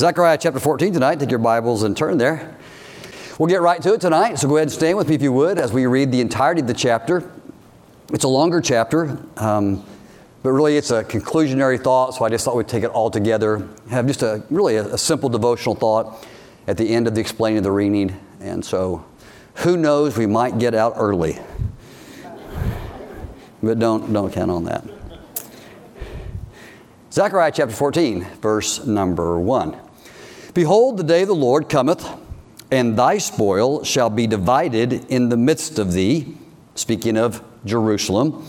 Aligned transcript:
Zechariah 0.00 0.38
chapter 0.40 0.58
14 0.58 0.94
tonight. 0.94 1.20
Take 1.20 1.28
your 1.28 1.40
Bibles 1.40 1.82
and 1.82 1.94
turn 1.94 2.16
there. 2.16 2.56
We'll 3.38 3.50
get 3.50 3.60
right 3.60 3.82
to 3.82 3.92
it 3.92 4.00
tonight, 4.00 4.38
so 4.38 4.48
go 4.48 4.56
ahead 4.56 4.68
and 4.68 4.72
stand 4.72 4.96
with 4.96 5.10
me 5.10 5.14
if 5.14 5.20
you 5.20 5.30
would 5.30 5.58
as 5.58 5.74
we 5.74 5.84
read 5.84 6.10
the 6.10 6.22
entirety 6.22 6.62
of 6.62 6.66
the 6.66 6.72
chapter. 6.72 7.30
It's 8.10 8.24
a 8.24 8.28
longer 8.28 8.62
chapter, 8.62 9.18
um, 9.36 9.84
but 10.42 10.52
really 10.52 10.78
it's 10.78 10.90
a 10.90 11.04
conclusionary 11.04 11.78
thought, 11.78 12.14
so 12.14 12.24
I 12.24 12.30
just 12.30 12.46
thought 12.46 12.56
we'd 12.56 12.66
take 12.66 12.82
it 12.82 12.88
all 12.92 13.10
together. 13.10 13.68
Have 13.90 14.06
just 14.06 14.22
a 14.22 14.42
really 14.48 14.76
a, 14.76 14.86
a 14.94 14.96
simple 14.96 15.28
devotional 15.28 15.74
thought 15.74 16.26
at 16.66 16.78
the 16.78 16.88
end 16.88 17.06
of 17.06 17.14
the 17.14 17.20
explaining 17.20 17.58
of 17.58 17.64
the 17.64 17.70
reading. 17.70 18.18
And 18.40 18.64
so, 18.64 19.04
who 19.56 19.76
knows, 19.76 20.16
we 20.16 20.24
might 20.24 20.58
get 20.58 20.74
out 20.74 20.94
early. 20.96 21.38
But 23.62 23.78
don't, 23.78 24.10
don't 24.10 24.32
count 24.32 24.50
on 24.50 24.64
that. 24.64 24.82
Zechariah 27.12 27.52
chapter 27.52 27.74
14, 27.74 28.24
verse 28.40 28.86
number 28.86 29.38
1. 29.38 29.89
Behold, 30.54 30.96
the 30.96 31.04
day 31.04 31.22
of 31.22 31.28
the 31.28 31.34
Lord 31.34 31.68
cometh, 31.68 32.08
and 32.70 32.96
thy 32.96 33.18
spoil 33.18 33.84
shall 33.84 34.10
be 34.10 34.26
divided 34.26 35.04
in 35.10 35.28
the 35.28 35.36
midst 35.36 35.78
of 35.78 35.92
thee. 35.92 36.36
Speaking 36.74 37.16
of 37.16 37.42
Jerusalem. 37.64 38.46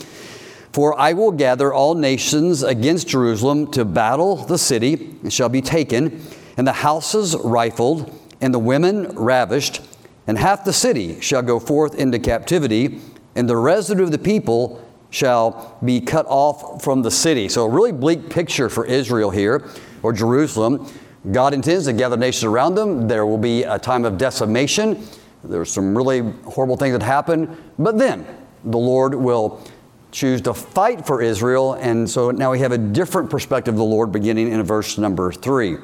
For 0.72 0.98
I 0.98 1.12
will 1.12 1.32
gather 1.32 1.72
all 1.72 1.94
nations 1.94 2.62
against 2.62 3.08
Jerusalem 3.08 3.70
to 3.72 3.84
battle 3.84 4.36
the 4.36 4.58
city, 4.58 5.16
and 5.22 5.32
shall 5.32 5.50
be 5.50 5.60
taken, 5.60 6.22
and 6.56 6.66
the 6.66 6.72
houses 6.72 7.36
rifled, 7.44 8.10
and 8.40 8.54
the 8.54 8.58
women 8.58 9.14
ravished, 9.14 9.82
and 10.26 10.38
half 10.38 10.64
the 10.64 10.72
city 10.72 11.20
shall 11.20 11.42
go 11.42 11.60
forth 11.60 11.94
into 11.94 12.18
captivity, 12.18 13.00
and 13.34 13.48
the 13.48 13.56
residue 13.56 14.04
of 14.04 14.12
the 14.12 14.18
people 14.18 14.82
shall 15.10 15.78
be 15.84 16.00
cut 16.00 16.24
off 16.26 16.82
from 16.82 17.02
the 17.02 17.10
city. 17.10 17.48
So, 17.48 17.66
a 17.66 17.68
really 17.68 17.92
bleak 17.92 18.30
picture 18.30 18.70
for 18.70 18.86
Israel 18.86 19.30
here, 19.30 19.68
or 20.02 20.12
Jerusalem. 20.12 20.90
God 21.30 21.54
intends 21.54 21.84
to 21.86 21.92
gather 21.92 22.16
nations 22.16 22.44
around 22.44 22.74
them. 22.74 23.06
There 23.06 23.24
will 23.24 23.38
be 23.38 23.62
a 23.62 23.78
time 23.78 24.04
of 24.04 24.18
decimation. 24.18 25.06
There's 25.44 25.70
some 25.70 25.96
really 25.96 26.20
horrible 26.44 26.76
things 26.76 26.92
that 26.92 27.02
happen. 27.02 27.56
But 27.78 27.98
then 27.98 28.26
the 28.64 28.78
Lord 28.78 29.14
will 29.14 29.62
choose 30.10 30.40
to 30.42 30.54
fight 30.54 31.06
for 31.06 31.22
Israel. 31.22 31.74
And 31.74 32.08
so 32.10 32.30
now 32.30 32.50
we 32.50 32.58
have 32.58 32.72
a 32.72 32.78
different 32.78 33.30
perspective 33.30 33.74
of 33.74 33.78
the 33.78 33.84
Lord 33.84 34.10
beginning 34.10 34.50
in 34.50 34.62
verse 34.62 34.98
number 34.98 35.32
three. 35.32 35.76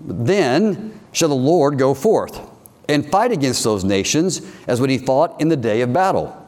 Then 0.00 1.00
shall 1.12 1.28
the 1.28 1.34
Lord 1.34 1.78
go 1.78 1.94
forth 1.94 2.40
and 2.88 3.08
fight 3.10 3.32
against 3.32 3.64
those 3.64 3.84
nations 3.84 4.42
as 4.66 4.80
when 4.80 4.90
he 4.90 4.98
fought 4.98 5.40
in 5.40 5.48
the 5.48 5.56
day 5.56 5.80
of 5.80 5.92
battle. 5.92 6.40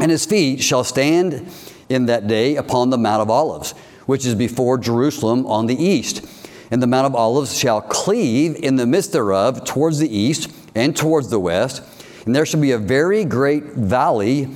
And 0.00 0.10
his 0.10 0.26
feet 0.26 0.62
shall 0.62 0.84
stand 0.84 1.50
in 1.88 2.06
that 2.06 2.26
day 2.26 2.56
upon 2.56 2.90
the 2.90 2.98
Mount 2.98 3.22
of 3.22 3.30
Olives, 3.30 3.72
which 4.06 4.26
is 4.26 4.34
before 4.34 4.78
Jerusalem 4.78 5.46
on 5.46 5.66
the 5.66 5.74
east. 5.74 6.26
And 6.70 6.82
the 6.82 6.86
Mount 6.86 7.06
of 7.06 7.14
Olives 7.14 7.56
shall 7.56 7.80
cleave 7.80 8.56
in 8.56 8.76
the 8.76 8.86
midst 8.86 9.12
thereof 9.12 9.64
towards 9.64 9.98
the 9.98 10.14
east 10.14 10.50
and 10.74 10.96
towards 10.96 11.28
the 11.30 11.38
west. 11.38 11.82
And 12.24 12.34
there 12.34 12.44
shall 12.44 12.60
be 12.60 12.72
a 12.72 12.78
very 12.78 13.24
great 13.24 13.64
valley, 13.64 14.48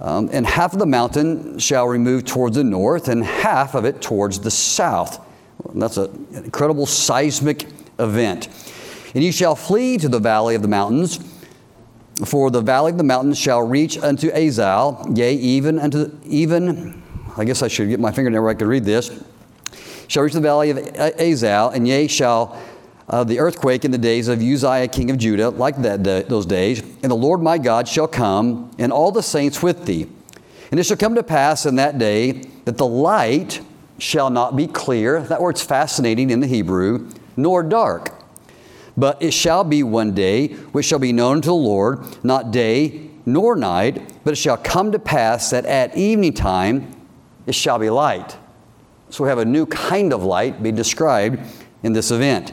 um, 0.00 0.30
and 0.32 0.46
half 0.46 0.72
of 0.72 0.78
the 0.78 0.86
mountain 0.86 1.58
shall 1.58 1.86
remove 1.86 2.24
towards 2.24 2.56
the 2.56 2.64
north, 2.64 3.08
and 3.08 3.24
half 3.24 3.74
of 3.74 3.84
it 3.84 4.00
towards 4.00 4.40
the 4.40 4.50
south. 4.50 5.24
That's 5.74 5.98
an 5.98 6.26
incredible 6.32 6.86
seismic 6.86 7.66
event. 7.98 8.48
And 9.14 9.22
you 9.22 9.30
shall 9.30 9.54
flee 9.54 9.98
to 9.98 10.08
the 10.08 10.18
valley 10.18 10.54
of 10.54 10.62
the 10.62 10.68
mountains 10.68 11.18
for 12.24 12.50
the 12.50 12.60
valley 12.60 12.92
of 12.92 12.98
the 12.98 13.04
mountains 13.04 13.38
shall 13.38 13.62
reach 13.62 13.98
unto 13.98 14.30
Azal, 14.30 15.16
yea, 15.16 15.34
even 15.34 15.78
unto, 15.78 16.10
even, 16.24 17.02
I 17.36 17.44
guess 17.44 17.62
I 17.62 17.68
should 17.68 17.88
get 17.88 18.00
my 18.00 18.10
finger 18.10 18.30
fingernail 18.30 18.42
where 18.42 18.50
I 18.50 18.54
could 18.54 18.68
read 18.68 18.84
this, 18.84 19.10
shall 20.08 20.22
reach 20.22 20.32
the 20.32 20.40
valley 20.40 20.70
of 20.70 20.78
Azal, 20.78 21.74
and 21.74 21.86
yea, 21.86 22.06
shall 22.06 22.60
uh, 23.08 23.24
the 23.24 23.38
earthquake 23.38 23.84
in 23.84 23.90
the 23.90 23.98
days 23.98 24.28
of 24.28 24.40
Uzziah 24.40 24.88
king 24.88 25.10
of 25.10 25.18
Judah, 25.18 25.50
like 25.50 25.76
that 25.82 26.02
day, 26.02 26.22
those 26.22 26.46
days, 26.46 26.80
and 26.80 27.10
the 27.10 27.16
Lord 27.16 27.42
my 27.42 27.58
God 27.58 27.86
shall 27.88 28.08
come, 28.08 28.70
and 28.78 28.92
all 28.92 29.12
the 29.12 29.22
saints 29.22 29.62
with 29.62 29.84
thee. 29.86 30.06
And 30.70 30.80
it 30.80 30.84
shall 30.84 30.96
come 30.96 31.14
to 31.16 31.22
pass 31.22 31.66
in 31.66 31.76
that 31.76 31.98
day 31.98 32.44
that 32.64 32.78
the 32.78 32.86
light 32.86 33.60
shall 33.98 34.30
not 34.30 34.56
be 34.56 34.66
clear. 34.66 35.20
That 35.20 35.40
word's 35.40 35.62
fascinating 35.62 36.30
in 36.30 36.40
the 36.40 36.46
Hebrew, 36.46 37.10
nor 37.36 37.62
dark. 37.62 38.08
But 38.96 39.22
it 39.22 39.32
shall 39.32 39.64
be 39.64 39.82
one 39.82 40.14
day 40.14 40.48
which 40.72 40.86
shall 40.86 40.98
be 40.98 41.12
known 41.12 41.42
to 41.42 41.48
the 41.48 41.54
Lord, 41.54 42.24
not 42.24 42.50
day 42.50 43.10
nor 43.24 43.56
night, 43.56 44.12
but 44.24 44.32
it 44.32 44.36
shall 44.36 44.56
come 44.56 44.92
to 44.92 44.98
pass 44.98 45.50
that 45.50 45.64
at 45.66 45.96
evening 45.96 46.34
time 46.34 46.90
it 47.46 47.54
shall 47.54 47.78
be 47.78 47.90
light. 47.90 48.36
So 49.12 49.24
we 49.24 49.28
have 49.28 49.38
a 49.38 49.44
new 49.44 49.66
kind 49.66 50.10
of 50.10 50.24
light 50.24 50.62
be 50.62 50.72
described 50.72 51.38
in 51.82 51.92
this 51.92 52.10
event. 52.10 52.50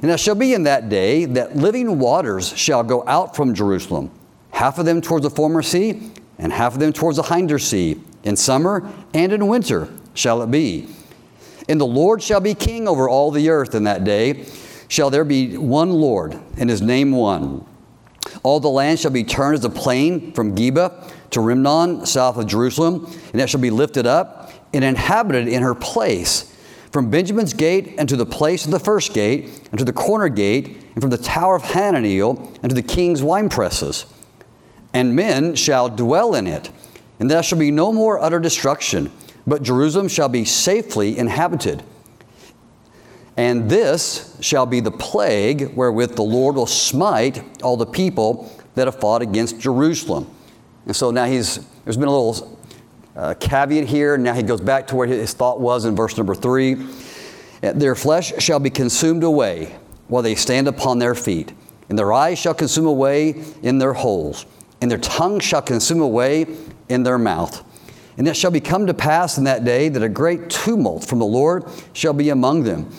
And 0.00 0.10
it 0.10 0.18
shall 0.18 0.34
be 0.34 0.54
in 0.54 0.62
that 0.62 0.88
day 0.88 1.26
that 1.26 1.54
living 1.54 1.98
waters 1.98 2.56
shall 2.56 2.82
go 2.82 3.04
out 3.06 3.36
from 3.36 3.54
Jerusalem, 3.54 4.10
half 4.52 4.78
of 4.78 4.86
them 4.86 5.02
towards 5.02 5.22
the 5.22 5.28
former 5.28 5.60
sea, 5.60 6.10
and 6.38 6.50
half 6.50 6.72
of 6.72 6.80
them 6.80 6.94
towards 6.94 7.18
the 7.18 7.22
hinder 7.22 7.58
sea. 7.58 8.00
In 8.24 8.36
summer 8.36 8.90
and 9.12 9.34
in 9.34 9.46
winter 9.48 9.90
shall 10.14 10.40
it 10.40 10.50
be. 10.50 10.88
And 11.68 11.78
the 11.78 11.86
Lord 11.86 12.22
shall 12.22 12.40
be 12.40 12.54
king 12.54 12.88
over 12.88 13.06
all 13.06 13.30
the 13.30 13.50
earth 13.50 13.74
in 13.74 13.84
that 13.84 14.02
day 14.02 14.46
shall 14.88 15.10
there 15.10 15.24
be 15.24 15.58
one 15.58 15.90
Lord, 15.90 16.40
and 16.56 16.70
his 16.70 16.80
name 16.80 17.12
one. 17.12 17.66
All 18.42 18.60
the 18.60 18.68
land 18.68 18.98
shall 18.98 19.10
be 19.10 19.24
turned 19.24 19.58
as 19.58 19.64
a 19.64 19.70
plain 19.70 20.32
from 20.32 20.56
Geba 20.56 21.10
to 21.30 21.40
Rimmon, 21.40 22.06
south 22.06 22.38
of 22.38 22.46
Jerusalem, 22.46 23.10
and 23.32 23.42
it 23.42 23.50
shall 23.50 23.60
be 23.60 23.70
lifted 23.70 24.06
up 24.06 24.41
and 24.72 24.84
inhabited 24.84 25.48
in 25.48 25.62
her 25.62 25.74
place. 25.74 26.48
From 26.90 27.10
Benjamin's 27.10 27.54
gate 27.54 27.94
and 27.98 28.08
to 28.08 28.16
the 28.16 28.26
place 28.26 28.64
of 28.64 28.70
the 28.70 28.78
first 28.78 29.14
gate, 29.14 29.68
and 29.70 29.78
to 29.78 29.84
the 29.84 29.92
corner 29.92 30.28
gate, 30.28 30.76
and 30.94 31.00
from 31.00 31.10
the 31.10 31.18
tower 31.18 31.56
of 31.56 31.62
Hananeel, 31.62 32.58
and 32.62 32.70
to 32.70 32.74
the 32.74 32.82
king's 32.82 33.22
winepresses. 33.22 34.04
And 34.92 35.16
men 35.16 35.54
shall 35.54 35.88
dwell 35.88 36.34
in 36.34 36.46
it, 36.46 36.70
and 37.18 37.30
there 37.30 37.42
shall 37.42 37.58
be 37.58 37.70
no 37.70 37.92
more 37.92 38.18
utter 38.20 38.38
destruction, 38.38 39.10
but 39.46 39.62
Jerusalem 39.62 40.08
shall 40.08 40.28
be 40.28 40.44
safely 40.44 41.16
inhabited. 41.16 41.82
And 43.36 43.70
this 43.70 44.36
shall 44.40 44.66
be 44.66 44.80
the 44.80 44.90
plague 44.90 45.74
wherewith 45.74 46.16
the 46.16 46.22
Lord 46.22 46.56
will 46.56 46.66
smite 46.66 47.42
all 47.62 47.78
the 47.78 47.86
people 47.86 48.52
that 48.74 48.86
have 48.86 49.00
fought 49.00 49.22
against 49.22 49.58
Jerusalem. 49.58 50.30
And 50.84 50.94
so 50.94 51.10
now 51.10 51.24
he's, 51.24 51.58
there's 51.84 51.96
been 51.96 52.08
a 52.08 52.10
little 52.10 52.51
uh, 53.16 53.34
caveat 53.38 53.86
here. 53.86 54.16
Now 54.16 54.34
he 54.34 54.42
goes 54.42 54.60
back 54.60 54.86
to 54.88 54.96
where 54.96 55.06
his 55.06 55.34
thought 55.34 55.60
was 55.60 55.84
in 55.84 55.96
verse 55.96 56.16
number 56.16 56.34
three. 56.34 56.86
Their 57.60 57.94
flesh 57.94 58.32
shall 58.38 58.58
be 58.58 58.70
consumed 58.70 59.22
away 59.22 59.76
while 60.08 60.22
they 60.22 60.34
stand 60.34 60.68
upon 60.68 60.98
their 60.98 61.14
feet, 61.14 61.52
and 61.88 61.98
their 61.98 62.12
eyes 62.12 62.38
shall 62.38 62.54
consume 62.54 62.86
away 62.86 63.42
in 63.62 63.78
their 63.78 63.92
holes, 63.92 64.46
and 64.80 64.90
their 64.90 64.98
tongue 64.98 65.40
shall 65.40 65.62
consume 65.62 66.00
away 66.00 66.46
in 66.88 67.02
their 67.02 67.18
mouth. 67.18 67.64
And 68.18 68.28
it 68.28 68.36
shall 68.36 68.50
be 68.50 68.60
come 68.60 68.86
to 68.86 68.94
pass 68.94 69.38
in 69.38 69.44
that 69.44 69.64
day 69.64 69.88
that 69.88 70.02
a 70.02 70.08
great 70.08 70.50
tumult 70.50 71.06
from 71.06 71.18
the 71.18 71.24
Lord 71.24 71.64
shall 71.92 72.12
be 72.12 72.28
among 72.28 72.64
them 72.64 72.92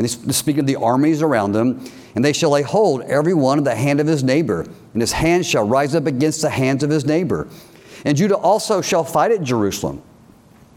and 0.00 0.08
he's 0.08 0.34
speaking 0.34 0.60
of 0.60 0.66
the 0.66 0.76
armies 0.76 1.20
around 1.20 1.52
them. 1.52 1.84
And 2.14 2.24
they 2.24 2.32
shall 2.32 2.50
lay 2.50 2.62
hold 2.62 3.02
every 3.02 3.34
one 3.34 3.58
of 3.58 3.64
the 3.64 3.74
hand 3.74 4.00
of 4.00 4.06
his 4.06 4.24
neighbor, 4.24 4.66
and 4.94 5.02
his 5.02 5.12
hand 5.12 5.44
shall 5.44 5.68
rise 5.68 5.94
up 5.94 6.06
against 6.06 6.40
the 6.40 6.48
hands 6.48 6.82
of 6.82 6.88
his 6.88 7.04
neighbor. 7.04 7.48
And 8.04 8.16
Judah 8.16 8.36
also 8.36 8.80
shall 8.80 9.04
fight 9.04 9.32
at 9.32 9.42
Jerusalem. 9.42 10.02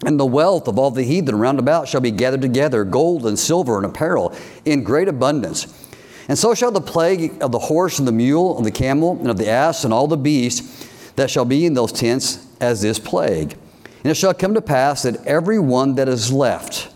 And 0.06 0.20
the 0.20 0.26
wealth 0.26 0.68
of 0.68 0.78
all 0.78 0.92
the 0.92 1.04
heathen 1.04 1.38
round 1.38 1.60
about 1.60 1.88
shall 1.88 2.02
be 2.02 2.12
gathered 2.12 2.42
together, 2.42 2.84
gold 2.84 3.26
and 3.26 3.40
silver 3.40 3.78
and 3.78 3.86
apparel, 3.86 4.36
in 4.66 4.84
great 4.84 5.08
abundance. 5.08 5.90
And 6.28 6.38
so 6.38 6.54
shall 6.54 6.72
the 6.72 6.82
plague 6.82 7.42
of 7.42 7.52
the 7.52 7.60
horse 7.60 8.00
and 8.00 8.08
the 8.08 8.12
mule 8.12 8.58
and 8.58 8.66
the 8.66 8.72
camel 8.72 9.18
and 9.20 9.30
of 9.30 9.38
the 9.38 9.50
ass 9.50 9.84
and 9.84 9.94
all 9.94 10.08
the 10.08 10.18
beasts 10.18 10.90
that 11.16 11.30
shall 11.30 11.46
be 11.46 11.66
in 11.66 11.74
those 11.74 11.92
tents 11.92 12.46
as 12.60 12.82
this 12.82 13.00
plague. 13.00 13.56
And 14.04 14.12
it 14.12 14.16
shall 14.16 14.34
come 14.34 14.54
to 14.54 14.62
pass 14.62 15.04
that 15.04 15.26
every 15.26 15.60
one 15.60 15.96
that 15.96 16.10
is 16.10 16.32
left, 16.32 16.90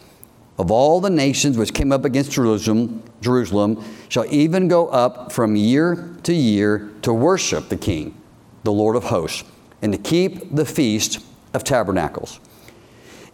of 0.57 0.71
all 0.71 0.99
the 0.99 1.09
nations 1.09 1.57
which 1.57 1.73
came 1.73 1.91
up 1.91 2.03
against 2.03 2.31
Jerusalem, 2.31 3.03
Jerusalem 3.21 3.83
shall 4.09 4.25
even 4.25 4.67
go 4.67 4.87
up 4.87 5.31
from 5.31 5.55
year 5.55 6.15
to 6.23 6.33
year 6.33 6.89
to 7.03 7.13
worship 7.13 7.69
the 7.69 7.77
King, 7.77 8.19
the 8.63 8.71
Lord 8.71 8.95
of 8.95 9.05
hosts, 9.05 9.43
and 9.81 9.93
to 9.93 9.97
keep 9.97 10.55
the 10.55 10.65
feast 10.65 11.19
of 11.53 11.63
tabernacles. 11.63 12.39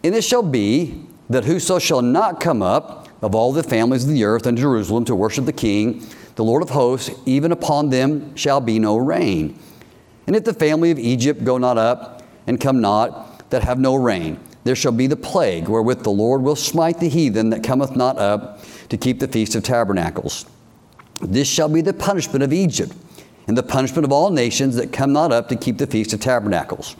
And 0.02 0.14
it 0.14 0.22
shall 0.22 0.42
be 0.42 1.06
that 1.30 1.44
whoso 1.44 1.78
shall 1.78 2.02
not 2.02 2.40
come 2.40 2.62
up 2.62 3.08
of 3.22 3.34
all 3.34 3.52
the 3.52 3.62
families 3.62 4.04
of 4.04 4.10
the 4.10 4.24
earth 4.24 4.46
unto 4.46 4.60
Jerusalem 4.60 5.04
to 5.06 5.14
worship 5.14 5.46
the 5.46 5.52
King, 5.52 6.06
the 6.36 6.44
Lord 6.44 6.62
of 6.62 6.70
hosts, 6.70 7.10
even 7.24 7.52
upon 7.52 7.88
them 7.90 8.36
shall 8.36 8.60
be 8.60 8.78
no 8.78 8.96
rain. 8.96 9.58
And 10.26 10.36
if 10.36 10.44
the 10.44 10.52
family 10.52 10.90
of 10.90 10.98
Egypt 10.98 11.44
go 11.44 11.58
not 11.58 11.78
up 11.78 12.22
and 12.46 12.60
come 12.60 12.80
not, 12.80 13.50
that 13.50 13.62
have 13.62 13.78
no 13.78 13.94
rain, 13.94 14.38
there 14.64 14.74
shall 14.74 14.92
be 14.92 15.06
the 15.06 15.16
plague 15.16 15.68
wherewith 15.68 16.02
the 16.02 16.10
Lord 16.10 16.42
will 16.42 16.56
smite 16.56 16.98
the 16.98 17.08
heathen 17.08 17.50
that 17.50 17.62
cometh 17.62 17.94
not 17.94 18.18
up 18.18 18.60
to 18.88 18.96
keep 18.96 19.20
the 19.20 19.28
feast 19.28 19.54
of 19.54 19.62
tabernacles. 19.62 20.46
This 21.20 21.46
shall 21.48 21.68
be 21.68 21.80
the 21.80 21.92
punishment 21.92 22.42
of 22.42 22.52
Egypt, 22.52 22.92
and 23.46 23.56
the 23.56 23.62
punishment 23.62 24.04
of 24.04 24.12
all 24.12 24.30
nations 24.30 24.76
that 24.76 24.92
come 24.92 25.12
not 25.12 25.32
up 25.32 25.48
to 25.48 25.56
keep 25.56 25.78
the 25.78 25.86
feast 25.86 26.12
of 26.12 26.20
tabernacles. 26.20 26.96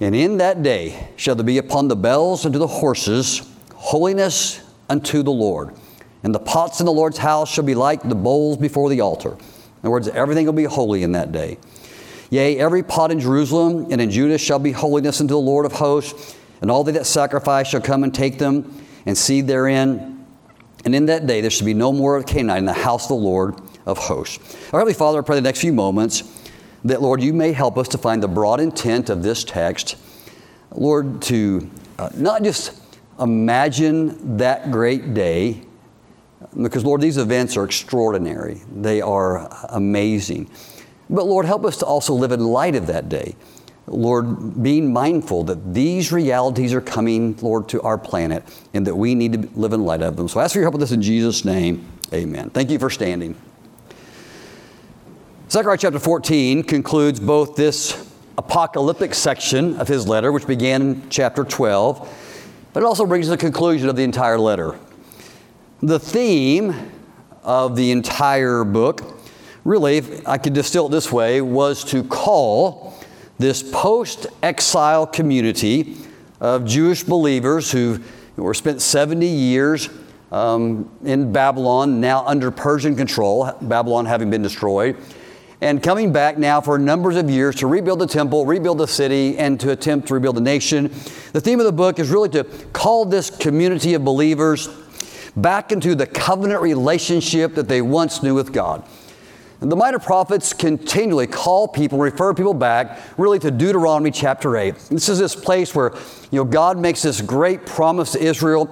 And 0.00 0.14
in 0.14 0.38
that 0.38 0.62
day 0.62 1.08
shall 1.16 1.34
there 1.34 1.44
be 1.44 1.58
upon 1.58 1.88
the 1.88 1.96
bells 1.96 2.44
and 2.44 2.52
to 2.52 2.58
the 2.58 2.66
horses 2.66 3.42
holiness 3.74 4.60
unto 4.88 5.22
the 5.22 5.30
Lord. 5.30 5.74
And 6.22 6.34
the 6.34 6.40
pots 6.40 6.80
in 6.80 6.86
the 6.86 6.92
Lord's 6.92 7.18
house 7.18 7.52
shall 7.52 7.64
be 7.64 7.74
like 7.74 8.02
the 8.02 8.14
bowls 8.14 8.56
before 8.56 8.90
the 8.90 9.00
altar. 9.00 9.32
In 9.32 9.36
other 9.82 9.90
words, 9.90 10.08
everything 10.08 10.46
will 10.46 10.52
be 10.52 10.64
holy 10.64 11.02
in 11.02 11.12
that 11.12 11.30
day. 11.30 11.58
Yea, 12.30 12.58
every 12.58 12.82
pot 12.82 13.10
in 13.10 13.20
Jerusalem 13.20 13.86
and 13.90 14.00
in 14.00 14.10
Judah 14.10 14.38
shall 14.38 14.58
be 14.58 14.72
holiness 14.72 15.20
unto 15.20 15.34
the 15.34 15.40
Lord 15.40 15.64
of 15.64 15.72
hosts, 15.72 16.36
and 16.60 16.70
all 16.70 16.84
they 16.84 16.92
that 16.92 17.06
sacrifice 17.06 17.68
shall 17.68 17.80
come 17.80 18.02
and 18.02 18.12
take 18.12 18.38
them 18.38 18.84
and 19.06 19.16
seed 19.16 19.46
therein. 19.46 20.26
And 20.84 20.94
in 20.94 21.06
that 21.06 21.26
day 21.26 21.40
there 21.40 21.50
shall 21.50 21.66
be 21.66 21.74
no 21.74 21.92
more 21.92 22.16
of 22.16 22.26
Canaanite 22.26 22.58
in 22.58 22.64
the 22.66 22.72
house 22.72 23.04
of 23.04 23.08
the 23.08 23.14
Lord 23.14 23.60
of 23.88 23.98
hosts. 23.98 24.38
Our 24.72 24.80
Heavenly 24.80 24.94
Father, 24.94 25.18
I 25.18 25.22
pray 25.22 25.36
the 25.36 25.42
next 25.42 25.60
few 25.60 25.72
moments 25.72 26.22
that, 26.84 27.02
Lord, 27.02 27.22
you 27.22 27.32
may 27.32 27.52
help 27.52 27.76
us 27.76 27.88
to 27.88 27.98
find 27.98 28.22
the 28.22 28.28
broad 28.28 28.60
intent 28.60 29.10
of 29.10 29.22
this 29.22 29.42
text. 29.42 29.96
Lord, 30.70 31.22
to 31.22 31.68
uh, 31.98 32.10
not 32.14 32.42
just 32.42 32.80
imagine 33.18 34.36
that 34.36 34.70
great 34.70 35.14
day, 35.14 35.62
because, 36.62 36.84
Lord, 36.84 37.00
these 37.00 37.16
events 37.16 37.56
are 37.56 37.64
extraordinary, 37.64 38.60
they 38.72 39.00
are 39.00 39.48
amazing. 39.70 40.50
But, 41.10 41.26
Lord, 41.26 41.46
help 41.46 41.64
us 41.64 41.78
to 41.78 41.86
also 41.86 42.12
live 42.12 42.32
in 42.32 42.40
light 42.40 42.76
of 42.76 42.86
that 42.88 43.08
day. 43.08 43.34
Lord, 43.86 44.62
being 44.62 44.92
mindful 44.92 45.44
that 45.44 45.72
these 45.72 46.12
realities 46.12 46.74
are 46.74 46.82
coming, 46.82 47.34
Lord, 47.40 47.70
to 47.70 47.80
our 47.80 47.96
planet 47.96 48.44
and 48.74 48.86
that 48.86 48.94
we 48.94 49.14
need 49.14 49.32
to 49.32 49.48
live 49.58 49.72
in 49.72 49.84
light 49.84 50.02
of 50.02 50.16
them. 50.16 50.28
So 50.28 50.40
I 50.40 50.44
ask 50.44 50.52
for 50.52 50.58
your 50.58 50.66
help 50.66 50.74
with 50.74 50.82
this 50.82 50.92
in 50.92 51.00
Jesus' 51.00 51.42
name. 51.42 51.86
Amen. 52.12 52.50
Thank 52.50 52.70
you 52.70 52.78
for 52.78 52.90
standing. 52.90 53.34
Zechariah 55.50 55.78
chapter 55.78 55.98
14 55.98 56.62
concludes 56.62 57.18
both 57.18 57.56
this 57.56 58.12
apocalyptic 58.36 59.14
section 59.14 59.80
of 59.80 59.88
his 59.88 60.06
letter, 60.06 60.30
which 60.30 60.46
began 60.46 60.82
in 60.82 61.08
chapter 61.08 61.42
12, 61.42 62.66
but 62.74 62.82
it 62.82 62.86
also 62.86 63.06
brings 63.06 63.28
the 63.28 63.36
conclusion 63.38 63.88
of 63.88 63.96
the 63.96 64.04
entire 64.04 64.38
letter. 64.38 64.78
The 65.82 65.98
theme 65.98 66.92
of 67.44 67.76
the 67.76 67.92
entire 67.92 68.62
book, 68.62 69.18
really, 69.64 70.02
I 70.26 70.36
could 70.36 70.52
distill 70.52 70.88
it 70.88 70.90
this 70.90 71.10
way, 71.10 71.40
was 71.40 71.82
to 71.84 72.04
call 72.04 72.94
this 73.38 73.62
post 73.62 74.26
exile 74.42 75.06
community 75.06 75.96
of 76.42 76.66
Jewish 76.66 77.04
believers 77.04 77.72
who 77.72 78.00
were 78.36 78.52
spent 78.52 78.82
70 78.82 79.26
years 79.26 79.88
um, 80.30 80.90
in 81.04 81.32
Babylon, 81.32 82.02
now 82.02 82.22
under 82.26 82.50
Persian 82.50 82.94
control, 82.94 83.50
Babylon 83.62 84.04
having 84.04 84.28
been 84.28 84.42
destroyed 84.42 84.94
and 85.60 85.82
coming 85.82 86.12
back 86.12 86.38
now 86.38 86.60
for 86.60 86.78
numbers 86.78 87.16
of 87.16 87.28
years 87.28 87.56
to 87.56 87.66
rebuild 87.66 87.98
the 87.98 88.06
temple, 88.06 88.46
rebuild 88.46 88.78
the 88.78 88.86
city, 88.86 89.36
and 89.38 89.58
to 89.60 89.70
attempt 89.70 90.08
to 90.08 90.14
rebuild 90.14 90.36
the 90.36 90.40
nation. 90.40 90.84
The 91.32 91.40
theme 91.40 91.58
of 91.58 91.66
the 91.66 91.72
book 91.72 91.98
is 91.98 92.10
really 92.10 92.28
to 92.30 92.44
call 92.72 93.04
this 93.04 93.30
community 93.30 93.94
of 93.94 94.04
believers 94.04 94.68
back 95.36 95.72
into 95.72 95.94
the 95.94 96.06
covenant 96.06 96.62
relationship 96.62 97.54
that 97.54 97.68
they 97.68 97.82
once 97.82 98.22
knew 98.22 98.34
with 98.34 98.52
God. 98.52 98.84
The 99.60 99.74
minor 99.74 99.98
prophets 99.98 100.52
continually 100.52 101.26
call 101.26 101.66
people, 101.66 101.98
refer 101.98 102.32
people 102.32 102.54
back 102.54 103.00
really 103.18 103.40
to 103.40 103.50
Deuteronomy 103.50 104.12
chapter 104.12 104.56
8. 104.56 104.76
This 104.90 105.08
is 105.08 105.18
this 105.18 105.34
place 105.34 105.74
where 105.74 105.94
you 106.30 106.38
know, 106.38 106.44
God 106.44 106.78
makes 106.78 107.02
this 107.02 107.20
great 107.20 107.66
promise 107.66 108.12
to 108.12 108.22
Israel 108.22 108.66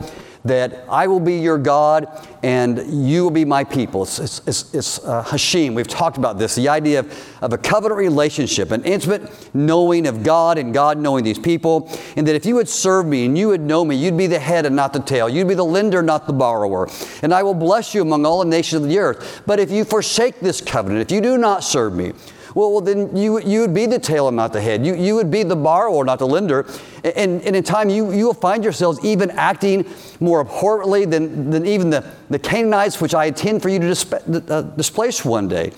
that 0.48 0.84
I 0.88 1.06
will 1.06 1.20
be 1.20 1.38
your 1.38 1.58
God 1.58 2.26
and 2.42 3.08
you 3.08 3.24
will 3.24 3.30
be 3.30 3.44
my 3.44 3.64
people. 3.64 4.02
It's, 4.02 4.18
it's, 4.18 4.42
it's, 4.46 4.74
it's 4.74 5.04
uh, 5.04 5.24
Hashim. 5.24 5.74
We've 5.74 5.88
talked 5.88 6.16
about 6.16 6.38
this 6.38 6.54
the 6.54 6.68
idea 6.68 7.00
of, 7.00 7.36
of 7.42 7.52
a 7.52 7.58
covenant 7.58 7.98
relationship, 7.98 8.70
an 8.70 8.84
intimate 8.84 9.54
knowing 9.54 10.06
of 10.06 10.22
God 10.22 10.58
and 10.58 10.72
God 10.72 10.98
knowing 10.98 11.24
these 11.24 11.38
people. 11.38 11.90
And 12.16 12.26
that 12.26 12.34
if 12.34 12.46
you 12.46 12.54
would 12.54 12.68
serve 12.68 13.06
me 13.06 13.26
and 13.26 13.36
you 13.36 13.48
would 13.48 13.60
know 13.60 13.84
me, 13.84 13.96
you'd 13.96 14.16
be 14.16 14.26
the 14.26 14.38
head 14.38 14.66
and 14.66 14.76
not 14.76 14.92
the 14.92 15.00
tail. 15.00 15.28
You'd 15.28 15.48
be 15.48 15.54
the 15.54 15.64
lender, 15.64 16.02
not 16.02 16.26
the 16.26 16.32
borrower. 16.32 16.88
And 17.22 17.34
I 17.34 17.42
will 17.42 17.54
bless 17.54 17.94
you 17.94 18.02
among 18.02 18.26
all 18.26 18.38
the 18.40 18.50
nations 18.50 18.82
of 18.82 18.88
the 18.88 18.98
earth. 18.98 19.42
But 19.46 19.58
if 19.58 19.70
you 19.70 19.84
forsake 19.84 20.40
this 20.40 20.60
covenant, 20.60 21.00
if 21.00 21.14
you 21.14 21.20
do 21.20 21.38
not 21.38 21.64
serve 21.64 21.94
me, 21.94 22.12
well, 22.56 22.72
well 22.72 22.80
then 22.80 23.14
you, 23.14 23.38
you 23.40 23.60
would 23.60 23.74
be 23.74 23.84
the 23.84 23.98
tail 23.98 24.28
and 24.28 24.36
not 24.36 24.54
the 24.54 24.62
head. 24.62 24.84
You, 24.84 24.94
you 24.94 25.14
would 25.14 25.30
be 25.30 25.42
the 25.42 25.54
borrower, 25.54 26.04
not 26.06 26.18
the 26.18 26.26
lender. 26.26 26.66
And, 27.04 27.42
and 27.42 27.54
in 27.54 27.62
time, 27.62 27.90
you, 27.90 28.12
you 28.12 28.24
will 28.24 28.34
find 28.34 28.64
yourselves 28.64 28.98
even 29.04 29.30
acting 29.32 29.84
more 30.20 30.40
abhorrently 30.40 31.04
than, 31.04 31.50
than 31.50 31.66
even 31.66 31.90
the, 31.90 32.10
the 32.30 32.38
Canaanites, 32.38 32.98
which 32.98 33.14
I 33.14 33.26
intend 33.26 33.60
for 33.60 33.68
you 33.68 33.78
to 33.78 33.88
disp- 33.88 34.14
uh, 34.50 34.62
displace 34.62 35.22
one 35.22 35.48
day. 35.48 35.70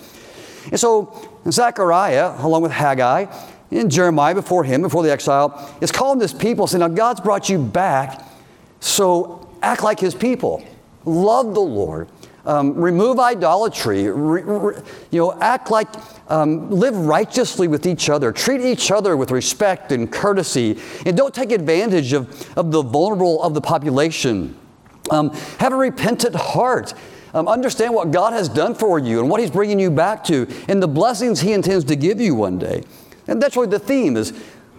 And 0.71 0.79
so 0.79 1.29
Zechariah, 1.51 2.35
along 2.39 2.61
with 2.61 2.71
Haggai, 2.71 3.25
and 3.71 3.91
Jeremiah 3.91 4.33
before 4.33 4.63
him, 4.63 4.81
before 4.81 5.03
the 5.03 5.11
exile, 5.11 5.77
is 5.81 5.91
calling 5.91 6.17
this 6.17 6.33
people, 6.33 6.65
saying, 6.65 6.79
Now 6.79 6.87
God's 6.87 7.19
brought 7.19 7.49
you 7.49 7.59
back, 7.59 8.23
so 8.79 9.49
act 9.61 9.83
like 9.83 9.99
his 9.99 10.15
people. 10.15 10.63
Love 11.03 11.53
the 11.53 11.59
Lord. 11.59 12.07
Um, 12.45 12.73
remove 12.73 13.19
idolatry. 13.19 14.09
Re, 14.09 14.41
re, 14.41 14.75
you 15.11 15.19
know, 15.19 15.37
act 15.41 15.69
like, 15.69 15.87
um, 16.29 16.69
live 16.69 16.95
righteously 16.95 17.67
with 17.67 17.85
each 17.85 18.09
other. 18.09 18.31
Treat 18.31 18.61
each 18.61 18.91
other 18.91 19.17
with 19.17 19.31
respect 19.31 19.91
and 19.91 20.11
courtesy. 20.11 20.79
And 21.05 21.17
don't 21.17 21.33
take 21.33 21.51
advantage 21.51 22.13
of, 22.13 22.57
of 22.57 22.71
the 22.71 22.81
vulnerable 22.81 23.41
of 23.41 23.53
the 23.53 23.61
population. 23.61 24.57
Um, 25.09 25.31
have 25.59 25.73
a 25.73 25.75
repentant 25.75 26.35
heart. 26.35 26.93
Um, 27.33 27.47
understand 27.47 27.93
what 27.93 28.11
God 28.11 28.33
has 28.33 28.49
done 28.49 28.73
for 28.73 28.97
you 28.97 29.19
and 29.19 29.29
what 29.29 29.39
He's 29.39 29.51
bringing 29.51 29.79
you 29.79 29.91
back 29.91 30.23
to 30.25 30.47
and 30.67 30.81
the 30.81 30.87
blessings 30.87 31.41
He 31.41 31.53
intends 31.53 31.85
to 31.85 31.95
give 31.95 32.19
you 32.19 32.35
one 32.35 32.57
day. 32.57 32.83
And 33.27 33.41
that's 33.41 33.55
really 33.55 33.69
the 33.69 33.79
theme 33.79 34.17
is 34.17 34.33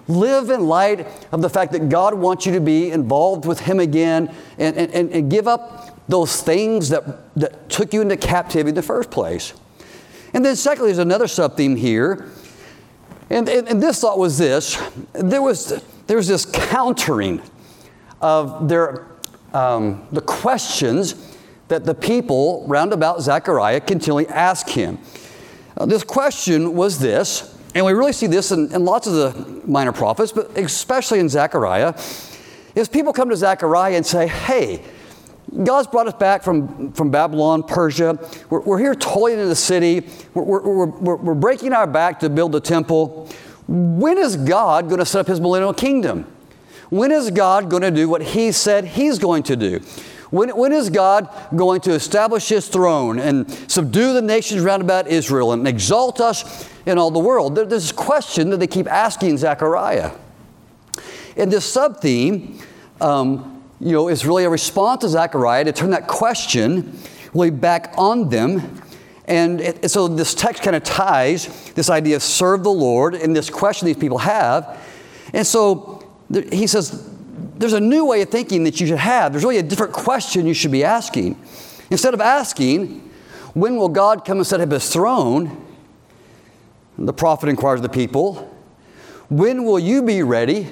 live 0.08 0.50
in 0.50 0.66
light 0.66 1.06
of 1.30 1.42
the 1.42 1.48
fact 1.48 1.72
that 1.72 1.88
God 1.88 2.14
wants 2.14 2.46
you 2.46 2.52
to 2.54 2.60
be 2.60 2.90
involved 2.90 3.44
with 3.44 3.60
Him 3.60 3.78
again 3.78 4.34
and, 4.58 4.76
and, 4.76 5.10
and 5.12 5.30
give 5.30 5.46
up 5.46 6.08
those 6.08 6.42
things 6.42 6.88
that, 6.88 7.34
that 7.36 7.68
took 7.68 7.94
you 7.94 8.02
into 8.02 8.16
captivity 8.16 8.70
in 8.70 8.74
the 8.74 8.82
first 8.82 9.10
place. 9.10 9.52
And 10.32 10.44
then, 10.44 10.56
secondly, 10.56 10.90
there's 10.90 10.98
another 10.98 11.26
sub 11.26 11.56
theme 11.56 11.76
here. 11.76 12.30
And, 13.30 13.48
and, 13.48 13.68
and, 13.68 13.82
this 13.82 14.00
thought 14.00 14.18
was 14.18 14.38
this 14.38 14.80
there 15.12 15.42
was, 15.42 15.82
there 16.08 16.16
was 16.16 16.26
this 16.26 16.44
countering 16.46 17.40
of 18.20 18.68
their, 18.68 19.06
um, 19.54 20.06
the 20.10 20.20
questions 20.20 21.36
that 21.68 21.84
the 21.84 21.94
people 21.94 22.64
round 22.66 22.92
about 22.92 23.22
Zechariah 23.22 23.80
continually 23.80 24.26
ask 24.26 24.68
him. 24.68 24.98
Uh, 25.76 25.86
this 25.86 26.02
question 26.02 26.74
was 26.74 26.98
this, 26.98 27.56
and 27.74 27.86
we 27.86 27.92
really 27.92 28.12
see 28.12 28.26
this 28.26 28.50
in, 28.50 28.72
in 28.74 28.84
lots 28.84 29.06
of 29.06 29.14
the 29.14 29.62
minor 29.64 29.92
prophets, 29.92 30.32
but 30.32 30.56
especially 30.58 31.20
in 31.20 31.28
Zechariah, 31.28 31.94
is 32.74 32.88
people 32.88 33.12
come 33.12 33.30
to 33.30 33.36
Zechariah 33.36 33.94
and 33.94 34.04
say, 34.04 34.26
hey, 34.26 34.82
God's 35.64 35.88
brought 35.88 36.06
us 36.06 36.14
back 36.14 36.42
from, 36.42 36.92
from 36.92 37.10
Babylon, 37.10 37.64
Persia. 37.64 38.18
We're, 38.50 38.60
we're 38.60 38.78
here 38.78 38.94
toiling 38.94 39.40
in 39.40 39.48
the 39.48 39.56
city. 39.56 40.06
We're, 40.32 40.44
we're, 40.44 40.86
we're, 40.86 41.16
we're 41.16 41.34
breaking 41.34 41.72
our 41.72 41.86
back 41.86 42.20
to 42.20 42.30
build 42.30 42.52
the 42.52 42.60
temple. 42.60 43.28
When 43.66 44.16
is 44.16 44.36
God 44.36 44.88
going 44.88 45.00
to 45.00 45.06
set 45.06 45.20
up 45.20 45.26
his 45.26 45.40
millennial 45.40 45.74
kingdom? 45.74 46.26
When 46.88 47.10
is 47.10 47.30
God 47.30 47.70
going 47.70 47.82
to 47.82 47.90
do 47.90 48.08
what 48.08 48.22
he 48.22 48.52
said 48.52 48.84
he's 48.84 49.18
going 49.18 49.42
to 49.44 49.56
do? 49.56 49.80
When, 50.30 50.50
when 50.56 50.72
is 50.72 50.90
God 50.90 51.28
going 51.56 51.80
to 51.82 51.92
establish 51.92 52.48
his 52.48 52.68
throne 52.68 53.18
and 53.18 53.50
subdue 53.68 54.12
the 54.12 54.22
nations 54.22 54.62
round 54.62 54.82
about 54.82 55.08
Israel 55.08 55.52
and 55.52 55.66
exalt 55.66 56.20
us 56.20 56.68
in 56.86 56.98
all 56.98 57.10
the 57.10 57.18
world? 57.18 57.56
There's 57.56 57.68
this 57.68 57.92
question 57.92 58.50
that 58.50 58.58
they 58.58 58.68
keep 58.68 58.86
asking 58.86 59.38
Zechariah. 59.38 60.12
And 61.36 61.52
this 61.52 61.64
sub 61.64 62.00
theme, 62.00 62.60
um, 63.00 63.59
you 63.80 63.92
know, 63.92 64.08
is 64.08 64.26
really 64.26 64.44
a 64.44 64.50
response 64.50 65.00
to 65.00 65.08
Zechariah 65.08 65.64
to 65.64 65.72
turn 65.72 65.90
that 65.90 66.06
question 66.06 66.98
really 67.34 67.50
back 67.50 67.94
on 67.96 68.28
them. 68.28 68.82
And 69.24 69.60
it, 69.60 69.90
so 69.90 70.08
this 70.08 70.34
text 70.34 70.62
kind 70.62 70.76
of 70.76 70.82
ties 70.82 71.72
this 71.72 71.88
idea 71.88 72.16
of 72.16 72.22
serve 72.22 72.62
the 72.62 72.72
Lord 72.72 73.14
and 73.14 73.34
this 73.34 73.48
question 73.48 73.86
these 73.86 73.96
people 73.96 74.18
have. 74.18 74.78
And 75.32 75.46
so 75.46 76.06
there, 76.28 76.42
he 76.52 76.66
says, 76.66 77.08
there's 77.56 77.72
a 77.72 77.80
new 77.80 78.06
way 78.06 78.22
of 78.22 78.28
thinking 78.28 78.64
that 78.64 78.80
you 78.80 78.86
should 78.86 78.98
have. 78.98 79.32
There's 79.32 79.44
really 79.44 79.58
a 79.58 79.62
different 79.62 79.92
question 79.92 80.46
you 80.46 80.54
should 80.54 80.72
be 80.72 80.84
asking. 80.84 81.40
Instead 81.90 82.14
of 82.14 82.20
asking, 82.20 83.08
when 83.54 83.76
will 83.76 83.88
God 83.88 84.24
come 84.24 84.38
and 84.38 84.46
set 84.46 84.60
up 84.60 84.70
his 84.70 84.92
throne? 84.92 85.66
The 86.98 87.12
prophet 87.12 87.48
inquires 87.48 87.78
of 87.78 87.82
the 87.82 87.88
people, 87.88 88.54
when 89.28 89.64
will 89.64 89.78
you 89.78 90.02
be 90.02 90.22
ready 90.22 90.66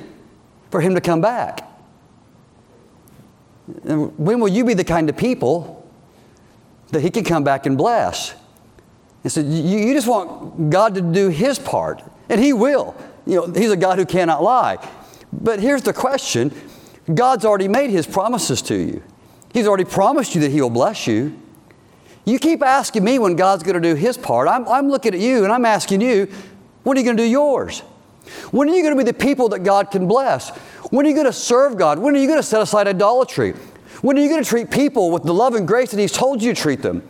for 0.71 0.81
him 0.81 0.95
to 0.95 1.01
come 1.01 1.21
back? 1.21 1.68
When 3.69 4.41
will 4.41 4.49
you 4.49 4.65
be 4.65 4.75
the 4.75 4.85
kind 4.85 5.09
of 5.11 5.17
people 5.17 5.87
that 6.91 7.01
He 7.01 7.11
can 7.11 7.25
come 7.25 7.45
back 7.45 7.67
and 7.67 7.77
bless? 7.77 8.35
And 9.23 9.33
so 9.33 9.41
you, 9.41 9.79
you 9.79 9.95
just 9.95 10.09
want 10.09 10.71
God 10.71 10.95
to 10.95 11.01
do 11.03 11.29
His 11.29 11.59
part, 11.59 12.03
and 12.29 12.41
He 12.41 12.53
will. 12.53 12.97
You 13.27 13.37
know, 13.37 13.53
He's 13.53 13.71
a 13.71 13.77
God 13.77 13.99
who 13.99 14.07
cannot 14.07 14.43
lie. 14.43 14.79
But 15.33 15.61
here's 15.61 15.83
the 15.83 15.93
question 15.93 16.53
God's 17.13 17.45
already 17.45 17.69
made 17.69 17.91
His 17.91 18.07
promises 18.07 18.63
to 18.63 18.75
you, 18.75 19.03
He's 19.53 19.67
already 19.67 19.85
promised 19.85 20.35
you 20.35 20.41
that 20.43 20.51
He 20.51 20.61
will 20.61 20.71
bless 20.71 21.07
you. 21.07 21.39
You 22.25 22.39
keep 22.39 22.63
asking 22.63 23.05
me 23.05 23.19
when 23.19 23.37
God's 23.37 23.63
going 23.63 23.81
to 23.81 23.81
do 23.81 23.95
His 23.95 24.19
part. 24.19 24.49
I'm, 24.49 24.69
I'm 24.69 24.91
looking 24.91 25.15
at 25.15 25.21
you 25.21 25.45
and 25.45 25.53
I'm 25.53 25.65
asking 25.65 26.03
you, 26.03 26.31
when 26.83 26.97
are 26.97 27.01
you 27.01 27.05
going 27.05 27.17
to 27.17 27.23
do 27.23 27.29
yours? 27.29 27.81
When 28.51 28.69
are 28.69 28.75
you 28.75 28.83
going 28.83 28.97
to 28.97 29.03
be 29.03 29.11
the 29.11 29.19
people 29.19 29.49
that 29.51 29.61
God 29.61 29.91
can 29.91 30.07
bless? 30.07 30.53
When 30.91 31.05
are 31.05 31.09
you 31.09 31.15
going 31.15 31.27
to 31.27 31.33
serve 31.33 31.77
God? 31.77 31.99
When 31.99 32.15
are 32.15 32.19
you 32.19 32.27
going 32.27 32.39
to 32.39 32.43
set 32.43 32.63
aside 32.63 32.89
idolatry? 32.89 33.53
When 34.01 34.17
are 34.17 34.21
you 34.21 34.29
going 34.29 34.43
to 34.43 34.49
treat 34.49 34.71
people 34.71 35.11
with 35.11 35.25
the 35.25 35.35
love 35.35 35.55
and 35.55 35.67
grace 35.67 35.91
that 35.91 36.01
He's 36.01 36.13
told 36.13 36.43
you 36.43 36.55
to 36.55 36.61
treat 36.61 36.83
them? 36.83 37.01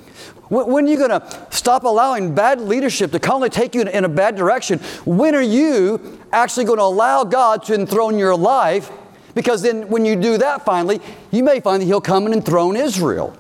When 0.49 0.87
are 0.87 0.88
you 0.88 0.97
going 0.97 1.11
to 1.11 1.47
stop 1.50 1.85
allowing 1.85 2.35
bad 2.35 2.61
leadership 2.61 3.12
to 3.12 3.18
constantly 3.18 3.50
take 3.50 3.75
you 3.75 3.82
in 3.82 4.04
a 4.04 4.08
bad 4.08 4.35
direction? 4.35 4.78
When 5.04 5.35
are 5.35 5.42
you 5.42 6.18
actually 6.32 6.64
going 6.64 6.78
to 6.78 6.85
allow 6.85 7.23
God 7.25 7.64
to 7.64 7.75
enthrone 7.75 8.18
your 8.18 8.35
life? 8.35 8.90
Because 9.35 9.61
then, 9.62 9.88
when 9.88 10.06
you 10.06 10.16
do 10.16 10.38
that 10.38 10.64
finally, 10.64 11.00
you 11.30 11.44
may 11.44 11.61
find 11.61 11.82
that 11.82 11.87
He'll 11.87 12.00
come 12.00 12.25
and 12.25 12.35
enthrone 12.35 12.76
Israel. 12.76 13.37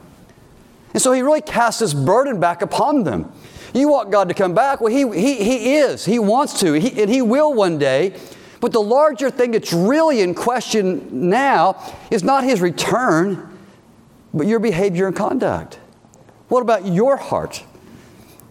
And 0.92 1.02
so 1.02 1.12
He 1.12 1.22
really 1.22 1.40
casts 1.40 1.80
this 1.80 1.94
burden 1.94 2.38
back 2.38 2.60
upon 2.60 3.04
them. 3.04 3.32
You 3.72 3.88
want 3.88 4.10
God 4.10 4.28
to 4.28 4.34
come 4.34 4.54
back? 4.54 4.80
Well, 4.80 4.92
He, 4.92 5.08
he, 5.18 5.42
he 5.42 5.76
is. 5.76 6.04
He 6.04 6.18
wants 6.18 6.60
to, 6.60 6.74
he, 6.74 7.02
and 7.02 7.10
He 7.10 7.22
will 7.22 7.54
one 7.54 7.78
day. 7.78 8.14
But 8.60 8.72
the 8.72 8.80
larger 8.80 9.30
thing 9.30 9.52
that's 9.52 9.72
really 9.72 10.20
in 10.20 10.34
question 10.34 11.28
now 11.28 11.94
is 12.10 12.22
not 12.22 12.44
His 12.44 12.60
return, 12.60 13.58
but 14.34 14.46
your 14.46 14.58
behavior 14.58 15.06
and 15.06 15.14
conduct. 15.14 15.78
What 16.48 16.62
about 16.62 16.86
your 16.86 17.16
heart? 17.16 17.64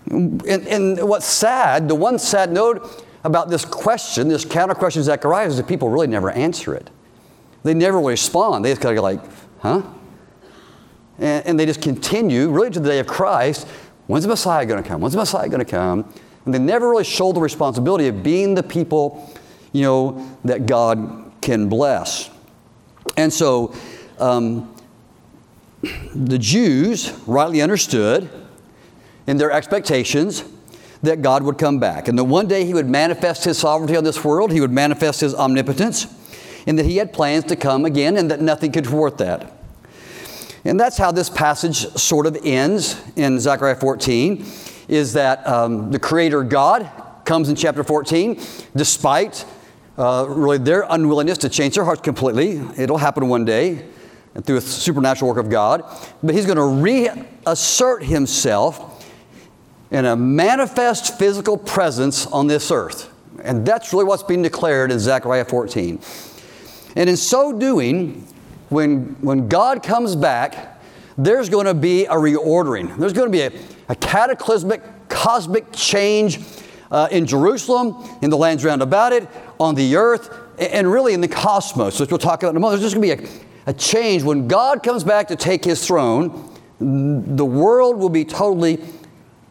And, 0.10 0.42
and 0.48 1.10
what's 1.10 1.26
sad, 1.26 1.88
the 1.90 1.96
one 1.96 2.20
sad 2.20 2.52
note 2.52 3.06
about 3.24 3.50
this 3.50 3.66
question, 3.66 4.30
this 4.30 4.46
counter 4.46 4.74
question 4.74 5.04
Zechariah, 5.04 5.48
is 5.48 5.58
that 5.58 5.68
people 5.68 5.90
really 5.90 6.08
never 6.08 6.32
answer 6.32 6.74
it. 6.74 6.90
They 7.64 7.74
never 7.74 8.00
respond. 8.00 8.64
They 8.64 8.72
just 8.72 8.82
kind 8.82 8.98
of 8.98 9.02
go 9.02 9.04
like, 9.04 9.20
huh? 9.60 9.82
And, 11.20 11.46
and, 11.46 11.60
they 11.60 11.66
just 11.66 11.82
continue, 11.82 12.50
really 12.50 12.70
to 12.70 12.80
the 12.80 12.90
day 12.90 13.00
of 13.00 13.08
Christ. 13.08 13.68
When's 14.06 14.24
the 14.24 14.30
Messiah 14.30 14.66
going 14.66 14.82
to 14.82 14.88
come? 14.88 15.02
When's 15.02 15.14
the 15.14 15.20
Messiah 15.20 15.50
going 15.50 15.66
to 15.66 15.70
come? 15.70 16.06
And 16.46 16.54
they 16.54 16.60
never 16.60 16.90
really 16.90 17.04
show 17.04 17.34
the 17.34 17.42
responsibility 17.42 18.08
of 18.08 18.24
being 18.24 18.54
the 18.54 18.64
people, 18.64 19.34
you 19.72 19.84
know, 19.84 20.38
that 20.46 20.66
God 20.66 21.32
can 21.42 21.70
bless. 21.70 22.30
And 23.16 23.32
so, 23.32 23.74
um, 24.20 24.74
the 26.16 26.38
Jews 26.38 27.12
rightly 27.28 27.62
understood 27.62 28.30
in 29.28 29.38
their 29.38 29.52
expectations 29.52 30.44
that 31.04 31.22
God 31.22 31.44
would 31.44 31.58
come 31.58 31.80
back 31.80 32.08
and 32.08 32.18
that 32.18 32.24
one 32.24 32.48
day 32.48 32.66
He 32.66 32.74
would 32.74 32.90
manifest 32.90 33.44
His 33.44 33.58
sovereignty 33.58 33.96
on 33.96 34.04
this 34.04 34.24
world, 34.24 34.52
He 34.52 34.62
would 34.62 34.72
manifest 34.72 35.22
His 35.22 35.36
omnipotence, 35.36 36.08
and 36.66 36.78
that 36.80 36.86
He 36.86 36.98
had 36.98 37.14
plans 37.14 37.46
to 37.46 37.56
come 37.56 37.86
again 37.86 38.18
and 38.18 38.32
that 38.32 38.42
nothing 38.42 38.72
could 38.72 38.88
thwart 38.88 39.18
that. 39.20 39.54
And 40.66 40.80
that's 40.80 40.98
how 40.98 41.12
this 41.12 41.30
passage 41.30 41.88
sort 41.96 42.26
of 42.26 42.38
ends 42.44 43.00
in 43.16 43.40
Zechariah 43.40 43.76
14 43.76 44.46
is 44.88 45.14
that 45.14 45.48
um, 45.48 45.92
the 45.92 46.00
Creator 46.00 46.44
God 46.44 46.90
comes 47.26 47.50
in 47.50 47.56
chapter 47.56 47.84
14 47.84 48.42
despite 48.76 49.46
uh, 49.98 50.25
really 50.30 50.58
their 50.58 50.86
unwillingness 50.89 51.39
to 51.39 51.50
change 51.50 51.75
their 51.75 51.84
hearts 51.84 52.01
completely. 52.01 52.62
It'll 52.77 52.98
happen 52.98 53.27
one 53.27 53.46
day 53.46 53.86
and 54.36 54.46
through 54.46 54.58
a 54.58 54.62
supernatural 54.62 55.30
work 55.30 55.44
of 55.44 55.50
God. 55.50 55.84
But 56.22 56.36
he's 56.36 56.46
going 56.46 56.58
to 56.58 56.82
reassert 56.84 58.04
himself 58.04 59.06
in 59.89 60.06
a 60.06 60.16
manifest 60.16 61.18
physical 61.18 61.58
presence 61.58 62.27
on 62.27 62.48
this 62.48 62.70
earth. 62.72 63.12
And 63.44 63.66
that's 63.66 63.94
really 63.94 64.06
what's 64.06 64.24
being 64.24 64.44
declared 64.44 64.92
in 64.92 65.00
Zechariah 65.00 65.46
14. 65.46 66.00
And 66.96 67.10
in 67.10 67.18
so 67.18 67.58
doing, 67.58 68.27
when, 68.70 69.16
when 69.22 69.48
God 69.48 69.82
comes 69.82 70.16
back, 70.16 70.82
there's 71.18 71.50
going 71.50 71.66
to 71.66 71.74
be 71.74 72.06
a 72.06 72.13
reordering. 72.13 72.96
There's 72.98 73.13
going 73.13 73.32
to 73.32 73.32
be 73.32 73.42
a, 73.42 73.51
a 73.89 73.96
cataclysmic, 73.96 74.84
cosmic 75.10 75.72
change 75.72 76.39
uh, 76.92 77.08
in 77.12 77.25
Jerusalem, 77.25 77.96
in 78.22 78.30
the 78.30 78.38
lands 78.38 78.63
round 78.63 78.82
about 78.82 79.13
it, 79.13 79.27
on 79.60 79.76
the 79.76 79.96
earth, 79.96 80.36
and 80.58 80.92
really 80.92 81.14
in 81.14 81.22
the 81.22 81.28
cosmos, 81.28 82.00
which 82.00 82.10
we'll 82.10 82.18
talk 82.18 82.44
about 82.44 82.52
in 82.52 82.58
a 82.58 82.60
moment. 82.60 82.80
There's 82.80 82.92
just 82.92 83.02
going 83.02 83.18
to 83.18 83.26
be 83.26 83.30
a 83.30 83.48
a 83.68 83.74
change. 83.74 84.24
When 84.24 84.48
God 84.48 84.82
comes 84.82 85.04
back 85.04 85.28
to 85.28 85.36
take 85.36 85.64
his 85.64 85.86
throne, 85.86 86.50
the 86.80 87.46
world 87.46 87.98
will 87.98 88.10
be 88.10 88.26
totally 88.26 88.80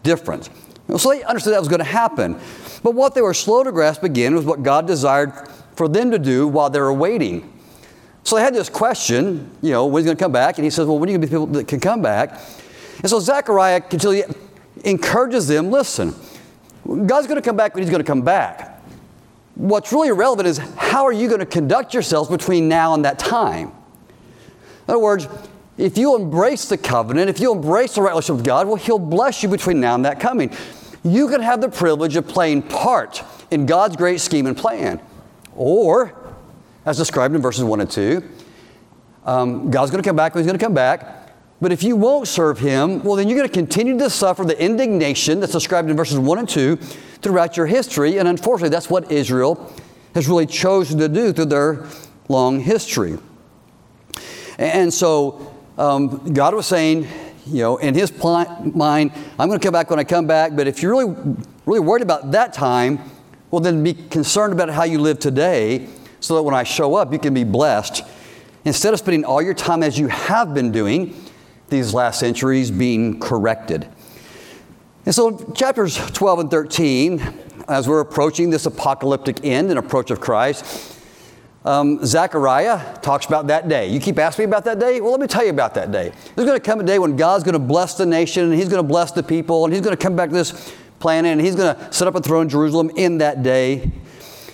different. 0.03 0.49
So 0.97 1.11
they 1.11 1.23
understood 1.23 1.53
that 1.53 1.61
was 1.61 1.69
going 1.69 1.81
to 1.81 1.85
happen. 1.85 2.39
But 2.83 2.95
what 2.95 3.15
they 3.15 3.21
were 3.21 3.35
slow 3.35 3.63
to 3.63 3.71
grasp 3.71 4.03
again 4.03 4.35
was 4.35 4.45
what 4.45 4.63
God 4.63 4.87
desired 4.87 5.33
for 5.75 5.87
them 5.87 6.11
to 6.13 6.19
do 6.19 6.49
while 6.49 6.71
they 6.71 6.81
were 6.81 6.93
waiting. 6.93 7.53
So 8.25 8.37
they 8.37 8.43
had 8.43 8.55
this 8.55 8.71
question, 8.71 9.51
you 9.61 9.71
know, 9.71 9.87
when 9.87 10.01
he's 10.01 10.07
going 10.07 10.17
to 10.17 10.25
come 10.25 10.33
back? 10.33 10.57
And 10.57 10.65
he 10.65 10.71
says, 10.71 10.87
well, 10.87 10.99
when 10.99 11.09
are 11.09 11.13
you 11.13 11.19
going 11.19 11.29
to 11.29 11.35
be 11.35 11.39
people 11.39 11.47
that 11.49 11.69
can 11.69 11.81
come 11.81 12.01
back? 12.01 12.41
And 13.01 13.11
so 13.11 13.21
Zechariah 13.21 13.83
continually 13.83 14.25
encourages 14.85 15.47
them, 15.47 15.71
listen, 15.71 16.15
God's 16.87 17.27
going 17.27 17.37
to 17.37 17.43
come 17.43 17.57
back 17.57 17.75
when 17.75 17.83
he's 17.83 17.91
going 17.91 18.03
to 18.03 18.07
come 18.07 18.23
back. 18.23 18.76
What's 19.57 19.91
really 19.91 20.13
relevant 20.13 20.47
is 20.47 20.59
how 20.59 21.07
are 21.07 21.13
you 21.13 21.29
going 21.29 21.41
to 21.41 21.47
conduct 21.47 21.95
yourselves 21.95 22.31
between 22.31 22.69
now 22.69 22.93
and 22.93 23.05
that 23.07 23.19
time? 23.19 23.69
In 23.69 24.95
other 24.95 24.99
words, 24.99 25.27
if 25.79 25.97
you 25.97 26.15
embrace 26.15 26.69
the 26.69 26.77
covenant, 26.77 27.31
if 27.31 27.41
you 27.41 27.53
embrace 27.53 27.95
the 27.95 28.03
relationship 28.03 28.37
with 28.37 28.45
God, 28.45 28.67
well, 28.67 28.77
He'll 28.77 28.99
bless 28.99 29.43
you 29.43 29.49
between 29.49 29.81
now 29.81 29.95
and 29.95 30.05
that 30.05 30.21
coming. 30.21 30.51
You 31.03 31.29
can 31.29 31.41
have 31.41 31.63
the 31.63 31.71
privilege 31.71 32.17
of 32.17 32.29
playing 32.29 32.63
part 32.63 33.23
in 33.51 33.65
God's 33.65 33.97
great 33.97 34.21
scheme 34.21 34.47
and 34.47 34.57
plan. 34.57 35.01
Or, 35.55 36.15
as 36.85 36.99
described 36.99 37.35
in 37.35 37.41
verses 37.41 37.65
1 37.65 37.81
and 37.81 37.91
2, 37.91 38.23
um, 39.25 39.71
God's 39.71 39.91
going 39.91 40.03
to 40.03 40.09
come 40.09 40.17
back 40.17 40.35
when 40.35 40.45
He's 40.45 40.47
going 40.47 40.59
to 40.59 40.65
come 40.65 40.75
back. 40.75 41.16
But 41.61 41.73
if 41.73 41.83
you 41.83 41.97
won't 41.97 42.29
serve 42.29 42.59
Him, 42.59 43.03
well, 43.03 43.17
then 43.17 43.29
you're 43.29 43.39
going 43.39 43.49
to 43.49 43.55
continue 43.55 43.99
to 43.99 44.11
suffer 44.11 44.45
the 44.45 44.61
indignation 44.63 45.41
that's 45.41 45.53
described 45.53 45.89
in 45.89 45.97
verses 45.97 46.19
1 46.19 46.39
and 46.39 46.49
2 46.49 46.77
throughout 46.77 47.57
your 47.57 47.67
history. 47.67 48.19
And 48.19 48.29
unfortunately, 48.29 48.69
that's 48.69 48.91
what 48.91 49.11
Israel 49.11 49.73
has 50.15 50.29
really 50.29 50.47
chosen 50.47 50.99
to 50.99 51.09
do 51.09 51.33
through 51.33 51.47
their 51.47 51.87
long 52.29 52.61
history. 52.61 53.19
And 54.59 54.93
so 54.93 55.55
um, 55.79 56.33
God 56.33 56.55
was 56.55 56.67
saying, 56.67 57.07
you 57.47 57.63
know, 57.63 57.77
in 57.79 57.95
His 57.95 58.11
pl- 58.11 58.47
mind, 58.75 59.13
I'm 59.39 59.49
going 59.49 59.59
to 59.59 59.65
come 59.65 59.73
back 59.73 59.89
when 59.89 59.99
I 59.99 60.05
come 60.05 60.27
back. 60.27 60.55
But 60.57 60.67
if 60.67 60.83
you're 60.83 60.93
really, 60.93 61.37
really 61.65 61.81
worried 61.81 62.03
about 62.03 62.33
that 62.33 62.53
time, 62.53 62.99
well, 63.51 63.61
then 63.61 63.83
be 63.83 63.95
concerned 63.95 64.53
about 64.53 64.69
how 64.71 64.85
you 64.85 64.99
live 64.99 65.19
today, 65.19 65.89
so 66.21 66.35
that 66.35 66.43
when 66.43 66.55
I 66.55 66.65
show 66.65 66.97
up, 66.97 67.13
you 67.13 67.19
can 67.19 67.33
be 67.33 67.45
blessed. 67.45 68.03
Instead 68.65 68.93
of 68.93 68.99
spending 68.99 69.25
all 69.25 69.41
your 69.41 69.55
time 69.55 69.83
as 69.83 69.99
you 69.99 70.09
have 70.09 70.53
been 70.53 70.73
doing 70.73 71.15
these 71.69 71.93
last 71.95 72.21
centuries 72.21 72.71
being 72.71 73.21
corrected. 73.21 73.87
And 75.05 75.15
so, 75.15 75.53
chapters 75.55 75.97
12 76.13 76.39
and 76.41 76.51
13, 76.51 77.23
as 77.69 77.89
we're 77.89 78.01
approaching 78.01 78.51
this 78.51 78.67
apocalyptic 78.67 79.45
end 79.45 79.71
and 79.71 79.79
approach 79.79 80.11
of 80.11 80.21
Christ, 80.21 80.97
um, 81.65 82.05
Zechariah 82.05 82.99
talks 83.03 83.27
about 83.27 83.49
that 83.49 83.69
day. 83.69 83.89
You 83.89 83.99
keep 83.99 84.19
asking 84.19 84.45
me 84.45 84.51
about 84.51 84.65
that 84.67 84.79
day? 84.79 85.01
Well, 85.01 85.11
let 85.11 85.21
me 85.21 85.27
tell 85.27 85.45
you 85.45 85.51
about 85.51 85.75
that 85.75 85.91
day. 85.91 86.13
There's 86.35 86.47
going 86.47 86.59
to 86.59 86.65
come 86.65 86.81
a 86.81 86.85
day 86.85 87.01
when 87.01 87.17
God's 87.17 87.43
going 87.43 87.55
to 87.55 87.59
bless 87.59 87.95
the 87.95 88.07
nation, 88.07 88.45
and 88.45 88.55
He's 88.55 88.69
going 88.69 88.83
to 88.83 88.89
bless 88.89 89.13
the 89.13 89.23
people, 89.23 89.65
and 89.65 89.75
He's 89.75 89.83
going 89.83 89.97
to 89.97 90.03
come 90.03 90.15
back 90.15 90.29
to 90.29 90.35
this 90.35 90.75
planet, 91.01 91.33
and 91.33 91.41
He's 91.41 91.57
going 91.57 91.77
to 91.77 91.93
set 91.93 92.07
up 92.07 92.15
a 92.15 92.21
throne 92.21 92.43
in 92.43 92.49
Jerusalem 92.49 92.91
in 92.95 93.19
that 93.19 93.43
day. 93.43 93.91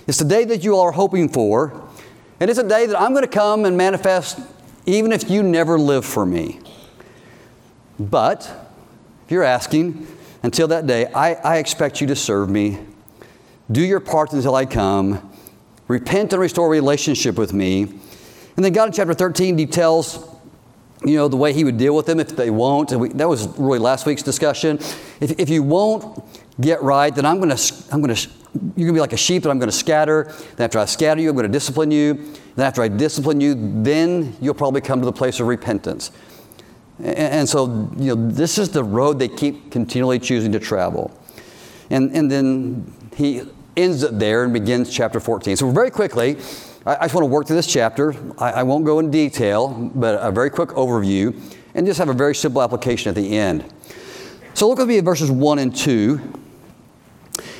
It's 0.06 0.18
the 0.18 0.24
day 0.24 0.44
that 0.46 0.64
you 0.64 0.74
all 0.74 0.82
are 0.82 0.92
hoping 0.92 1.28
for, 1.28 1.86
and 2.40 2.50
it's 2.50 2.58
a 2.58 2.66
day 2.66 2.86
that 2.86 2.98
I'm 3.00 3.12
going 3.12 3.24
to 3.24 3.30
come 3.30 3.66
and 3.66 3.76
manifest 3.76 4.40
even 4.86 5.12
if 5.12 5.30
you 5.30 5.42
never 5.42 5.78
live 5.78 6.04
for 6.04 6.26
me. 6.26 6.61
But 8.10 8.50
if 9.24 9.30
you're 9.30 9.42
asking, 9.42 10.06
until 10.42 10.68
that 10.68 10.86
day, 10.86 11.06
I, 11.06 11.34
I 11.34 11.56
expect 11.58 12.00
you 12.00 12.06
to 12.08 12.16
serve 12.16 12.50
me. 12.50 12.80
Do 13.70 13.80
your 13.80 14.00
part 14.00 14.32
until 14.32 14.54
I 14.54 14.66
come 14.66 15.30
repent 15.88 16.32
and 16.32 16.40
restore 16.40 16.68
relationship 16.68 17.36
with 17.36 17.52
me. 17.52 17.82
And 18.56 18.64
then 18.64 18.72
God 18.72 18.88
in 18.88 18.92
chapter 18.92 19.14
13 19.14 19.56
details, 19.56 20.28
you 21.04 21.16
know, 21.16 21.28
the 21.28 21.36
way 21.36 21.52
he 21.52 21.64
would 21.64 21.76
deal 21.76 21.94
with 21.94 22.06
them 22.06 22.18
if 22.18 22.34
they 22.34 22.50
won't. 22.50 22.92
We, 22.92 23.08
that 23.10 23.28
was 23.28 23.46
really 23.58 23.78
last 23.78 24.06
week's 24.06 24.22
discussion. 24.22 24.78
If, 25.20 25.38
if 25.38 25.48
you 25.48 25.62
won't 25.62 26.24
get 26.60 26.82
right, 26.82 27.14
then 27.14 27.26
I'm 27.26 27.38
going 27.38 27.54
to, 27.54 27.74
I'm 27.92 28.00
going 28.02 28.14
to, 28.14 28.28
you're 28.76 28.86
going 28.86 28.88
to 28.88 28.92
be 28.94 29.00
like 29.00 29.12
a 29.12 29.16
sheep 29.18 29.42
that 29.42 29.50
I'm 29.50 29.58
going 29.58 29.70
to 29.70 29.76
scatter. 29.76 30.32
Then 30.56 30.64
after 30.64 30.78
I 30.78 30.84
scatter 30.86 31.20
you, 31.20 31.30
I'm 31.30 31.36
going 31.36 31.46
to 31.46 31.52
discipline 31.52 31.90
you. 31.90 32.14
Then 32.56 32.66
after 32.66 32.82
I 32.82 32.88
discipline 32.88 33.40
you, 33.40 33.54
then 33.82 34.36
you'll 34.40 34.54
probably 34.54 34.80
come 34.80 35.00
to 35.00 35.06
the 35.06 35.12
place 35.12 35.40
of 35.40 35.46
repentance. 35.46 36.10
And, 37.02 37.48
so, 37.48 37.90
you 37.96 38.14
know, 38.14 38.30
this 38.30 38.58
is 38.58 38.70
the 38.70 38.84
road 38.84 39.18
they 39.18 39.28
keep 39.28 39.72
continually 39.72 40.20
choosing 40.20 40.52
to 40.52 40.60
travel. 40.60 41.10
And, 41.90 42.14
and 42.14 42.30
then 42.30 42.92
he 43.16 43.42
ends 43.76 44.04
it 44.04 44.18
there 44.20 44.44
and 44.44 44.52
begins 44.52 44.94
chapter 44.94 45.18
14. 45.18 45.56
So, 45.56 45.70
very 45.70 45.90
quickly, 45.90 46.36
I, 46.86 46.96
I 46.96 47.00
just 47.02 47.14
want 47.14 47.24
to 47.24 47.30
work 47.30 47.48
through 47.48 47.56
this 47.56 47.66
chapter. 47.66 48.14
I, 48.38 48.52
I 48.52 48.62
won't 48.62 48.84
go 48.84 49.00
in 49.00 49.10
detail, 49.10 49.90
but 49.94 50.18
a 50.22 50.30
very 50.30 50.48
quick 50.48 50.70
overview 50.70 51.34
and 51.74 51.86
just 51.86 51.98
have 51.98 52.08
a 52.08 52.14
very 52.14 52.36
simple 52.36 52.62
application 52.62 53.08
at 53.08 53.16
the 53.16 53.36
end. 53.36 53.64
So, 54.54 54.68
look 54.68 54.78
with 54.78 54.88
me 54.88 54.98
at 54.98 55.04
verses 55.04 55.30
1 55.30 55.58
and 55.58 55.74
2. 55.74 56.20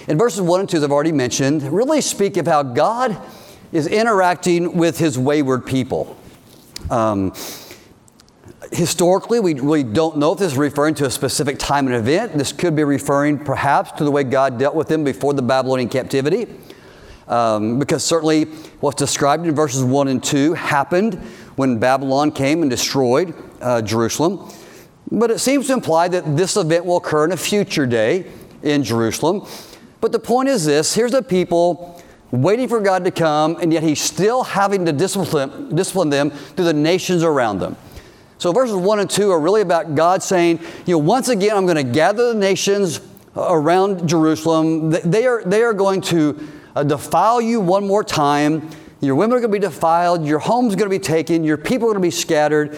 In 0.06 0.18
verses 0.18 0.40
1 0.40 0.61
and 0.61 0.68
2, 0.68 0.76
as 0.76 0.84
I've 0.84 0.92
already 0.92 1.12
mentioned, 1.12 1.62
really 1.64 2.00
speak 2.00 2.37
of 2.37 2.46
how 2.46 2.62
God 2.62 3.20
is 3.72 3.88
interacting 3.88 4.76
with 4.76 4.99
his 4.99 5.18
wayward 5.18 5.66
people. 5.66 6.16
Um, 6.90 7.32
historically, 8.72 9.40
we 9.40 9.54
really 9.54 9.84
don't 9.84 10.16
know 10.16 10.32
if 10.32 10.38
this 10.38 10.52
is 10.52 10.58
referring 10.58 10.94
to 10.96 11.06
a 11.06 11.10
specific 11.10 11.58
time 11.58 11.86
and 11.86 11.94
event. 11.94 12.32
This 12.34 12.52
could 12.52 12.74
be 12.74 12.84
referring 12.84 13.38
perhaps 13.38 13.92
to 13.92 14.04
the 14.04 14.10
way 14.10 14.24
God 14.24 14.58
dealt 14.58 14.74
with 14.74 14.88
them 14.88 15.04
before 15.04 15.34
the 15.34 15.42
Babylonian 15.42 15.88
captivity. 15.88 16.46
Um, 17.28 17.78
because 17.78 18.04
certainly 18.04 18.44
what's 18.80 18.96
described 18.96 19.46
in 19.46 19.54
verses 19.54 19.84
1 19.84 20.08
and 20.08 20.22
2 20.22 20.54
happened 20.54 21.14
when 21.56 21.78
Babylon 21.78 22.32
came 22.32 22.62
and 22.62 22.70
destroyed 22.70 23.34
uh, 23.60 23.80
Jerusalem. 23.80 24.50
But 25.10 25.30
it 25.30 25.38
seems 25.38 25.66
to 25.68 25.74
imply 25.74 26.08
that 26.08 26.36
this 26.36 26.56
event 26.56 26.84
will 26.84 26.96
occur 26.96 27.24
in 27.24 27.32
a 27.32 27.36
future 27.36 27.86
day 27.86 28.26
in 28.62 28.82
Jerusalem. 28.82 29.46
But 30.00 30.12
the 30.12 30.18
point 30.18 30.48
is 30.48 30.64
this 30.64 30.94
here's 30.94 31.12
the 31.12 31.22
people 31.22 32.02
waiting 32.30 32.66
for 32.66 32.80
God 32.80 33.04
to 33.04 33.10
come, 33.10 33.56
and 33.60 33.72
yet 33.72 33.82
He's 33.82 34.00
still 34.00 34.42
having 34.42 34.84
to 34.86 34.92
discipline, 34.92 35.74
discipline 35.74 36.10
them 36.10 36.30
through 36.30 36.64
the 36.64 36.72
nations 36.72 37.22
around 37.22 37.60
them. 37.60 37.76
So 38.42 38.50
verses 38.50 38.75
1 38.75 38.99
and 38.99 39.08
2 39.08 39.30
are 39.30 39.38
really 39.38 39.61
about 39.61 39.94
God 39.94 40.20
saying, 40.20 40.58
you 40.84 40.94
know, 40.94 40.99
once 40.99 41.28
again, 41.28 41.56
I'm 41.56 41.64
going 41.64 41.76
to 41.76 41.84
gather 41.84 42.32
the 42.32 42.40
nations 42.40 43.00
around 43.37 44.08
Jerusalem. 44.08 44.90
They 44.90 45.26
are, 45.26 45.44
they 45.44 45.62
are 45.62 45.72
going 45.72 46.00
to 46.00 46.49
uh, 46.75 46.82
defile 46.82 47.40
you 47.40 47.61
one 47.61 47.87
more 47.87 48.02
time. 48.02 48.68
Your 49.00 49.14
women 49.14 49.37
are 49.37 49.40
going 49.40 49.52
to 49.52 49.61
be 49.61 49.64
defiled. 49.64 50.26
Your 50.26 50.40
home's 50.40 50.75
going 50.75 50.90
to 50.90 50.99
be 50.99 50.99
taken. 50.99 51.44
Your 51.44 51.56
people 51.56 51.87
are 51.87 51.92
going 51.92 52.02
to 52.02 52.06
be 52.08 52.11
scattered. 52.11 52.76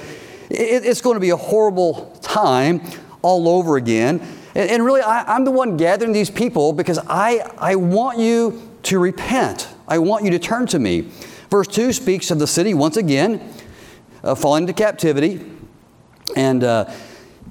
It's 0.51 1.01
going 1.01 1.15
to 1.15 1.21
be 1.21 1.31
a 1.31 1.37
horrible 1.39 2.15
time 2.21 2.83
all 3.23 3.49
over 3.49 3.79
again. 3.79 4.21
And, 4.55 4.85
really, 4.85 5.01
I, 5.01 5.35
I'm 5.35 5.47
the 5.47 5.51
one 5.51 5.79
gathering 5.79 6.13
these 6.13 6.29
people 6.29 6.75
because 6.75 6.99
I, 7.09 7.39
I 7.57 7.77
want 7.77 8.19
you 8.19 8.71
to 8.83 8.99
repent. 8.99 9.69
I 9.89 9.97
want 9.97 10.27
you 10.27 10.31
to 10.33 10.39
turn 10.39 10.67
to 10.67 10.79
me. 10.79 11.11
Verse 11.49 11.69
2 11.69 11.95
speaks 11.95 12.31
of 12.31 12.39
the 12.39 12.47
city 12.47 12.75
once 12.75 12.99
again 12.99 13.41
uh, 14.23 14.35
falling 14.35 14.65
into 14.65 14.75
captivity. 14.75 15.53
And 16.37 16.65
uh, 16.65 16.91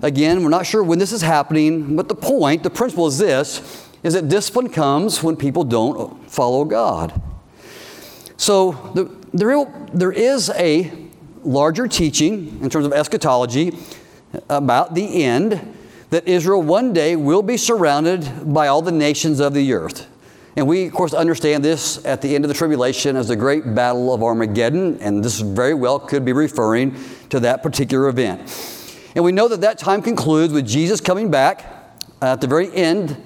again, 0.01 0.44
we're 0.44 0.50
not 0.50 0.65
sure 0.65 0.84
when 0.84 1.00
this 1.00 1.12
is 1.12 1.22
happening, 1.22 1.96
but 1.96 2.08
the 2.08 2.15
point, 2.15 2.63
the 2.63 2.70
principle 2.70 3.08
is 3.08 3.18
this 3.18 3.89
is 4.03 4.15
that 4.15 4.27
discipline 4.27 4.70
comes 4.70 5.24
when 5.24 5.36
people 5.36 5.63
don't 5.63 6.30
follow 6.30 6.65
God. 6.65 7.22
So 8.36 8.74
the, 8.94 9.06
the 9.34 9.48
real, 9.48 9.89
there 9.94 10.12
is 10.12 10.50
a 10.50 10.92
larger 11.44 11.88
teaching 11.88 12.60
in 12.62 12.70
terms 12.70 12.86
of 12.86 12.92
eschatology 12.92 13.77
about 14.50 14.94
the 14.94 15.24
end 15.24 15.75
that 16.10 16.27
Israel 16.27 16.62
one 16.62 16.94
day 16.94 17.15
will 17.15 17.42
be 17.42 17.58
surrounded 17.58 18.53
by 18.53 18.68
all 18.68 18.82
the 18.82 18.92
nations 18.92 19.39
of 19.39 19.53
the 19.53 19.74
earth. 19.74 20.08
And 20.55 20.67
we, 20.67 20.86
of 20.86 20.93
course, 20.93 21.13
understand 21.13 21.65
this 21.65 22.05
at 22.05 22.22
the 22.22 22.36
end 22.36 22.45
of 22.45 22.50
the 22.50 22.53
tribulation 22.53 23.15
as 23.15 23.27
the 23.27 23.36
great 23.36 23.74
battle 23.74 24.13
of 24.13 24.22
Armageddon, 24.22 25.00
and 25.00 25.24
this 25.24 25.39
very 25.39 25.74
well 25.74 26.00
could 26.00 26.24
be 26.24 26.33
referring 26.33 26.95
to 27.29 27.39
that 27.39 27.63
particular 27.63 28.07
event. 28.07 28.41
And 29.15 29.24
we 29.24 29.31
know 29.31 29.48
that 29.48 29.62
that 29.62 29.79
time 29.79 30.01
concludes 30.01 30.53
with 30.53 30.67
Jesus 30.67 31.01
coming 31.01 31.31
back 31.31 31.65
at 32.22 32.39
the 32.39 32.48
very 32.48 32.74
end. 32.74 33.17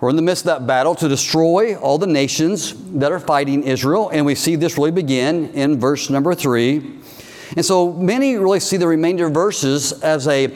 We're 0.00 0.10
in 0.10 0.16
the 0.16 0.22
midst 0.22 0.44
of 0.44 0.58
that 0.58 0.66
battle 0.66 0.94
to 0.96 1.08
destroy 1.08 1.76
all 1.76 1.98
the 1.98 2.06
nations 2.06 2.74
that 2.98 3.12
are 3.12 3.20
fighting 3.20 3.62
Israel, 3.62 4.10
and 4.10 4.26
we 4.26 4.34
see 4.34 4.56
this 4.56 4.76
really 4.76 4.90
begin 4.90 5.50
in 5.50 5.78
verse 5.78 6.10
number 6.10 6.34
three. 6.34 7.00
And 7.56 7.64
so 7.64 7.92
many 7.92 8.36
really 8.36 8.60
see 8.60 8.76
the 8.76 8.88
remainder 8.88 9.30
verses 9.30 9.92
as 10.02 10.26
a 10.26 10.52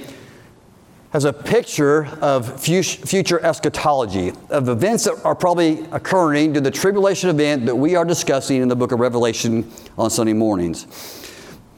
as 1.12 1.25
a 1.25 1.33
picture 1.33 2.07
of 2.21 2.61
future 2.61 3.41
eschatology, 3.41 4.33
of 4.50 4.69
events 4.69 5.05
that 5.05 5.25
are 5.25 5.35
probably 5.35 5.85
occurring 5.91 6.53
to 6.55 6.61
the 6.61 6.71
tribulation 6.71 7.31
event 7.31 7.65
that 7.67 7.75
we 7.75 7.97
are 7.97 8.05
discussing 8.05 8.61
in 8.61 8.69
the 8.69 8.77
book 8.77 8.93
of 8.93 9.00
Revelation 9.00 9.71
on 9.97 10.11
Sunday 10.11 10.35
mornings. 10.35 10.87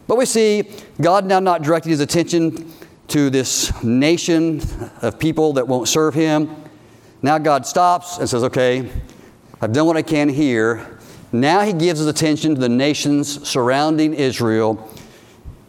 But 0.08 0.18
we 0.18 0.26
see 0.26 0.68
God 1.00 1.26
now 1.26 1.38
not 1.38 1.62
directing 1.62 1.90
his 1.90 2.00
attention 2.00 2.72
to 3.08 3.30
this 3.30 3.82
nation 3.84 4.60
of 5.02 5.18
people 5.20 5.52
that 5.52 5.68
won't 5.68 5.86
serve 5.86 6.14
him. 6.14 6.50
Now 7.22 7.38
God 7.38 7.66
stops 7.66 8.18
and 8.18 8.28
says, 8.28 8.42
Okay, 8.42 8.90
I've 9.60 9.72
done 9.72 9.86
what 9.86 9.96
I 9.96 10.02
can 10.02 10.28
here. 10.28 10.98
Now 11.30 11.60
he 11.60 11.72
gives 11.72 12.00
his 12.00 12.08
attention 12.08 12.56
to 12.56 12.60
the 12.60 12.68
nations 12.68 13.48
surrounding 13.48 14.14
Israel, 14.14 14.90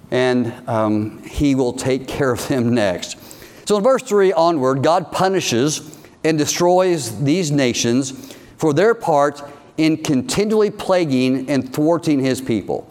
and 0.10 0.51
um, 0.68 1.22
he 1.22 1.53
will 1.53 1.74
take 1.74 2.08
care 2.08 2.32
of 2.32 2.48
them 2.48 2.74
next. 2.74 3.20
So 3.65 3.77
in 3.77 3.84
verse 3.84 4.03
3 4.03 4.34
onward, 4.34 4.84
God 4.84 5.12
punishes 5.12 5.98
and 6.24 6.38
destroys 6.38 7.24
these 7.24 7.52
nations 7.52 8.36
for 8.58 8.74
their 8.74 8.93
part 8.93 9.41
in 9.78 9.97
continually 9.97 10.69
plaguing 10.69 11.50
and 11.50 11.74
thwarting 11.74 12.19
his 12.19 12.41
people. 12.41 12.89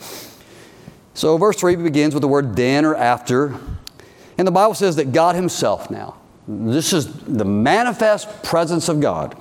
So 1.15 1.37
verse 1.37 1.57
3 1.57 1.77
begins 1.77 2.15
with 2.15 2.23
the 2.23 2.29
word 2.29 2.57
then 2.57 2.85
or 2.85 2.97
after. 2.97 3.55
And 4.39 4.47
the 4.47 4.53
Bible 4.53 4.75
says 4.75 4.97
that 4.97 5.13
God 5.13 5.35
Himself 5.35 5.91
now, 5.91 6.17
this 6.49 6.95
is 6.95 7.13
the 7.25 7.45
manifest 7.45 8.43
presence 8.43 8.89
of 8.89 9.01
God. 9.01 9.37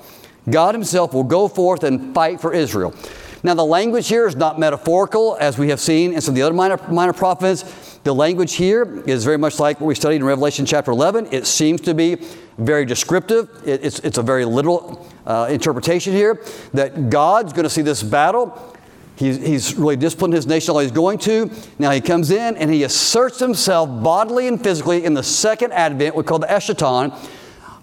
God 0.48 0.74
Himself 0.74 1.14
will 1.14 1.24
go 1.24 1.48
forth 1.48 1.84
and 1.84 2.14
fight 2.14 2.40
for 2.40 2.52
Israel. 2.52 2.94
Now, 3.42 3.54
the 3.54 3.64
language 3.64 4.08
here 4.08 4.26
is 4.26 4.36
not 4.36 4.58
metaphorical, 4.58 5.38
as 5.40 5.56
we 5.56 5.70
have 5.70 5.80
seen 5.80 6.12
in 6.12 6.20
some 6.20 6.32
of 6.32 6.36
the 6.36 6.42
other 6.42 6.54
minor, 6.54 6.78
minor 6.90 7.14
prophets. 7.14 7.89
The 8.02 8.14
language 8.14 8.54
here 8.54 9.02
is 9.06 9.24
very 9.24 9.36
much 9.36 9.58
like 9.58 9.78
what 9.78 9.86
we 9.86 9.94
studied 9.94 10.16
in 10.16 10.24
Revelation 10.24 10.64
chapter 10.64 10.90
11. 10.90 11.28
It 11.32 11.46
seems 11.46 11.82
to 11.82 11.92
be 11.92 12.16
very 12.56 12.86
descriptive. 12.86 13.50
It, 13.66 13.84
it's, 13.84 13.98
it's 13.98 14.16
a 14.16 14.22
very 14.22 14.46
literal 14.46 15.06
uh, 15.26 15.48
interpretation 15.50 16.14
here 16.14 16.42
that 16.72 17.10
God's 17.10 17.52
going 17.52 17.64
to 17.64 17.70
see 17.70 17.82
this 17.82 18.02
battle. 18.02 18.74
He's, 19.16 19.36
he's 19.36 19.74
really 19.74 19.96
disciplined 19.96 20.32
his 20.32 20.46
nation 20.46 20.72
all 20.72 20.78
he's 20.78 20.90
going 20.90 21.18
to. 21.18 21.50
Now 21.78 21.90
he 21.90 22.00
comes 22.00 22.30
in 22.30 22.56
and 22.56 22.72
he 22.72 22.84
asserts 22.84 23.38
himself 23.38 24.02
bodily 24.02 24.48
and 24.48 24.62
physically 24.62 25.04
in 25.04 25.12
the 25.12 25.22
second 25.22 25.74
advent, 25.74 26.16
we 26.16 26.22
call 26.22 26.38
the 26.38 26.46
Eschaton, 26.46 27.14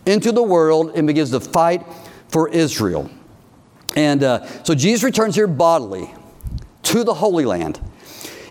into 0.07 0.31
the 0.31 0.41
world 0.41 0.93
and 0.95 1.05
begins 1.05 1.29
to 1.29 1.39
fight 1.39 1.85
for 2.29 2.49
Israel. 2.49 3.11
And 3.95 4.23
uh, 4.23 4.47
so 4.63 4.73
Jesus 4.73 5.03
returns 5.03 5.35
here 5.35 5.45
bodily 5.45 6.11
to 6.83 7.03
the 7.03 7.13
Holy 7.13 7.45
Land. 7.45 7.79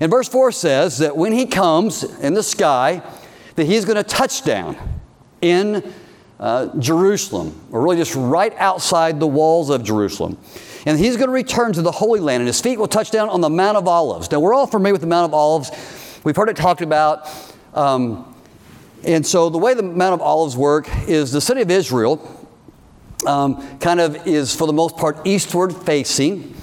And 0.00 0.10
verse 0.10 0.28
4 0.28 0.52
says 0.52 0.98
that 0.98 1.16
when 1.16 1.32
he 1.32 1.46
comes 1.46 2.02
in 2.20 2.34
the 2.34 2.42
sky, 2.42 3.02
that 3.56 3.64
he's 3.64 3.84
going 3.84 3.96
to 3.96 4.02
touch 4.02 4.44
down 4.44 4.76
in 5.40 5.92
uh, 6.38 6.78
Jerusalem, 6.78 7.58
or 7.70 7.82
really 7.82 7.96
just 7.96 8.14
right 8.14 8.54
outside 8.58 9.18
the 9.20 9.26
walls 9.26 9.70
of 9.70 9.82
Jerusalem. 9.82 10.38
And 10.84 10.98
he's 10.98 11.16
going 11.16 11.28
to 11.28 11.32
return 11.32 11.72
to 11.72 11.82
the 11.82 11.90
Holy 11.90 12.20
Land, 12.20 12.42
and 12.42 12.46
his 12.46 12.60
feet 12.60 12.78
will 12.78 12.88
touch 12.88 13.10
down 13.10 13.28
on 13.28 13.40
the 13.40 13.50
Mount 13.50 13.76
of 13.76 13.88
Olives. 13.88 14.30
Now, 14.30 14.40
we're 14.40 14.54
all 14.54 14.66
familiar 14.66 14.92
with 14.92 15.00
the 15.00 15.06
Mount 15.06 15.24
of 15.24 15.34
Olives. 15.34 15.70
We've 16.24 16.36
heard 16.36 16.48
it 16.48 16.56
talked 16.56 16.82
about. 16.82 17.28
Um, 17.74 18.34
and 19.04 19.26
so, 19.26 19.48
the 19.48 19.58
way 19.58 19.74
the 19.74 19.82
Mount 19.82 20.14
of 20.14 20.20
Olives 20.20 20.56
work 20.56 20.88
is 21.08 21.32
the 21.32 21.40
city 21.40 21.62
of 21.62 21.70
Israel 21.70 22.46
um, 23.26 23.78
kind 23.78 24.00
of 24.00 24.26
is, 24.26 24.54
for 24.54 24.66
the 24.66 24.72
most 24.72 24.96
part, 24.96 25.26
eastward 25.26 25.74
facing. 25.74 26.54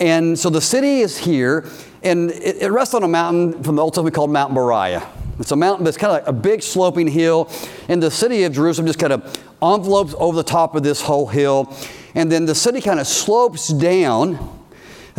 And 0.00 0.38
so 0.38 0.50
the 0.50 0.60
city 0.60 1.00
is 1.00 1.18
here, 1.18 1.68
and 2.02 2.30
it, 2.30 2.62
it 2.62 2.70
rests 2.70 2.94
on 2.94 3.02
a 3.02 3.08
mountain 3.08 3.62
from 3.62 3.76
the 3.76 3.82
Old 3.82 3.94
Testament 3.94 4.14
called 4.14 4.30
Mount 4.30 4.52
Moriah. 4.52 5.06
It's 5.38 5.52
a 5.52 5.56
mountain 5.56 5.84
that's 5.84 5.96
kind 5.96 6.16
of 6.16 6.18
like 6.18 6.28
a 6.28 6.32
big 6.32 6.62
sloping 6.62 7.06
hill, 7.06 7.50
and 7.88 8.02
the 8.02 8.10
city 8.10 8.42
of 8.44 8.52
Jerusalem 8.52 8.86
just 8.86 8.98
kind 8.98 9.12
of 9.12 9.22
envelopes 9.62 10.14
over 10.18 10.36
the 10.36 10.42
top 10.42 10.74
of 10.74 10.82
this 10.82 11.00
whole 11.00 11.26
hill. 11.26 11.72
And 12.14 12.32
then 12.32 12.46
the 12.46 12.54
city 12.54 12.80
kind 12.80 12.98
of 12.98 13.06
slopes 13.06 13.68
down 13.68 14.56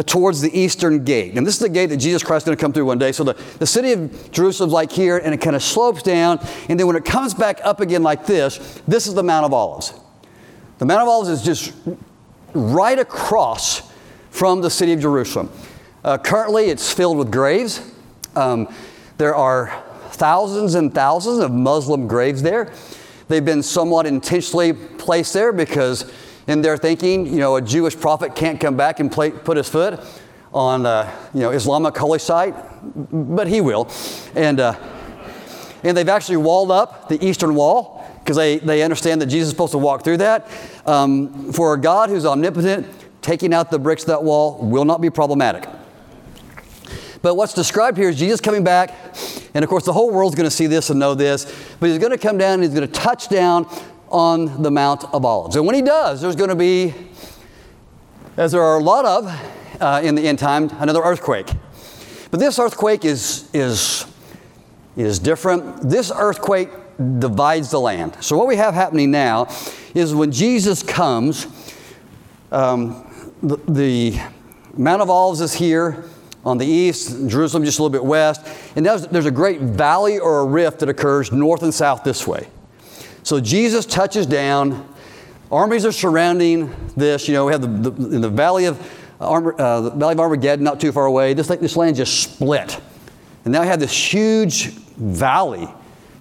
towards 0.05 0.41
the 0.41 0.57
eastern 0.57 1.03
gate. 1.03 1.37
And 1.37 1.45
this 1.45 1.55
is 1.55 1.59
the 1.59 1.69
gate 1.69 1.87
that 1.87 1.97
Jesus 1.97 2.23
Christ 2.23 2.43
is 2.43 2.47
going 2.47 2.57
to 2.57 2.61
come 2.61 2.73
through 2.73 2.85
one 2.85 2.97
day. 2.97 3.11
So 3.11 3.23
the, 3.23 3.33
the 3.59 3.67
city 3.67 3.91
of 3.93 4.31
Jerusalem's 4.31 4.73
like 4.73 4.91
here, 4.91 5.17
and 5.17 5.33
it 5.33 5.37
kind 5.37 5.55
of 5.55 5.63
slopes 5.63 6.03
down. 6.03 6.39
And 6.67 6.79
then 6.79 6.87
when 6.87 6.95
it 6.95 7.05
comes 7.05 7.33
back 7.33 7.59
up 7.63 7.79
again 7.79 8.03
like 8.03 8.25
this, 8.25 8.81
this 8.87 9.07
is 9.07 9.13
the 9.13 9.23
Mount 9.23 9.45
of 9.45 9.53
Olives. 9.53 9.93
The 10.77 10.85
Mount 10.85 11.01
of 11.01 11.07
Olives 11.07 11.29
is 11.29 11.43
just 11.43 11.73
right 12.53 12.97
across 12.97 13.89
from 14.31 14.61
the 14.61 14.69
city 14.69 14.93
of 14.93 15.01
Jerusalem. 15.01 15.49
Uh, 16.03 16.17
currently, 16.17 16.65
it's 16.65 16.91
filled 16.91 17.17
with 17.17 17.31
graves. 17.31 17.81
Um, 18.35 18.73
there 19.17 19.35
are 19.35 19.83
thousands 20.11 20.75
and 20.75 20.93
thousands 20.93 21.39
of 21.39 21.51
Muslim 21.51 22.07
graves 22.07 22.41
there. 22.41 22.71
They've 23.27 23.43
been 23.43 23.61
somewhat 23.61 24.05
intentionally 24.05 24.73
placed 24.73 25.33
there 25.33 25.51
because, 25.51 26.11
in 26.47 26.61
their 26.61 26.77
thinking, 26.77 27.25
you 27.25 27.37
know, 27.37 27.57
a 27.57 27.61
Jewish 27.61 27.97
prophet 27.97 28.35
can't 28.35 28.59
come 28.59 28.77
back 28.77 28.99
and 28.99 29.11
play, 29.11 29.31
put 29.31 29.57
his 29.57 29.67
foot 29.67 29.99
on, 30.53 30.85
uh, 30.85 31.13
you 31.33 31.41
know, 31.41 31.51
Islamic 31.51 31.95
holy 31.97 32.19
site, 32.19 32.55
but 33.11 33.47
he 33.47 33.61
will. 33.61 33.91
And, 34.35 34.59
uh, 34.59 34.75
and 35.83 35.95
they've 35.95 36.09
actually 36.09 36.37
walled 36.37 36.71
up 36.71 37.07
the 37.07 37.23
eastern 37.23 37.55
wall 37.55 38.05
because 38.19 38.35
they, 38.35 38.57
they 38.59 38.83
understand 38.83 39.21
that 39.21 39.27
Jesus 39.27 39.47
is 39.47 39.51
supposed 39.51 39.73
to 39.73 39.77
walk 39.77 40.03
through 40.03 40.17
that. 40.17 40.49
Um, 40.85 41.53
for 41.53 41.73
a 41.73 41.79
God 41.79 42.09
who's 42.09 42.25
omnipotent, 42.25 42.87
taking 43.21 43.53
out 43.53 43.69
the 43.69 43.79
bricks 43.79 44.03
of 44.03 44.07
that 44.07 44.23
wall 44.23 44.57
will 44.65 44.85
not 44.85 45.01
be 45.01 45.09
problematic. 45.09 45.67
But 47.21 47.35
what's 47.35 47.53
described 47.53 47.97
here 47.97 48.09
is 48.09 48.17
Jesus 48.17 48.39
coming 48.39 48.63
back, 48.63 48.95
and 49.53 49.63
of 49.63 49.69
course, 49.69 49.83
the 49.83 49.91
whole 49.91 50.11
world's 50.11 50.35
going 50.35 50.49
to 50.49 50.55
see 50.55 50.67
this 50.67 50.89
and 50.89 50.99
know 50.99 51.15
this, 51.15 51.45
but 51.79 51.89
he's 51.89 51.99
going 51.99 52.11
to 52.11 52.17
come 52.17 52.37
down 52.37 52.55
and 52.55 52.63
he's 52.63 52.73
going 52.73 52.87
to 52.87 52.99
touch 52.99 53.27
down 53.27 53.67
on 54.09 54.63
the 54.63 54.71
Mount 54.71 55.03
of 55.13 55.25
Olives. 55.25 55.55
And 55.55 55.65
when 55.65 55.75
he 55.75 55.81
does, 55.81 56.21
there's 56.21 56.37
going 56.37 56.49
to 56.49 56.55
be, 56.55 56.93
as 58.37 58.53
there 58.53 58.61
are 58.61 58.79
a 58.79 58.83
lot 58.83 59.05
of 59.05 59.25
uh, 59.81 60.01
in 60.03 60.15
the 60.15 60.27
end 60.27 60.39
time, 60.39 60.69
another 60.79 61.01
earthquake. 61.01 61.51
But 62.31 62.39
this 62.39 62.57
earthquake 62.57 63.03
is, 63.03 63.49
is, 63.53 64.05
is 64.95 65.19
different. 65.19 65.89
This 65.89 66.11
earthquake 66.15 66.69
divides 67.19 67.71
the 67.71 67.79
land. 67.79 68.17
So, 68.21 68.37
what 68.37 68.47
we 68.47 68.55
have 68.57 68.73
happening 68.73 69.11
now 69.11 69.47
is 69.93 70.13
when 70.13 70.31
Jesus 70.31 70.83
comes, 70.83 71.47
um, 72.51 73.33
the, 73.41 73.57
the 73.67 74.19
Mount 74.77 75.01
of 75.01 75.09
Olives 75.09 75.41
is 75.41 75.53
here 75.53 76.05
on 76.45 76.57
the 76.57 76.65
east, 76.65 77.27
Jerusalem 77.27 77.65
just 77.65 77.79
a 77.79 77.83
little 77.83 77.91
bit 77.91 78.03
west, 78.03 78.45
and 78.75 78.85
there's, 78.85 79.25
a 79.25 79.31
great 79.31 79.59
valley 79.59 80.19
or 80.19 80.39
a 80.39 80.45
rift 80.45 80.79
that 80.79 80.89
occurs 80.89 81.31
north 81.31 81.63
and 81.63 81.73
south 81.73 82.03
this 82.03 82.25
way. 82.25 82.47
So 83.23 83.39
Jesus 83.39 83.85
touches 83.85 84.25
down. 84.25 84.87
Armies 85.51 85.85
are 85.85 85.91
surrounding 85.91 86.73
this. 86.95 87.27
You 87.27 87.33
know, 87.33 87.45
we 87.45 87.51
have 87.51 87.61
the, 87.61 87.91
the 87.91 88.15
in 88.15 88.21
the 88.21 88.29
valley 88.29 88.65
of 88.65 88.79
uh, 89.19 89.81
the 89.81 89.89
valley 89.91 90.13
of 90.13 90.19
Armageddon, 90.19 90.63
not 90.63 90.79
too 90.79 90.91
far 90.91 91.05
away. 91.05 91.33
This 91.33 91.47
this 91.47 91.75
land 91.75 91.97
just 91.97 92.23
split, 92.23 92.79
and 93.43 93.51
now 93.51 93.61
we 93.61 93.67
have 93.67 93.79
this 93.79 94.13
huge 94.13 94.69
valley 94.95 95.67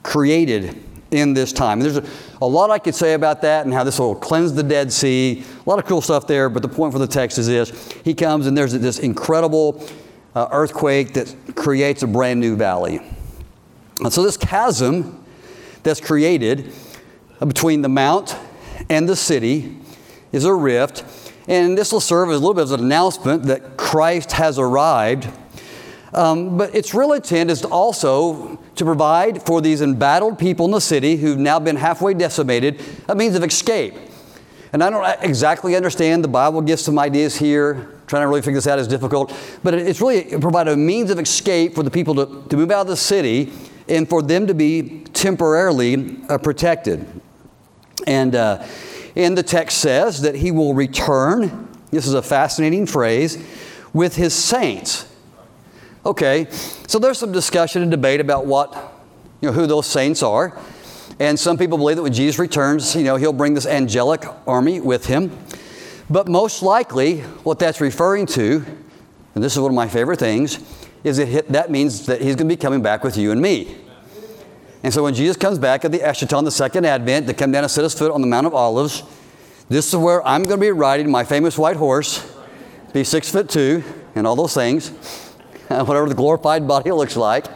created 0.02 0.82
in 1.10 1.32
this 1.32 1.52
time. 1.52 1.80
And 1.80 1.82
there's 1.82 1.96
a, 1.96 2.04
a, 2.42 2.46
lot 2.46 2.70
I 2.70 2.78
could 2.78 2.94
say 2.94 3.14
about 3.14 3.42
that 3.42 3.64
and 3.64 3.72
how 3.72 3.84
this 3.84 3.98
will 3.98 4.14
cleanse 4.14 4.52
the 4.52 4.62
Dead 4.62 4.92
Sea. 4.92 5.42
A 5.64 5.68
lot 5.68 5.78
of 5.78 5.86
cool 5.86 6.00
stuff 6.00 6.26
there, 6.26 6.48
but 6.48 6.62
the 6.62 6.68
point 6.68 6.92
for 6.92 6.98
the 6.98 7.06
text 7.06 7.38
is 7.38 7.46
this 7.46 7.92
He 8.04 8.14
comes 8.14 8.46
and 8.46 8.56
there's 8.56 8.72
this 8.72 8.98
incredible 8.98 9.86
uh, 10.34 10.48
earthquake 10.50 11.14
that 11.14 11.34
creates 11.54 12.02
a 12.02 12.06
brand 12.06 12.40
new 12.40 12.56
valley. 12.56 13.00
And 14.00 14.12
so, 14.12 14.22
this 14.22 14.36
chasm 14.36 15.24
that's 15.82 16.00
created 16.00 16.72
between 17.40 17.82
the 17.82 17.88
mount 17.88 18.36
and 18.88 19.08
the 19.08 19.16
city 19.16 19.76
is 20.32 20.44
a 20.44 20.54
rift. 20.54 21.04
And 21.48 21.78
this 21.78 21.92
will 21.92 22.00
serve 22.00 22.28
as 22.28 22.36
a 22.36 22.38
little 22.40 22.54
bit 22.54 22.64
of 22.64 22.72
an 22.72 22.80
announcement 22.84 23.44
that 23.44 23.76
Christ 23.76 24.32
has 24.32 24.58
arrived 24.58 25.28
um, 26.12 26.56
but 26.56 26.74
its 26.74 26.94
real 26.94 27.12
intent 27.12 27.50
is 27.50 27.64
also 27.64 28.58
to 28.76 28.84
provide 28.84 29.42
for 29.42 29.60
these 29.60 29.82
embattled 29.82 30.38
people 30.38 30.64
in 30.66 30.72
the 30.72 30.80
city 30.80 31.16
who've 31.16 31.38
now 31.38 31.58
been 31.58 31.76
halfway 31.76 32.14
decimated 32.14 32.82
a 33.08 33.14
means 33.14 33.34
of 33.34 33.44
escape. 33.44 33.94
And 34.72 34.82
I 34.82 34.90
don't 34.90 35.22
exactly 35.22 35.76
understand. 35.76 36.24
The 36.24 36.28
Bible 36.28 36.60
gives 36.60 36.82
some 36.82 36.98
ideas 36.98 37.36
here. 37.36 37.97
Trying 38.08 38.22
to 38.22 38.28
really 38.28 38.42
figure 38.42 38.56
this 38.56 38.66
out 38.66 38.78
is 38.78 38.88
difficult. 38.88 39.32
But 39.62 39.74
it's 39.74 40.00
really 40.00 40.24
provide 40.40 40.66
a 40.66 40.76
means 40.76 41.10
of 41.10 41.18
escape 41.18 41.74
for 41.74 41.82
the 41.82 41.90
people 41.90 42.14
to, 42.14 42.48
to 42.48 42.56
move 42.56 42.70
out 42.70 42.80
of 42.80 42.86
the 42.88 42.96
city 42.96 43.52
and 43.86 44.08
for 44.08 44.22
them 44.22 44.46
to 44.46 44.54
be 44.54 45.04
temporarily 45.12 46.16
uh, 46.28 46.38
protected. 46.38 47.06
And, 48.06 48.34
uh, 48.34 48.66
and 49.14 49.36
the 49.36 49.42
text 49.42 49.78
says 49.78 50.22
that 50.22 50.34
he 50.34 50.50
will 50.50 50.74
return, 50.74 51.68
this 51.90 52.06
is 52.06 52.14
a 52.14 52.22
fascinating 52.22 52.86
phrase, 52.86 53.44
with 53.92 54.16
his 54.16 54.34
saints. 54.34 55.06
Okay, 56.06 56.46
so 56.86 56.98
there's 56.98 57.18
some 57.18 57.32
discussion 57.32 57.82
and 57.82 57.90
debate 57.90 58.20
about 58.20 58.46
what, 58.46 58.72
you 59.40 59.48
know, 59.48 59.52
who 59.52 59.66
those 59.66 59.86
saints 59.86 60.22
are. 60.22 60.58
And 61.18 61.38
some 61.38 61.58
people 61.58 61.76
believe 61.76 61.96
that 61.96 62.02
when 62.02 62.12
Jesus 62.12 62.38
returns, 62.38 62.94
you 62.94 63.02
know, 63.02 63.16
he'll 63.16 63.32
bring 63.32 63.54
this 63.54 63.66
angelic 63.66 64.24
army 64.46 64.80
with 64.80 65.06
him. 65.06 65.36
But 66.10 66.26
most 66.26 66.62
likely, 66.62 67.20
what 67.20 67.58
that's 67.58 67.80
referring 67.80 68.26
to, 68.26 68.64
and 69.34 69.44
this 69.44 69.52
is 69.52 69.60
one 69.60 69.70
of 69.70 69.76
my 69.76 69.88
favorite 69.88 70.18
things, 70.18 70.58
is 71.04 71.18
that 71.18 71.48
that 71.48 71.70
means 71.70 72.06
that 72.06 72.20
he's 72.20 72.34
going 72.34 72.48
to 72.48 72.56
be 72.56 72.56
coming 72.56 72.82
back 72.82 73.04
with 73.04 73.16
you 73.16 73.30
and 73.30 73.40
me. 73.40 73.76
And 74.82 74.94
so 74.94 75.02
when 75.02 75.14
Jesus 75.14 75.36
comes 75.36 75.58
back 75.58 75.84
at 75.84 75.92
the 75.92 75.98
Eschaton, 75.98 76.44
the 76.44 76.50
second 76.50 76.86
advent, 76.86 77.26
to 77.26 77.34
come 77.34 77.52
down 77.52 77.64
and 77.64 77.70
set 77.70 77.84
his 77.84 77.94
foot 77.94 78.10
on 78.10 78.20
the 78.20 78.26
Mount 78.26 78.46
of 78.46 78.54
Olives, 78.54 79.02
this 79.68 79.88
is 79.88 79.96
where 79.96 80.26
I'm 80.26 80.46
going 80.46 80.58
to 80.58 80.66
be 80.66 80.70
riding 80.70 81.10
my 81.10 81.24
famous 81.24 81.58
white 81.58 81.76
horse, 81.76 82.34
be 82.92 83.04
six 83.04 83.30
foot 83.30 83.50
two, 83.50 83.84
and 84.14 84.26
all 84.26 84.36
those 84.36 84.54
things. 84.54 84.88
whatever 85.68 86.08
the 86.08 86.14
glorified 86.14 86.66
body 86.66 86.90
looks 86.90 87.16
like, 87.16 87.46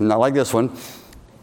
not 0.00 0.18
like 0.18 0.34
this 0.34 0.52
one, 0.52 0.76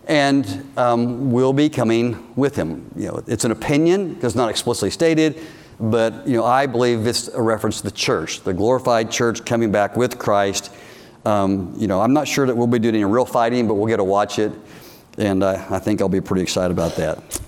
and 0.08 0.70
um, 0.76 1.32
will 1.32 1.54
be 1.54 1.70
coming 1.70 2.34
with 2.36 2.58
him. 2.58 2.92
You 2.98 3.08
know, 3.08 3.24
it's 3.28 3.46
an 3.46 3.52
opinion, 3.52 4.16
because 4.16 4.34
it's 4.34 4.36
not 4.36 4.50
explicitly 4.50 4.90
stated, 4.90 5.40
but 5.82 6.28
you 6.28 6.38
know, 6.38 6.46
I 6.46 6.66
believe 6.68 7.08
it's 7.08 7.28
a 7.30 7.42
reference 7.42 7.78
to 7.78 7.84
the 7.84 7.92
church, 7.92 8.42
the 8.42 8.54
glorified 8.54 9.12
church 9.12 9.44
coming 9.46 9.72
back 9.72 9.98
with 9.98 10.20
Christ. 10.20 10.74
Um, 11.26 11.74
you 11.78 11.88
know, 11.88 12.02
I'm 12.02 12.14
not 12.14 12.28
sure 12.28 12.46
that 12.46 12.56
we'll 12.56 12.68
be 12.68 12.80
doing 12.80 12.96
any 12.96 13.06
real 13.06 13.26
fighting, 13.26 13.68
but 13.68 13.76
we'll 13.76 13.88
get 13.88 13.98
to 13.98 14.04
watch 14.04 14.40
it, 14.40 14.52
and 15.18 15.44
uh, 15.44 15.66
I 15.70 15.80
think 15.80 16.02
I'll 16.02 16.10
be 16.10 16.22
pretty 16.22 16.44
excited 16.44 16.72
about 16.72 16.96
that. 16.96 17.42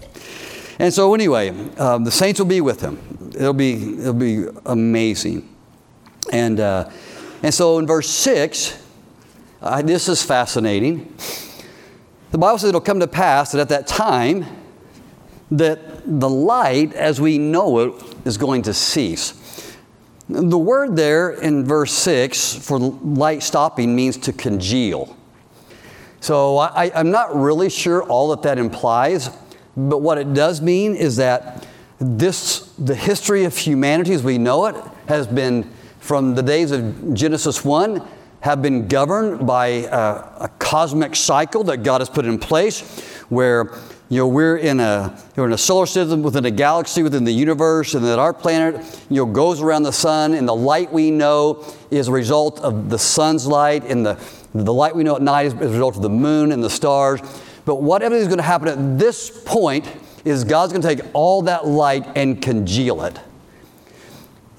And 0.80 0.94
so, 0.94 1.14
anyway, 1.14 1.50
um, 1.78 2.04
the 2.04 2.12
saints 2.12 2.40
will 2.40 2.48
be 2.48 2.62
with 2.62 2.82
him. 2.82 3.32
It'll 3.36 3.54
be 3.54 4.00
it'll 4.00 4.14
be 4.14 4.48
amazing, 4.66 5.50
and. 6.32 6.60
Uh, 6.60 6.90
and 7.44 7.54
so 7.54 7.78
in 7.78 7.86
verse 7.86 8.10
6, 8.10 8.82
uh, 9.62 9.82
this 9.82 10.08
is 10.08 10.24
fascinating. 10.24 11.14
The 12.32 12.38
Bible 12.38 12.58
says 12.58 12.70
it'll 12.70 12.80
come 12.80 13.02
to 13.02 13.08
pass 13.08 13.52
that 13.52 13.60
at 13.60 13.70
that 13.70 13.86
time, 13.86 14.46
that 15.58 15.80
the 16.06 16.30
light 16.30 16.94
as 16.94 17.22
we 17.22 17.38
know 17.38 17.80
it 17.80 18.04
is 18.26 18.38
going 18.38 18.64
to 18.64 18.74
cease. 18.74 19.40
The 20.30 20.58
word 20.58 20.96
there 20.96 21.32
in 21.32 21.66
verse 21.66 21.94
6 21.94 22.56
for 22.56 22.80
light 22.80 23.44
stopping 23.44 23.96
means 23.96 24.18
to 24.18 24.34
congeal. 24.34 25.16
So 26.22 26.58
I, 26.58 26.86
am 27.00 27.12
not 27.12 27.36
really 27.36 27.70
sure 27.70 28.02
all 28.04 28.30
that 28.30 28.44
that 28.44 28.58
implies, 28.58 29.30
but 29.76 30.00
what 30.00 30.18
it 30.18 30.34
does 30.34 30.62
mean 30.62 30.96
is 30.96 31.18
that 31.18 31.68
this, 32.00 32.72
the 32.80 32.96
history 32.96 33.44
of 33.44 33.56
humanity 33.56 34.14
as 34.14 34.24
we 34.24 34.38
know 34.38 34.66
it, 34.68 34.76
has 35.08 35.28
been 35.28 35.70
from 36.00 36.36
the 36.36 36.42
days 36.42 36.72
of 36.72 37.14
Genesis 37.14 37.64
1 37.64 38.06
have 38.40 38.62
been 38.62 38.88
governed 38.88 39.46
by 39.46 39.68
a, 39.68 40.44
a 40.46 40.52
cosmic 40.60 41.16
cycle 41.16 41.64
that 41.66 41.78
God 41.84 42.02
has 42.02 42.10
put 42.10 42.26
in 42.26 42.40
place 42.40 42.82
where 43.30 43.74
you 44.14 44.20
know, 44.20 44.28
we're 44.28 44.58
in 44.58 44.80
a 44.80 45.18
we're 45.36 45.48
in 45.48 45.54
a 45.54 45.58
solar 45.58 45.88
system 45.88 46.22
within 46.22 46.46
a 46.46 46.52
galaxy 46.52 47.02
within 47.02 47.24
the 47.24 47.32
universe, 47.32 47.96
and 47.96 48.06
that 48.06 48.20
our 48.20 48.34
planet 48.34 48.76
you 49.10 49.18
know 49.18 49.26
goes 49.26 49.60
around 49.60 49.84
the 49.84 49.92
sun, 49.92 50.36
and 50.36 50.48
the 50.48 50.56
light 50.56 50.94
we 50.94 51.10
know 51.10 51.66
is 51.90 52.08
a 52.08 52.12
result 52.12 52.60
of 52.62 52.90
the 52.92 53.00
sun's 53.00 53.48
light, 53.48 53.84
and 53.86 54.06
the 54.06 54.20
the 54.54 54.74
light 54.74 54.96
we 54.96 55.04
know 55.04 55.16
at 55.16 55.24
night 55.24 55.48
is 55.48 55.54
a 55.54 55.58
result 55.58 55.96
of 55.96 56.04
the 56.04 56.10
moon 56.10 56.52
and 56.52 56.64
the 56.64 56.70
stars. 56.70 57.22
But 57.66 57.82
whatever 57.82 58.14
is 58.14 58.28
going 58.28 58.38
to 58.38 58.44
happen 58.44 58.68
at 58.68 59.00
this 59.00 59.42
point 59.46 59.92
is 60.26 60.44
God's 60.44 60.74
going 60.74 60.84
to 60.84 60.96
take 60.96 61.06
all 61.14 61.42
that 61.44 61.66
light 61.66 62.06
and 62.16 62.40
congeal 62.40 63.04
it. 63.04 63.20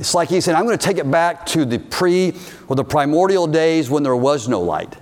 It's 0.01 0.14
like 0.14 0.31
he 0.31 0.40
said, 0.40 0.57
I'm 0.57 0.64
going 0.64 0.77
to 0.77 0.85
take 0.85 0.99
it 0.99 1.09
back 1.09 1.47
to 1.47 1.64
the 1.64 1.79
pre 1.79 2.35
or 2.67 2.75
the 2.75 2.85
primordial 2.85 3.47
days 3.47 3.88
when 3.88 4.03
there 4.03 4.17
was 4.17 4.49
no 4.49 4.61
light. 4.61 4.97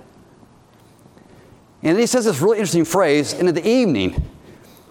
And 1.81 1.97
he 1.97 2.05
says 2.05 2.25
this 2.25 2.39
really 2.39 2.57
interesting 2.59 2.85
phrase, 2.85 3.33
and 3.33 3.49
in 3.49 3.55
the 3.55 3.67
evening, 3.67 4.29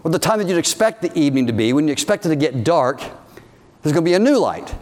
or 0.05 0.11
the 0.11 0.19
time 0.19 0.38
that 0.38 0.49
you'd 0.49 0.59
expect 0.59 1.03
the 1.03 1.17
evening 1.19 1.47
to 1.47 1.53
be, 1.53 1.73
when 1.73 1.87
you 1.87 1.93
expect 1.93 2.27
it 2.27 2.31
to 2.31 2.37
get 2.37 2.65
dark, 2.65 3.01
there's 3.01 3.93
going 3.93 4.05
to 4.05 4.09
be 4.09 4.15
a 4.15 4.19
new 4.19 4.38
light. 4.38 4.75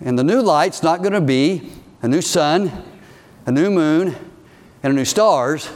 And 0.00 0.18
the 0.18 0.24
new 0.24 0.42
light's 0.42 0.82
not 0.82 1.00
going 1.00 1.14
to 1.14 1.20
be 1.20 1.70
a 2.02 2.08
new 2.08 2.20
sun, 2.20 2.70
a 3.46 3.52
new 3.52 3.70
moon, 3.70 4.14
and 4.82 4.92
a 4.92 4.96
new 4.96 5.04
stars. 5.04 5.70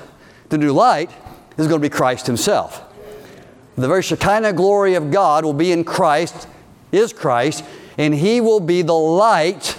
The 0.50 0.58
new 0.58 0.72
light 0.72 1.10
is 1.56 1.66
going 1.66 1.80
to 1.80 1.84
be 1.84 1.88
Christ 1.88 2.26
Himself. 2.26 2.82
The 3.76 3.88
very 3.88 4.02
Shekinah 4.02 4.52
glory 4.52 4.94
of 4.94 5.10
God 5.10 5.44
will 5.44 5.54
be 5.54 5.72
in 5.72 5.84
Christ, 5.84 6.46
is 6.92 7.12
Christ, 7.12 7.64
and 7.96 8.14
He 8.14 8.40
will 8.40 8.60
be 8.60 8.82
the 8.82 8.94
light. 8.94 9.76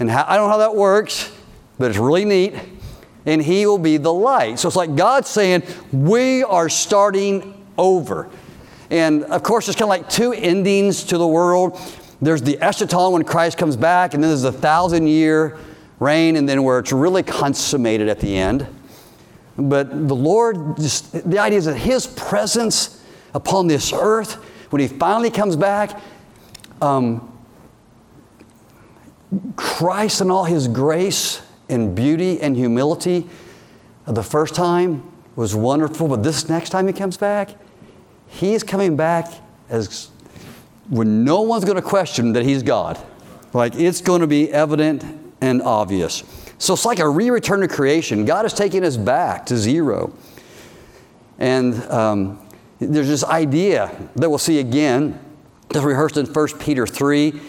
And 0.00 0.10
how, 0.10 0.24
I 0.26 0.36
don't 0.36 0.46
know 0.46 0.52
how 0.52 0.58
that 0.58 0.74
works, 0.74 1.30
but 1.78 1.90
it's 1.90 1.98
really 1.98 2.24
neat. 2.24 2.54
And 3.26 3.42
He 3.42 3.66
will 3.66 3.78
be 3.78 3.96
the 3.96 4.12
light. 4.12 4.58
So 4.58 4.68
it's 4.68 4.76
like 4.76 4.94
God 4.96 5.26
saying, 5.26 5.62
We 5.92 6.42
are 6.42 6.68
starting 6.68 7.64
over. 7.78 8.28
And 8.90 9.24
of 9.24 9.42
course, 9.42 9.66
there's 9.66 9.76
kind 9.76 9.84
of 9.84 9.88
like 9.88 10.08
two 10.08 10.32
endings 10.32 11.04
to 11.04 11.18
the 11.18 11.26
world. 11.26 11.80
There's 12.20 12.42
the 12.42 12.56
eschaton 12.58 13.12
when 13.12 13.24
Christ 13.24 13.58
comes 13.58 13.76
back, 13.76 14.14
and 14.14 14.22
then 14.22 14.30
there's 14.30 14.42
the 14.42 14.52
thousand 14.52 15.06
year 15.06 15.58
reign, 15.98 16.36
and 16.36 16.48
then 16.48 16.62
where 16.62 16.78
it's 16.78 16.92
really 16.92 17.22
consummated 17.22 18.08
at 18.08 18.20
the 18.20 18.36
end. 18.36 18.66
But 19.56 20.08
the 20.08 20.14
Lord, 20.14 20.76
just, 20.76 21.28
the 21.28 21.38
idea 21.38 21.58
is 21.58 21.64
that 21.66 21.76
His 21.76 22.06
presence 22.06 23.02
upon 23.34 23.66
this 23.66 23.92
earth, 23.92 24.34
when 24.70 24.80
He 24.80 24.88
finally 24.88 25.30
comes 25.30 25.56
back, 25.56 26.00
um, 26.80 27.32
Christ 29.56 30.20
and 30.20 30.30
all 30.30 30.44
his 30.44 30.68
grace 30.68 31.40
and 31.72 31.94
beauty 31.96 32.40
and 32.40 32.56
humility 32.56 33.26
the 34.06 34.22
first 34.22 34.54
time 34.54 35.02
was 35.36 35.54
wonderful, 35.54 36.08
but 36.08 36.22
this 36.22 36.48
next 36.48 36.70
time 36.70 36.86
he 36.86 36.92
comes 36.92 37.16
back, 37.16 37.50
he's 38.26 38.62
coming 38.62 38.96
back 38.96 39.32
as 39.68 40.10
when 40.88 41.24
no 41.24 41.40
one's 41.42 41.64
going 41.64 41.76
to 41.76 41.82
question 41.82 42.32
that 42.32 42.44
he's 42.44 42.62
God. 42.62 42.98
Like 43.52 43.74
it's 43.74 44.00
going 44.00 44.20
to 44.20 44.26
be 44.26 44.50
evident 44.50 45.04
and 45.40 45.62
obvious. 45.62 46.22
So 46.58 46.74
it's 46.74 46.84
like 46.84 46.98
a 46.98 47.08
re 47.08 47.30
return 47.30 47.60
to 47.60 47.68
creation. 47.68 48.24
God 48.24 48.44
is 48.44 48.52
taking 48.52 48.84
us 48.84 48.96
back 48.96 49.46
to 49.46 49.56
zero. 49.56 50.12
And 51.38 51.82
um, 51.84 52.38
there's 52.78 53.08
this 53.08 53.24
idea 53.24 53.90
that 54.16 54.28
we'll 54.28 54.38
see 54.38 54.58
again, 54.58 55.18
that's 55.70 55.84
rehearsed 55.84 56.16
in 56.16 56.26
1 56.26 56.48
Peter 56.58 56.86
3, 56.86 57.40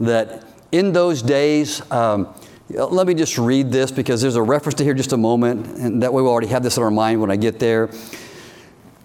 that 0.00 0.44
in 0.72 0.92
those 0.92 1.22
days, 1.22 1.88
um, 1.90 2.34
let 2.70 3.06
me 3.06 3.14
just 3.14 3.38
read 3.38 3.72
this 3.72 3.90
because 3.90 4.20
there's 4.20 4.36
a 4.36 4.42
reference 4.42 4.74
to 4.74 4.84
here 4.84 4.94
just 4.94 5.12
a 5.12 5.16
moment, 5.16 5.66
and 5.78 6.02
that 6.02 6.12
way 6.12 6.22
we'll 6.22 6.30
already 6.30 6.48
have 6.48 6.62
this 6.62 6.76
in 6.76 6.82
our 6.82 6.90
mind 6.90 7.20
when 7.20 7.30
I 7.30 7.36
get 7.36 7.58
there. 7.58 7.90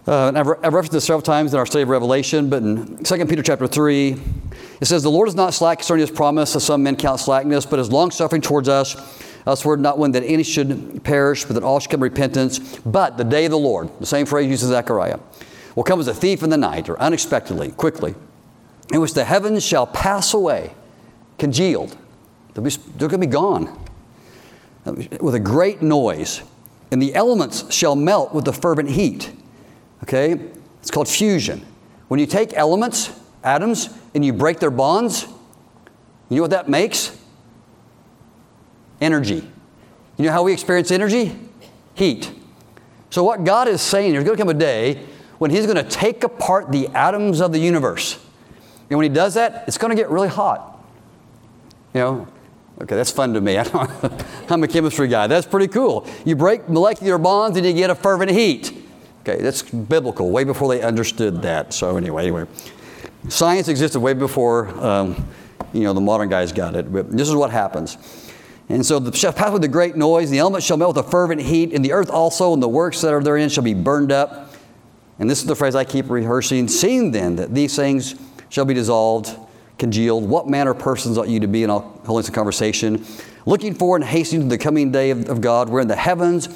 Uh, 0.06 0.28
and 0.28 0.38
I've, 0.38 0.48
I've 0.48 0.74
referenced 0.74 0.92
this 0.92 1.06
several 1.06 1.22
times 1.22 1.54
in 1.54 1.60
our 1.60 1.66
study 1.66 1.84
of 1.84 1.90
Revelation, 1.90 2.50
but 2.50 2.62
in 2.62 3.02
2 3.04 3.26
Peter 3.26 3.42
chapter 3.42 3.68
3, 3.68 4.22
it 4.82 4.86
says, 4.86 5.02
The 5.02 5.10
Lord 5.10 5.30
is 5.30 5.36
not 5.36 5.54
slack 5.54 5.80
concerning 5.80 6.02
his 6.02 6.12
promise, 6.12 6.56
as 6.58 6.66
some 6.66 6.84
men 6.84 6.98
count 6.98 7.22
slackness, 7.22 7.66
but 7.66 7.80
is 7.80 7.90
long 7.90 8.12
suffering 8.12 8.42
towards 8.42 8.68
us. 8.68 8.98
Us 9.48 9.64
word 9.64 9.80
not 9.80 9.98
one 9.98 10.12
that 10.12 10.24
any 10.24 10.44
should 10.44 11.04
perish, 11.06 11.46
but 11.46 11.54
that 11.54 11.64
all 11.64 11.80
should 11.80 11.90
come 11.90 12.02
to 12.02 12.06
repentance. 12.06 12.78
But 12.80 13.18
the 13.18 13.24
day 13.24 13.46
of 13.46 13.52
the 13.52 13.58
Lord, 13.58 13.90
the 14.00 14.06
same 14.06 14.26
phrase 14.26 14.50
used 14.50 14.64
in 14.64 14.70
Zechariah, 14.70 15.20
will 15.76 15.84
come 15.84 16.02
as 16.02 16.08
a 16.10 16.14
thief 16.14 16.44
in 16.44 16.50
the 16.50 16.58
night, 16.58 16.90
or 16.90 17.00
unexpectedly, 17.00 17.72
quickly, 17.72 18.14
in 18.92 19.00
which 19.00 19.14
the 19.14 19.24
heavens 19.24 19.64
shall 19.64 19.88
pass 19.88 20.34
away, 20.34 20.74
congealed. 21.38 21.98
They'll 22.54 22.64
be, 22.64 22.70
they're 22.70 23.08
going 23.08 23.22
to 23.22 23.28
be 23.28 23.32
gone 23.32 23.80
with 24.86 25.36
a 25.36 25.40
great 25.40 25.82
noise, 25.82 26.42
and 26.92 27.02
the 27.02 27.16
elements 27.16 27.74
shall 27.74 27.96
melt 27.96 28.34
with 28.34 28.46
the 28.46 28.54
fervent 28.54 28.90
heat. 28.90 29.32
Okay? 30.04 30.40
It's 30.82 30.92
called 30.92 31.08
fusion. 31.08 31.66
When 32.10 32.20
you 32.20 32.26
take 32.26 32.54
elements, 32.54 33.18
atoms, 33.44 33.90
and 34.14 34.24
you 34.24 34.34
break 34.34 34.60
their 34.60 34.72
bonds, 34.72 35.26
you 36.30 36.38
know 36.38 36.42
what 36.44 36.52
that 36.52 36.70
makes? 36.70 37.18
Energy. 39.00 39.50
You 40.18 40.26
know 40.26 40.32
how 40.32 40.44
we 40.44 40.54
experience 40.54 40.92
energy? 40.92 41.36
Heat. 41.96 42.32
So, 43.10 43.24
what 43.24 43.44
God 43.44 43.68
is 43.68 43.82
saying, 43.82 44.12
there's 44.12 44.24
going 44.24 44.38
to 44.38 44.42
come 44.42 44.50
a 44.50 44.54
day 44.54 45.06
when 45.38 45.52
He's 45.52 45.66
going 45.66 45.78
to 45.78 45.90
take 45.90 46.24
apart 46.24 46.72
the 46.72 46.88
atoms 46.90 47.42
of 47.42 47.52
the 47.52 47.60
universe. 47.60 48.20
And 48.90 48.98
when 48.98 49.04
He 49.04 49.14
does 49.14 49.36
that, 49.36 49.66
it's 49.68 49.78
going 49.78 49.96
to 49.96 49.96
get 49.96 50.10
really 50.10 50.28
hot. 50.28 50.84
You 51.94 52.00
know, 52.00 52.28
okay, 52.82 52.96
that's 52.96 53.12
fun 53.12 53.34
to 53.34 53.42
me. 53.42 53.58
I 53.58 53.64
am 54.50 54.64
a 54.64 54.68
chemistry 54.68 55.08
guy. 55.08 55.28
That's 55.28 55.48
pretty 55.48 55.68
cool. 55.68 56.08
You 56.26 56.36
break 56.36 56.68
molecular 56.70 57.18
bonds 57.18 57.58
and 57.58 57.66
you 57.66 57.74
get 57.74 57.90
a 57.90 57.96
fervent 57.96 58.32
heat. 58.32 58.84
Okay, 59.22 59.42
that's 59.42 59.62
biblical, 59.62 60.32
way 60.32 60.44
before 60.44 60.68
they 60.68 60.82
understood 60.82 61.42
that. 61.44 61.74
So 61.74 61.96
anyway, 61.96 62.24
anyway, 62.24 62.46
science 63.30 63.70
existed 63.70 64.00
way 64.00 64.14
before 64.14 64.68
um, 64.84 65.26
you 65.72 65.84
know 65.84 65.94
the 65.94 66.02
modern 66.02 66.30
guys 66.30 66.52
got 66.52 66.76
it. 66.76 66.92
But 66.92 67.12
this 67.12 67.30
is 67.30 67.36
what 67.36 67.52
happens. 67.52 67.98
And 68.70 68.86
so 68.86 69.00
the 69.00 69.16
shall 69.16 69.34
pass 69.34 69.52
with 69.52 69.64
a 69.64 69.70
great 69.70 69.96
noise, 69.96 70.30
the 70.30 70.40
elements 70.40 70.66
shall 70.66 70.78
melt 70.78 70.96
with 70.96 71.06
a 71.06 71.10
fervent 71.10 71.42
heat, 71.42 71.74
and 71.74 71.84
the 71.84 71.92
earth 71.92 72.10
also 72.10 72.54
and 72.54 72.64
the 72.64 72.70
works 72.70 73.02
that 73.02 73.14
are 73.14 73.22
therein 73.22 73.50
shall 73.50 73.64
be 73.64 73.74
burned 73.74 74.12
up. 74.12 74.54
And 75.20 75.30
this 75.30 75.42
is 75.42 75.46
the 75.46 75.56
phrase 75.56 75.76
I 75.76 75.84
keep 75.84 76.10
rehearsing. 76.10 76.68
Seeing 76.68 77.12
then 77.12 77.36
that 77.36 77.54
these 77.54 77.76
things 77.76 78.16
shall 78.50 78.66
be 78.66 78.74
dissolved, 78.74 79.38
congealed, 79.84 80.28
what 80.28 80.48
manner 80.48 80.72
of 80.72 80.80
persons 80.80 81.18
ought 81.18 81.28
you 81.28 81.40
to 81.42 81.48
be 81.48 81.64
in 81.64 81.70
all 81.70 82.02
holiness 82.06 82.28
and 82.28 82.36
conversation, 82.36 83.06
looking 83.46 83.74
for 83.74 83.96
and 83.96 84.06
hastening 84.06 84.44
to 84.44 84.48
the 84.48 84.58
coming 84.58 84.92
day 84.92 85.10
of, 85.10 85.30
of 85.30 85.42
God, 85.42 85.70
in 85.70 85.88
the 85.88 85.96
heavens 85.96 86.48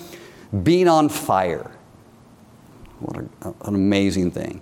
being 0.64 0.88
on 0.88 1.10
fire 1.10 1.72
what 3.00 3.18
a, 3.18 3.48
an 3.68 3.76
amazing 3.76 4.32
thing. 4.32 4.62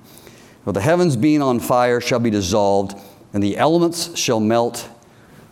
For 0.63 0.73
the 0.73 0.81
heavens 0.81 1.15
being 1.15 1.41
on 1.41 1.59
fire 1.59 2.01
shall 2.01 2.19
be 2.19 2.29
dissolved, 2.29 2.99
and 3.33 3.41
the 3.41 3.57
elements 3.57 4.17
shall 4.17 4.39
melt 4.39 4.89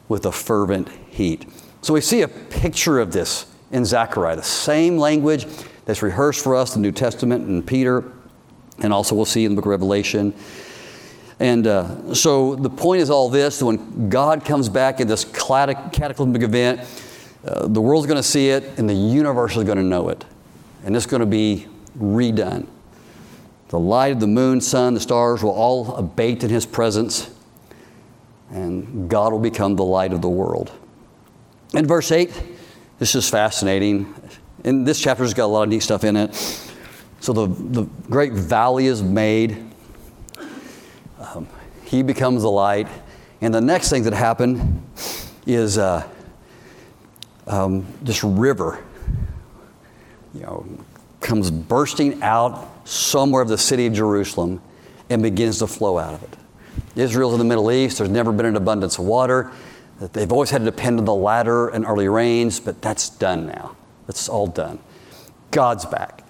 with 0.07 0.25
a 0.25 0.31
fervent 0.31 0.89
heat. 1.09 1.45
So 1.81 1.93
we 1.93 2.01
see 2.01 2.21
a 2.21 2.27
picture 2.27 2.99
of 2.99 3.11
this 3.11 3.45
in 3.71 3.85
Zechariah, 3.85 4.35
the 4.35 4.43
same 4.43 4.97
language 4.97 5.45
that's 5.85 6.01
rehearsed 6.01 6.43
for 6.43 6.55
us 6.55 6.75
in 6.75 6.81
the 6.81 6.87
New 6.87 6.91
Testament 6.91 7.47
and 7.47 7.65
Peter, 7.65 8.11
and 8.79 8.93
also 8.93 9.15
we'll 9.15 9.25
see 9.25 9.45
in 9.45 9.51
the 9.51 9.55
book 9.55 9.65
of 9.65 9.71
Revelation. 9.71 10.33
And 11.39 11.65
uh, 11.67 12.13
so 12.13 12.55
the 12.55 12.69
point 12.69 13.01
is 13.01 13.09
all 13.09 13.29
this 13.29 13.61
when 13.61 14.09
God 14.09 14.45
comes 14.45 14.69
back 14.69 14.99
in 14.99 15.07
this 15.07 15.25
cataclysmic 15.25 16.41
event, 16.41 16.81
uh, 17.45 17.67
the 17.67 17.81
world's 17.81 18.07
going 18.07 18.17
to 18.17 18.23
see 18.23 18.49
it 18.49 18.63
and 18.77 18.89
the 18.89 18.93
universe 18.93 19.57
is 19.57 19.63
going 19.63 19.77
to 19.77 19.83
know 19.83 20.09
it. 20.09 20.23
And 20.85 20.95
it's 20.95 21.05
going 21.05 21.21
to 21.21 21.25
be 21.25 21.67
redone. 21.97 22.67
The 23.69 23.79
light 23.79 24.11
of 24.11 24.19
the 24.19 24.27
moon, 24.27 24.61
sun, 24.61 24.93
the 24.93 24.99
stars 24.99 25.41
will 25.41 25.51
all 25.51 25.95
abate 25.95 26.43
in 26.43 26.49
His 26.51 26.65
presence, 26.65 27.33
and 28.51 29.09
God 29.09 29.31
will 29.31 29.39
become 29.39 29.75
the 29.75 29.83
light 29.83 30.13
of 30.13 30.21
the 30.21 30.29
world. 30.29 30.71
In 31.73 31.87
verse 31.87 32.11
8, 32.11 32.31
this 32.99 33.15
is 33.15 33.27
fascinating. 33.27 34.13
And 34.63 34.85
this 34.85 34.99
chapter's 35.01 35.33
got 35.33 35.45
a 35.45 35.47
lot 35.47 35.63
of 35.63 35.69
neat 35.69 35.81
stuff 35.81 36.03
in 36.03 36.15
it. 36.15 36.35
So 37.19 37.33
the, 37.33 37.47
the 37.47 37.83
great 38.09 38.33
valley 38.33 38.85
is 38.85 39.01
made. 39.01 39.72
Um, 41.23 41.47
he 41.85 42.03
becomes 42.03 42.41
the 42.41 42.51
light. 42.51 42.87
And 43.41 43.53
the 43.53 43.61
next 43.61 43.89
thing 43.89 44.03
that 44.03 44.13
happened 44.13 44.83
is 45.45 45.77
uh, 45.77 46.07
um, 47.47 47.85
this 48.01 48.23
river, 48.23 48.83
you 50.33 50.41
know, 50.41 50.65
comes 51.19 51.51
bursting 51.51 52.21
out 52.21 52.69
somewhere 52.87 53.41
of 53.41 53.47
the 53.47 53.57
city 53.57 53.85
of 53.87 53.93
Jerusalem 53.93 54.61
and 55.09 55.21
begins 55.21 55.59
to 55.59 55.67
flow 55.67 55.97
out 55.97 56.13
of 56.13 56.23
it. 56.23 56.37
Israel's 56.95 57.33
in 57.33 57.39
the 57.39 57.45
Middle 57.45 57.71
East, 57.71 57.97
there's 57.97 58.09
never 58.09 58.31
been 58.31 58.45
an 58.45 58.55
abundance 58.55 58.97
of 58.97 59.05
water. 59.05 59.51
They've 59.99 60.31
always 60.31 60.49
had 60.49 60.59
to 60.59 60.65
depend 60.65 60.99
on 60.99 61.05
the 61.05 61.13
latter 61.13 61.69
and 61.69 61.85
early 61.85 62.07
rains, 62.07 62.59
but 62.59 62.81
that's 62.81 63.09
done 63.09 63.47
now. 63.47 63.75
It's 64.07 64.27
all 64.27 64.47
done. 64.47 64.79
God's 65.51 65.85
back. 65.85 66.23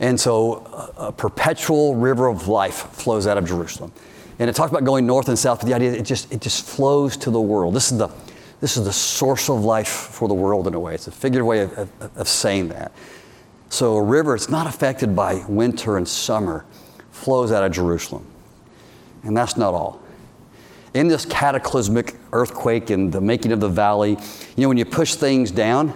And 0.00 0.18
so 0.18 0.92
a, 0.98 1.08
a 1.08 1.12
perpetual 1.12 1.94
river 1.94 2.26
of 2.26 2.48
life 2.48 2.90
flows 2.92 3.26
out 3.26 3.38
of 3.38 3.46
Jerusalem. 3.46 3.92
And 4.42 4.50
it 4.50 4.56
talks 4.56 4.72
about 4.72 4.82
going 4.82 5.06
north 5.06 5.28
and 5.28 5.38
south, 5.38 5.60
but 5.60 5.68
the 5.68 5.74
idea 5.74 5.92
it 5.92 6.02
just, 6.02 6.32
it 6.32 6.40
just 6.40 6.66
flows 6.66 7.16
to 7.18 7.30
the 7.30 7.40
world. 7.40 7.74
This 7.74 7.92
is 7.92 7.98
the, 7.98 8.08
this 8.60 8.76
is 8.76 8.84
the 8.84 8.92
source 8.92 9.48
of 9.48 9.62
life 9.62 9.86
for 9.86 10.26
the 10.26 10.34
world 10.34 10.66
in 10.66 10.74
a 10.74 10.80
way. 10.80 10.94
It's 10.94 11.06
a 11.06 11.12
figurative 11.12 11.46
way 11.46 11.60
of, 11.60 11.78
of, 11.78 12.16
of 12.18 12.26
saying 12.26 12.70
that. 12.70 12.90
So 13.68 13.94
a 13.94 14.02
river, 14.02 14.34
it's 14.34 14.48
not 14.48 14.66
affected 14.66 15.14
by 15.14 15.44
winter 15.46 15.96
and 15.96 16.08
summer, 16.08 16.64
flows 17.12 17.52
out 17.52 17.62
of 17.62 17.70
Jerusalem. 17.70 18.26
And 19.22 19.36
that's 19.36 19.56
not 19.56 19.74
all. 19.74 20.02
In 20.92 21.06
this 21.06 21.24
cataclysmic 21.24 22.16
earthquake 22.32 22.90
and 22.90 23.12
the 23.12 23.20
making 23.20 23.52
of 23.52 23.60
the 23.60 23.68
valley, 23.68 24.10
you 24.56 24.62
know, 24.62 24.66
when 24.66 24.76
you 24.76 24.84
push 24.84 25.14
things 25.14 25.52
down 25.52 25.94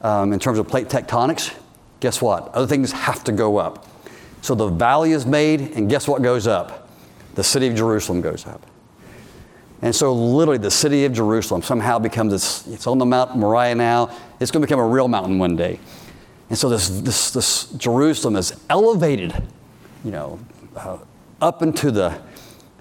um, 0.00 0.32
in 0.32 0.38
terms 0.38 0.60
of 0.60 0.68
plate 0.68 0.86
tectonics, 0.86 1.52
guess 1.98 2.22
what? 2.22 2.54
Other 2.54 2.68
things 2.68 2.92
have 2.92 3.24
to 3.24 3.32
go 3.32 3.56
up. 3.56 3.88
So 4.42 4.54
the 4.54 4.68
valley 4.68 5.10
is 5.10 5.26
made, 5.26 5.72
and 5.72 5.90
guess 5.90 6.06
what 6.06 6.22
goes 6.22 6.46
up? 6.46 6.82
The 7.34 7.44
city 7.44 7.66
of 7.68 7.74
Jerusalem 7.74 8.20
goes 8.20 8.46
up. 8.46 8.64
And 9.82 9.94
so, 9.94 10.14
literally, 10.14 10.58
the 10.58 10.70
city 10.70 11.04
of 11.04 11.12
Jerusalem 11.12 11.60
somehow 11.60 11.98
becomes, 11.98 12.32
it's, 12.66 12.86
on 12.86 12.98
the 12.98 13.04
Mount 13.04 13.36
Moriah 13.36 13.74
now. 13.74 14.10
It's 14.40 14.50
going 14.50 14.62
to 14.62 14.66
become 14.66 14.80
a 14.80 14.86
real 14.86 15.08
mountain 15.08 15.38
one 15.38 15.56
day. 15.56 15.78
And 16.48 16.58
so 16.58 16.68
this, 16.68 16.88
this, 17.00 17.30
this 17.32 17.70
Jerusalem 17.72 18.36
is 18.36 18.58
elevated, 18.70 19.34
you 20.04 20.10
know, 20.10 20.38
uh, 20.76 20.98
up 21.40 21.62
into 21.62 21.90
the, 21.90 22.18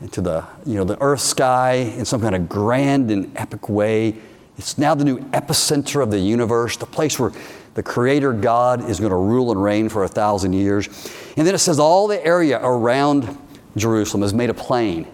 into 0.01 0.21
the, 0.21 0.45
you 0.65 0.75
know, 0.75 0.83
the 0.83 1.01
earth 1.01 1.21
sky 1.21 1.73
in 1.73 2.05
some 2.05 2.21
kind 2.21 2.35
of 2.35 2.47
grand 2.47 3.11
and 3.11 3.31
epic 3.37 3.67
way. 3.67 4.15
It's 4.57 4.77
now 4.77 4.93
the 4.95 5.03
new 5.03 5.19
epicenter 5.31 6.03
of 6.03 6.11
the 6.11 6.19
universe, 6.19 6.77
the 6.77 6.85
place 6.85 7.19
where 7.19 7.31
the 7.73 7.83
Creator 7.83 8.33
God 8.33 8.87
is 8.87 8.99
going 8.99 9.09
to 9.09 9.17
rule 9.17 9.51
and 9.51 9.61
reign 9.61 9.89
for 9.89 10.03
a 10.03 10.07
thousand 10.07 10.53
years. 10.53 10.87
And 11.35 11.47
then 11.47 11.55
it 11.55 11.59
says 11.59 11.79
all 11.79 12.07
the 12.07 12.23
area 12.23 12.59
around 12.61 13.35
Jerusalem 13.75 14.23
is 14.23 14.33
made 14.33 14.49
a 14.49 14.53
plain. 14.53 15.07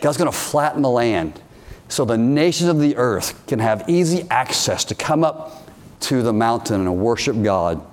God's 0.00 0.16
going 0.16 0.30
to 0.30 0.36
flatten 0.36 0.82
the 0.82 0.90
land 0.90 1.40
so 1.88 2.04
the 2.04 2.18
nations 2.18 2.68
of 2.68 2.80
the 2.80 2.96
earth 2.96 3.46
can 3.46 3.58
have 3.58 3.88
easy 3.88 4.26
access 4.30 4.84
to 4.84 4.94
come 4.94 5.24
up 5.24 5.68
to 6.00 6.22
the 6.22 6.32
mountain 6.32 6.82
and 6.82 6.98
worship 6.98 7.42
God 7.42 7.84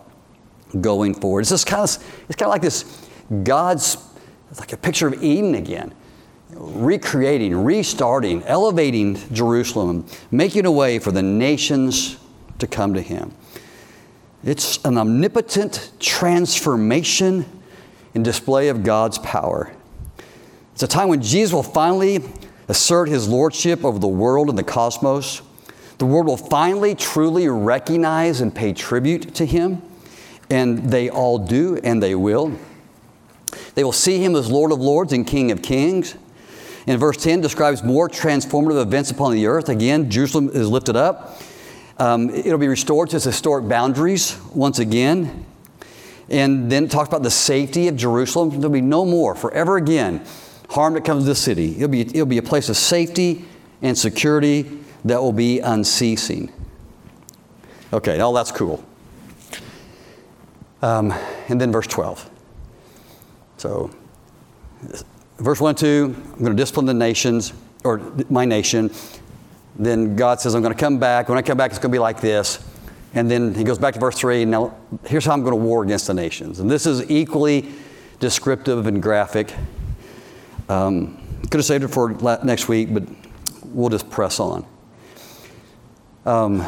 going 0.79 1.13
forward. 1.13 1.41
It's 1.41 1.49
just 1.49 1.65
kind 1.65 1.83
of, 1.83 1.89
it's 2.27 2.35
kind 2.35 2.47
of 2.47 2.51
like 2.51 2.61
this 2.61 3.07
God's, 3.43 3.97
it's 4.51 4.59
like 4.59 4.73
a 4.73 4.77
picture 4.77 5.07
of 5.07 5.23
Eden 5.23 5.55
again. 5.55 5.93
Recreating, 6.51 7.55
restarting, 7.63 8.43
elevating 8.43 9.15
Jerusalem, 9.33 10.05
making 10.29 10.65
a 10.65 10.71
way 10.71 10.99
for 10.99 11.11
the 11.11 11.23
nations 11.23 12.17
to 12.59 12.67
come 12.67 12.93
to 12.93 13.01
Him. 13.01 13.33
It's 14.43 14.83
an 14.85 14.97
omnipotent 14.97 15.91
transformation 15.99 17.45
and 18.13 18.23
display 18.23 18.67
of 18.69 18.83
God's 18.83 19.17
power. 19.19 19.73
It's 20.75 20.83
a 20.83 20.87
time 20.87 21.07
when 21.07 21.21
Jesus 21.21 21.53
will 21.53 21.63
finally 21.63 22.21
assert 22.67 23.07
His 23.07 23.29
lordship 23.29 23.85
over 23.85 23.97
the 23.97 24.09
world 24.09 24.49
and 24.49 24.57
the 24.57 24.63
cosmos. 24.63 25.41
The 25.99 26.05
world 26.05 26.25
will 26.25 26.35
finally 26.35 26.95
truly 26.95 27.47
recognize 27.47 28.41
and 28.41 28.53
pay 28.53 28.73
tribute 28.73 29.33
to 29.35 29.45
him, 29.45 29.81
and 30.49 30.91
they 30.91 31.09
all 31.09 31.37
do, 31.37 31.79
and 31.81 32.03
they 32.03 32.13
will. 32.13 32.51
They 33.75 33.85
will 33.85 33.93
see 33.93 34.21
him 34.21 34.35
as 34.35 34.51
Lord 34.51 34.73
of 34.73 34.79
Lords 34.81 35.13
and 35.13 35.25
King 35.25 35.51
of 35.51 35.61
Kings. 35.61 36.17
And 36.87 36.99
verse 36.99 37.23
10 37.23 37.39
describes 37.39 37.81
more 37.81 38.09
transformative 38.09 38.81
events 38.81 39.11
upon 39.11 39.31
the 39.31 39.47
earth. 39.47 39.69
Again, 39.69 40.11
Jerusalem 40.11 40.49
is 40.49 40.67
lifted 40.67 40.97
up. 40.97 41.41
Um, 41.99 42.29
it'll 42.29 42.57
be 42.57 42.67
restored 42.67 43.11
to 43.11 43.15
its 43.15 43.23
historic 43.23 43.69
boundaries 43.69 44.37
once 44.53 44.79
again. 44.79 45.45
And 46.27 46.69
then 46.69 46.83
it 46.83 46.91
talks 46.91 47.07
about 47.07 47.23
the 47.23 47.31
safety 47.31 47.87
of 47.87 47.95
Jerusalem. 47.95 48.49
There'll 48.49 48.69
be 48.69 48.81
no 48.81 49.05
more, 49.05 49.35
forever 49.35 49.77
again, 49.77 50.25
harm 50.69 50.93
that 50.93 51.05
comes 51.05 51.23
to 51.23 51.29
the 51.29 51.35
city. 51.35 51.75
It'll 51.75 51.87
be, 51.87 52.01
it'll 52.01 52.25
be 52.25 52.37
a 52.37 52.43
place 52.43 52.69
of 52.69 52.77
safety 52.77 53.45
and 53.81 53.97
security 53.97 54.79
that 55.05 55.21
will 55.21 55.33
be 55.33 55.59
unceasing. 55.59 56.51
Okay, 57.93 58.19
all 58.19 58.33
that's 58.33 58.51
cool. 58.51 58.83
Um, 60.81 61.13
and 61.47 61.59
then 61.59 61.71
verse 61.71 61.87
12. 61.87 62.29
So, 63.57 63.89
verse 65.37 65.61
1 65.61 65.69
and 65.69 65.77
2, 65.77 66.15
I'm 66.15 66.39
going 66.39 66.51
to 66.51 66.53
discipline 66.53 66.85
the 66.85 66.93
nations, 66.93 67.53
or 67.83 67.99
my 68.29 68.45
nation. 68.45 68.91
Then 69.77 70.15
God 70.15 70.41
says, 70.41 70.55
I'm 70.55 70.61
going 70.61 70.73
to 70.73 70.79
come 70.79 70.99
back. 70.99 71.29
When 71.29 71.37
I 71.37 71.41
come 71.41 71.57
back, 71.57 71.71
it's 71.71 71.79
going 71.79 71.91
to 71.91 71.95
be 71.95 71.99
like 71.99 72.21
this. 72.21 72.63
And 73.13 73.31
then 73.31 73.53
he 73.53 73.63
goes 73.63 73.77
back 73.77 73.93
to 73.93 73.99
verse 73.99 74.17
3. 74.17 74.45
Now, 74.45 74.75
here's 75.05 75.25
how 75.25 75.33
I'm 75.33 75.41
going 75.41 75.53
to 75.53 75.63
war 75.63 75.83
against 75.83 76.07
the 76.07 76.13
nations. 76.13 76.59
And 76.59 76.69
this 76.69 76.85
is 76.85 77.09
equally 77.09 77.71
descriptive 78.19 78.87
and 78.87 79.01
graphic. 79.01 79.53
Um, 80.69 81.17
could 81.43 81.59
have 81.59 81.65
saved 81.65 81.83
it 81.83 81.89
for 81.89 82.09
next 82.43 82.67
week, 82.67 82.93
but 82.93 83.03
we'll 83.65 83.89
just 83.89 84.09
press 84.09 84.39
on. 84.39 84.65
Um, 86.25 86.65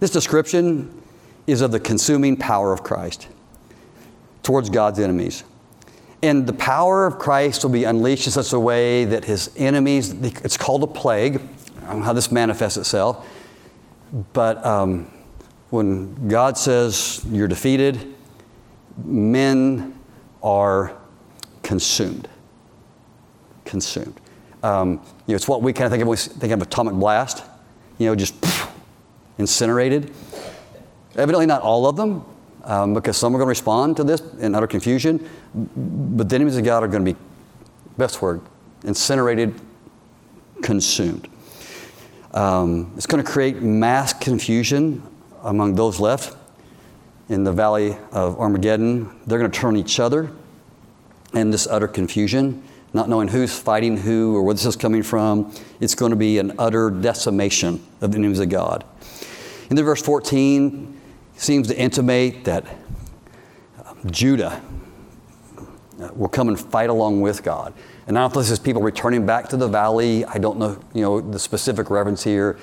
this 0.00 0.10
description 0.10 1.02
is 1.46 1.60
of 1.60 1.70
the 1.70 1.80
consuming 1.80 2.36
power 2.36 2.72
of 2.72 2.82
Christ 2.82 3.28
towards 4.42 4.70
God's 4.70 4.98
enemies. 4.98 5.44
And 6.22 6.46
the 6.46 6.52
power 6.52 7.06
of 7.06 7.18
Christ 7.18 7.62
will 7.62 7.70
be 7.70 7.84
unleashed 7.84 8.26
in 8.26 8.32
such 8.32 8.52
a 8.52 8.58
way 8.58 9.04
that 9.04 9.24
his 9.24 9.50
enemies, 9.56 10.12
it's 10.12 10.56
called 10.56 10.82
a 10.82 10.86
plague, 10.86 11.40
how 11.84 12.12
this 12.12 12.32
manifests 12.32 12.76
itself. 12.76 13.26
But 14.32 14.64
um, 14.64 15.10
when 15.70 16.28
God 16.28 16.56
says 16.58 17.24
you're 17.30 17.48
defeated, 17.48 18.14
men 19.04 19.98
are 20.42 20.96
consumed. 21.62 22.28
Consumed. 23.68 24.18
Um, 24.62 24.92
you 25.26 25.32
know, 25.32 25.36
it's 25.36 25.46
what 25.46 25.60
we 25.60 25.74
kind 25.74 25.84
of 25.84 25.92
think 25.92 26.00
of 26.00 26.08
when 26.08 26.16
we 26.16 26.40
think 26.40 26.52
of 26.54 26.62
atomic 26.62 26.94
blast, 26.94 27.44
you 27.98 28.06
know, 28.06 28.14
just 28.14 28.34
incinerated. 29.36 30.10
Evidently, 31.16 31.44
not 31.44 31.60
all 31.60 31.86
of 31.86 31.96
them, 31.96 32.24
um, 32.64 32.94
because 32.94 33.18
some 33.18 33.34
are 33.34 33.38
going 33.38 33.46
to 33.46 33.50
respond 33.50 33.98
to 33.98 34.04
this 34.04 34.22
in 34.40 34.54
utter 34.54 34.66
confusion. 34.66 35.28
But 35.54 36.30
the 36.30 36.34
enemies 36.34 36.56
of 36.56 36.64
God 36.64 36.82
are 36.82 36.88
going 36.88 37.04
to 37.04 37.12
be, 37.12 37.18
best 37.98 38.22
word, 38.22 38.40
incinerated, 38.84 39.54
consumed. 40.62 41.28
Um, 42.32 42.92
it's 42.96 43.06
going 43.06 43.22
to 43.22 43.30
create 43.30 43.60
mass 43.60 44.14
confusion 44.14 45.02
among 45.42 45.74
those 45.74 46.00
left 46.00 46.36
in 47.28 47.44
the 47.44 47.52
valley 47.52 47.96
of 48.12 48.40
Armageddon. 48.40 49.20
They're 49.26 49.38
going 49.38 49.50
to 49.50 49.58
turn 49.58 49.74
on 49.74 49.76
each 49.76 50.00
other 50.00 50.30
in 51.34 51.50
this 51.50 51.66
utter 51.66 51.86
confusion, 51.86 52.62
not 52.92 53.08
knowing 53.08 53.28
who's 53.28 53.56
fighting 53.58 53.96
who 53.96 54.34
or 54.36 54.42
where 54.42 54.54
this 54.54 54.64
is 54.64 54.76
coming 54.76 55.02
from. 55.02 55.54
It's 55.80 55.94
going 55.94 56.10
to 56.10 56.16
be 56.16 56.38
an 56.38 56.52
utter 56.58 56.90
decimation 56.90 57.84
of 58.00 58.12
the 58.12 58.18
enemies 58.18 58.40
of 58.40 58.48
God. 58.48 58.84
In 59.70 59.76
the 59.76 59.82
verse 59.82 60.02
14, 60.02 60.98
seems 61.36 61.68
to 61.68 61.78
intimate 61.78 62.44
that 62.44 62.64
um, 63.84 63.98
Judah 64.10 64.60
uh, 66.00 66.08
will 66.14 66.28
come 66.28 66.48
and 66.48 66.58
fight 66.58 66.90
along 66.90 67.20
with 67.20 67.42
God. 67.42 67.72
And 68.08 68.16
if 68.16 68.32
this 68.32 68.50
is 68.50 68.58
people 68.58 68.82
returning 68.82 69.26
back 69.26 69.48
to 69.50 69.56
the 69.56 69.68
valley. 69.68 70.24
I 70.24 70.38
don't 70.38 70.58
know, 70.58 70.80
you 70.94 71.02
know, 71.02 71.20
the 71.20 71.38
specific 71.38 71.90
reference 71.90 72.24
here. 72.24 72.58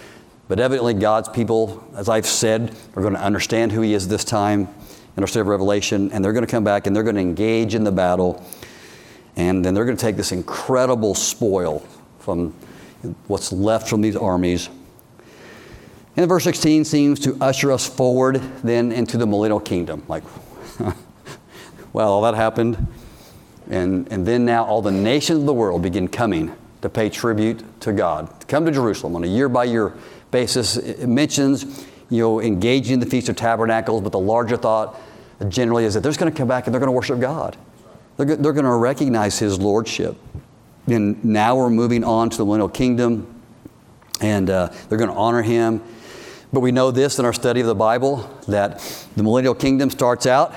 But 0.47 0.59
evidently, 0.59 0.93
God's 0.93 1.29
people, 1.29 1.87
as 1.95 2.09
I've 2.09 2.25
said, 2.25 2.75
are 2.95 3.01
going 3.01 3.13
to 3.13 3.21
understand 3.21 3.71
who 3.71 3.81
He 3.81 3.93
is 3.93 4.07
this 4.07 4.23
time 4.23 4.67
in 5.15 5.23
our 5.23 5.27
study 5.27 5.41
of 5.41 5.47
Revelation, 5.47 6.11
and 6.11 6.23
they're 6.23 6.33
going 6.33 6.45
to 6.45 6.51
come 6.51 6.63
back 6.63 6.87
and 6.87 6.95
they're 6.95 7.03
going 7.03 7.15
to 7.15 7.21
engage 7.21 7.75
in 7.75 7.83
the 7.83 7.91
battle. 7.91 8.43
And 9.35 9.63
then 9.63 9.73
they're 9.73 9.85
going 9.85 9.97
to 9.97 10.01
take 10.01 10.15
this 10.15 10.31
incredible 10.31 11.15
spoil 11.15 11.79
from 12.19 12.53
what's 13.27 13.51
left 13.51 13.89
from 13.89 14.01
these 14.01 14.15
armies. 14.15 14.69
And 16.17 16.27
verse 16.29 16.45
16 16.45 16.85
seems 16.85 17.19
to 17.21 17.37
usher 17.41 17.71
us 17.71 17.87
forward 17.87 18.41
then 18.63 18.91
into 18.91 19.17
the 19.17 19.27
millennial 19.27 19.59
kingdom. 19.59 20.03
Like, 20.07 20.23
well, 21.93 22.13
all 22.13 22.21
that 22.21 22.35
happened. 22.35 22.87
And, 23.69 24.07
and 24.11 24.25
then 24.25 24.45
now 24.45 24.63
all 24.63 24.81
the 24.81 24.91
nations 24.91 25.39
of 25.39 25.45
the 25.45 25.53
world 25.53 25.81
begin 25.81 26.07
coming 26.07 26.55
to 26.81 26.89
pay 26.89 27.09
tribute 27.09 27.63
to 27.81 27.91
God, 27.91 28.39
to 28.39 28.45
come 28.47 28.65
to 28.65 28.71
Jerusalem 28.71 29.15
on 29.15 29.23
a 29.23 29.27
year 29.27 29.49
by 29.49 29.65
year 29.65 29.93
basis. 30.31 30.77
It 30.77 31.07
mentions, 31.07 31.85
you 32.09 32.21
know, 32.21 32.39
engaging 32.39 32.93
in 32.93 32.99
the 32.99 33.05
Feast 33.05 33.27
of 33.27 33.35
Tabernacles, 33.35 34.01
but 34.01 34.11
the 34.11 34.19
larger 34.19 34.55
thought 34.55 35.01
generally 35.49 35.83
is 35.83 35.95
that 35.95 36.01
they're 36.01 36.11
just 36.11 36.19
going 36.19 36.31
to 36.31 36.37
come 36.37 36.47
back 36.47 36.67
and 36.67 36.73
they're 36.73 36.79
going 36.79 36.87
to 36.87 36.93
worship 36.93 37.19
God. 37.19 37.57
They're, 38.17 38.35
they're 38.35 38.53
going 38.53 38.65
to 38.65 38.75
recognize 38.75 39.39
His 39.39 39.59
Lordship. 39.59 40.15
And 40.87 41.23
now 41.23 41.55
we're 41.55 41.69
moving 41.69 42.03
on 42.03 42.29
to 42.29 42.37
the 42.37 42.45
millennial 42.45 42.69
kingdom, 42.69 43.41
and 44.21 44.49
uh, 44.49 44.71
they're 44.87 44.97
going 44.97 45.09
to 45.09 45.15
honor 45.15 45.41
Him. 45.41 45.81
But 46.53 46.59
we 46.59 46.71
know 46.71 46.91
this 46.91 47.19
in 47.19 47.25
our 47.25 47.33
study 47.33 47.61
of 47.61 47.67
the 47.67 47.75
Bible 47.75 48.29
that 48.47 48.79
the 49.15 49.23
millennial 49.23 49.55
kingdom 49.55 49.89
starts 49.89 50.25
out 50.25 50.53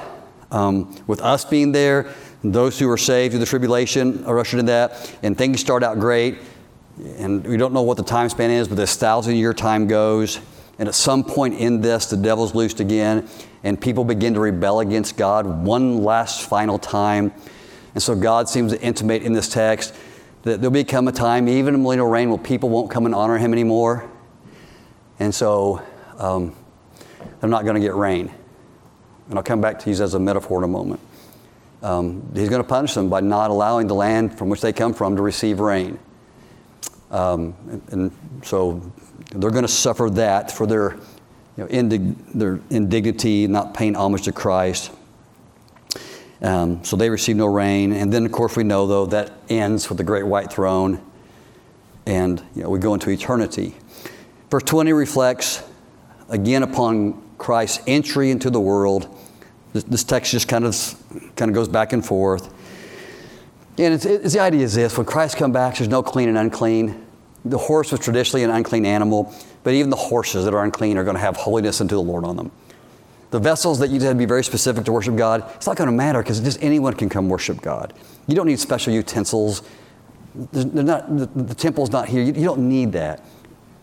um, 0.51 0.95
with 1.07 1.21
us 1.21 1.45
being 1.45 1.73
there, 1.73 2.13
those 2.45 2.79
who 2.79 2.89
are 2.89 2.99
saved 2.99 3.33
through 3.33 3.41
the 3.41 3.47
tribulation 3.47 4.25
are 4.25 4.39
ushered 4.39 4.61
in 4.61 4.67
that, 4.67 5.13
and 5.23 5.37
things 5.37 5.61
start 5.61 5.83
out 5.83 5.99
great 5.99 6.39
and 7.19 7.47
we 7.47 7.57
don't 7.57 7.73
know 7.73 7.83
what 7.83 7.97
the 7.97 8.03
time 8.03 8.29
span 8.29 8.51
is, 8.51 8.69
but 8.69 8.77
this 8.77 8.97
thousand 8.97 9.37
year 9.37 9.53
time 9.53 9.87
goes. 9.87 10.41
And 10.79 10.89
at 10.89 10.95
some 10.95 11.25
point 11.25 11.55
in 11.55 11.81
this, 11.81 12.07
the 12.07 12.17
devil's 12.17 12.55
loosed 12.55 12.81
again, 12.81 13.29
and 13.65 13.81
people 13.81 14.05
begin 14.05 14.35
to 14.35 14.41
rebel 14.41 14.81
against 14.81 15.17
God 15.17 15.47
one 15.65 16.05
last 16.05 16.49
final 16.49 16.79
time. 16.79 17.33
And 17.95 18.03
so 18.03 18.15
God 18.15 18.49
seems 18.49 18.73
to 18.73 18.81
intimate 18.81 19.23
in 19.23 19.33
this 19.33 19.49
text 19.49 19.95
that 20.43 20.61
there'll 20.61 20.71
become 20.71 21.09
a 21.09 21.13
time, 21.13 21.49
even 21.49 21.75
in 21.75 21.83
millennial 21.83 22.07
reign, 22.07 22.29
where 22.29 22.39
people 22.39 22.69
won't 22.69 22.91
come 22.91 23.07
and 23.07 23.15
honor 23.15 23.39
him 23.39 23.53
anymore. 23.53 24.09
And 25.19 25.35
so 25.35 25.83
um, 26.17 26.55
they're 27.41 27.51
not 27.51 27.65
going 27.65 27.75
to 27.75 27.81
get 27.81 27.95
rain. 27.95 28.33
And 29.29 29.39
I'll 29.39 29.45
come 29.45 29.61
back 29.61 29.81
to 29.81 29.91
use 29.91 30.01
as 30.01 30.15
a 30.15 30.19
metaphor 30.19 30.59
in 30.59 30.65
a 30.65 30.69
moment. 30.69 31.01
Um, 31.83 32.29
he's 32.35 32.49
going 32.49 32.63
to 32.63 32.69
punish 32.69 32.95
them 32.95 33.09
by 33.09 33.21
not 33.21 33.51
allowing 33.51 33.87
the 33.87 33.95
land 33.95 34.37
from 34.37 34.49
which 34.49 34.61
they 34.61 34.73
come 34.73 34.95
from 34.95 35.17
to 35.17 35.23
receive 35.23 35.61
rain. 35.61 35.99
Um, 37.11 37.55
and, 37.71 37.83
and, 37.91 38.45
so 38.45 38.83
they're 39.31 39.51
going 39.51 39.63
to 39.63 39.69
suffer 39.69 40.09
that 40.11 40.51
for 40.51 40.67
their, 40.67 40.95
you 41.57 41.65
know, 41.65 41.67
indig- 41.67 42.33
their 42.33 42.61
indignity, 42.71 43.47
not 43.47 43.75
paying 43.75 43.95
homage 43.95 44.23
to 44.23 44.33
Christ. 44.33 44.91
Um, 46.41 46.85
so 46.85 46.97
they 46.97 47.11
receive 47.11 47.37
no 47.37 47.47
rain. 47.47 47.93
And 47.93 48.13
then, 48.13 48.25
of 48.25 48.33
course, 48.33 48.57
we 48.57 48.65
know, 48.65 48.87
though, 48.87 49.07
that 49.07 49.33
ends 49.49 49.89
with 49.89 49.99
the 49.99 50.05
great 50.05 50.25
white 50.25 50.53
throne. 50.53 51.05
And 52.07 52.43
you 52.55 52.63
know, 52.63 52.71
we 52.71 52.79
go 52.79 52.95
into 52.95 53.11
eternity. 53.11 53.77
Verse 54.51 54.63
20 54.63 54.93
reflects 54.93 55.63
again 56.29 56.63
upon 56.63 57.23
Christ's 57.37 57.83
entry 57.87 58.31
into 58.31 58.51
the 58.51 58.61
world. 58.61 59.15
This, 59.73 59.85
this 59.85 60.05
text 60.05 60.33
just 60.33 60.49
kind 60.49 60.65
of, 60.65 60.75
kind 61.37 61.51
of 61.51 61.55
goes 61.55 61.69
back 61.69 61.93
and 61.93 62.05
forth. 62.05 62.55
And 63.77 63.95
it's, 63.95 64.07
it's, 64.07 64.35
the 64.35 64.41
idea 64.41 64.63
is 64.63 64.75
this 64.75 64.97
when 64.97 65.07
Christ 65.07 65.37
comes 65.37 65.53
back, 65.53 65.77
there's 65.77 65.89
no 65.89 66.03
clean 66.03 66.29
and 66.29 66.39
unclean. 66.39 67.05
The 67.49 67.59
horse 67.59 67.93
was 67.93 68.01
traditionally 68.01 68.45
an 68.45 68.51
unclean 68.51 68.87
animal, 68.87 69.33
but 69.63 69.75
even 69.75 69.91
the 69.91 69.97
horses 69.97 70.45
that 70.45 70.55
are 70.55 70.65
unclean 70.65 70.99
are 70.99 71.05
going 71.05 71.17
to 71.17 71.21
have 71.21 71.37
holiness 71.37 71.81
unto 71.81 71.95
the 71.95 72.03
Lord 72.03 72.25
on 72.25 72.37
them. 72.37 72.51
The 73.31 73.39
vessels 73.39 73.79
that 73.81 73.91
you 73.91 74.01
had 74.01 74.11
to 74.11 74.15
be 74.15 74.25
very 74.25 74.43
specific 74.43 74.85
to 74.85 74.93
worship 74.93 75.17
God, 75.17 75.45
it's 75.57 75.67
not 75.67 75.77
going 75.77 75.89
to 75.89 75.95
matter 75.95 76.23
because 76.23 76.41
just 76.41 76.63
anyone 76.63 76.95
can 76.95 77.09
come 77.09 77.29
worship 77.29 77.61
God. 77.61 77.93
You 78.27 78.35
don't 78.35 78.47
need 78.47 78.59
special 78.59 78.93
utensils. 78.93 79.63
Not, 80.35 81.17
the, 81.17 81.27
the, 81.27 81.55
temple's 81.55 81.91
not 81.91 82.09
here. 82.09 82.23
You, 82.23 82.33
you 82.33 82.45
don't 82.45 82.69
need 82.69 82.93
that. 82.93 83.25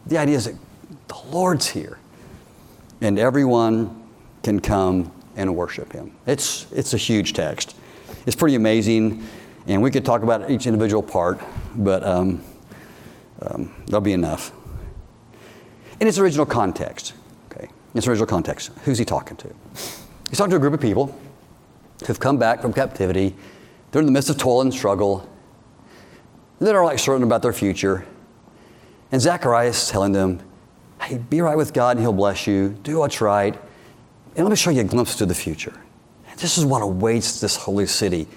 The 0.07 0.17
idea 0.17 0.37
is 0.37 0.45
that 0.45 0.55
the 1.07 1.17
Lord's 1.31 1.67
here, 1.67 1.99
and 3.01 3.19
everyone 3.19 4.03
can 4.41 4.59
come 4.59 5.11
and 5.35 5.55
worship 5.55 5.91
Him. 5.91 6.11
It's, 6.25 6.71
it's 6.71 6.93
a 6.93 6.97
huge 6.97 7.33
text. 7.33 7.75
It's 8.25 8.35
pretty 8.35 8.55
amazing. 8.55 9.23
And 9.67 9.81
we 9.81 9.91
could 9.91 10.05
talk 10.05 10.23
about 10.23 10.49
each 10.49 10.67
individual 10.67 11.03
part, 11.03 11.39
but 11.75 12.03
um, 12.03 12.43
um, 13.41 13.73
that'll 13.85 14.01
be 14.01 14.13
enough. 14.13 14.51
In 15.99 16.07
its 16.07 16.17
original 16.17 16.45
context, 16.45 17.13
okay, 17.51 17.65
in 17.65 17.97
its 17.97 18.07
original 18.07 18.27
context, 18.27 18.71
who's 18.83 18.97
he 18.97 19.05
talking 19.05 19.37
to? 19.37 19.53
He's 20.29 20.37
talking 20.37 20.51
to 20.51 20.57
a 20.57 20.59
group 20.59 20.73
of 20.73 20.81
people 20.81 21.17
who've 22.05 22.19
come 22.19 22.37
back 22.37 22.61
from 22.61 22.73
captivity. 22.73 23.35
They're 23.91 24.01
in 24.01 24.05
the 24.05 24.11
midst 24.11 24.29
of 24.29 24.37
toil 24.37 24.61
and 24.61 24.73
struggle. 24.73 25.29
They 26.59 26.71
are 26.71 26.83
like 26.83 26.99
certain 26.99 27.23
about 27.23 27.41
their 27.41 27.53
future. 27.53 28.05
And 29.11 29.21
Zacharias 29.21 29.83
is 29.83 29.89
telling 29.89 30.11
them, 30.11 30.41
hey, 31.01 31.17
be 31.17 31.41
right 31.41 31.55
with 31.55 31.73
God 31.73 31.97
and 31.97 31.99
He'll 32.01 32.13
bless 32.13 32.47
you. 32.47 32.69
Do 32.83 32.97
what's 32.97 33.21
right. 33.21 33.53
And 34.35 34.45
let 34.45 34.49
me 34.49 34.55
show 34.55 34.71
you 34.71 34.81
a 34.81 34.85
glimpse 34.85 35.15
to 35.17 35.25
the 35.25 35.35
future. 35.35 35.73
This 36.37 36.57
is 36.57 36.65
what 36.65 36.81
awaits 36.81 37.39
this 37.39 37.55
holy 37.55 37.85
city 37.85 38.27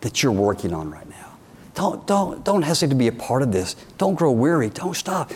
that 0.00 0.22
you're 0.22 0.32
working 0.32 0.74
on 0.74 0.90
right 0.90 1.08
now. 1.08 1.25
Don't, 1.76 2.06
don't, 2.06 2.42
don't 2.42 2.62
hesitate 2.62 2.88
to 2.88 2.96
be 2.96 3.06
a 3.06 3.12
part 3.12 3.42
of 3.42 3.52
this. 3.52 3.76
Don't 3.98 4.14
grow 4.14 4.32
weary. 4.32 4.70
Don't 4.70 4.96
stop. 4.96 5.30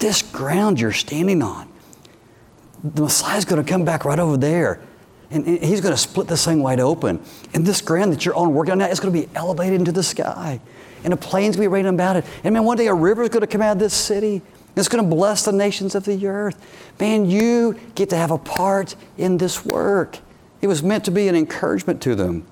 This 0.00 0.20
ground 0.20 0.80
you're 0.80 0.92
standing 0.92 1.42
on, 1.42 1.68
the 2.82 3.02
Messiah's 3.02 3.44
going 3.44 3.64
to 3.64 3.70
come 3.70 3.84
back 3.84 4.04
right 4.04 4.18
over 4.18 4.36
there. 4.36 4.80
And, 5.30 5.46
he's 5.46 5.80
going 5.80 5.94
to 5.94 6.00
split 6.00 6.26
this 6.26 6.44
thing 6.44 6.60
wide 6.60 6.80
open. 6.80 7.22
And 7.54 7.64
this 7.64 7.80
ground 7.80 8.12
that 8.12 8.24
you're 8.24 8.34
on 8.34 8.52
working 8.52 8.72
on 8.72 8.78
now 8.78 8.88
is 8.88 8.98
going 8.98 9.14
to 9.14 9.26
be 9.26 9.32
elevated 9.36 9.78
into 9.78 9.92
the 9.92 10.02
sky. 10.02 10.60
And 11.04 11.12
a 11.12 11.16
plain's 11.16 11.54
going 11.54 11.66
to 11.66 11.70
be 11.70 11.72
raining 11.72 11.94
about 11.94 12.16
it. 12.16 12.24
And 12.42 12.52
man, 12.52 12.64
one 12.64 12.76
day 12.76 12.88
a 12.88 12.94
river 12.94 13.22
is 13.22 13.28
going 13.28 13.42
to 13.42 13.46
come 13.46 13.62
out 13.62 13.72
of 13.72 13.78
this 13.78 13.94
city. 13.94 14.42
It's 14.74 14.88
going 14.88 15.04
to 15.04 15.08
bless 15.08 15.44
the 15.44 15.52
nations 15.52 15.94
of 15.94 16.04
the 16.04 16.26
earth. 16.26 16.56
Man, 16.98 17.30
you 17.30 17.78
get 17.94 18.10
to 18.10 18.16
have 18.16 18.32
a 18.32 18.38
part 18.38 18.96
in 19.18 19.38
this 19.38 19.64
work. 19.64 20.18
It 20.60 20.66
was 20.66 20.82
meant 20.82 21.04
to 21.04 21.12
be 21.12 21.28
an 21.28 21.36
encouragement 21.36 22.02
to 22.02 22.16
them. 22.16 22.44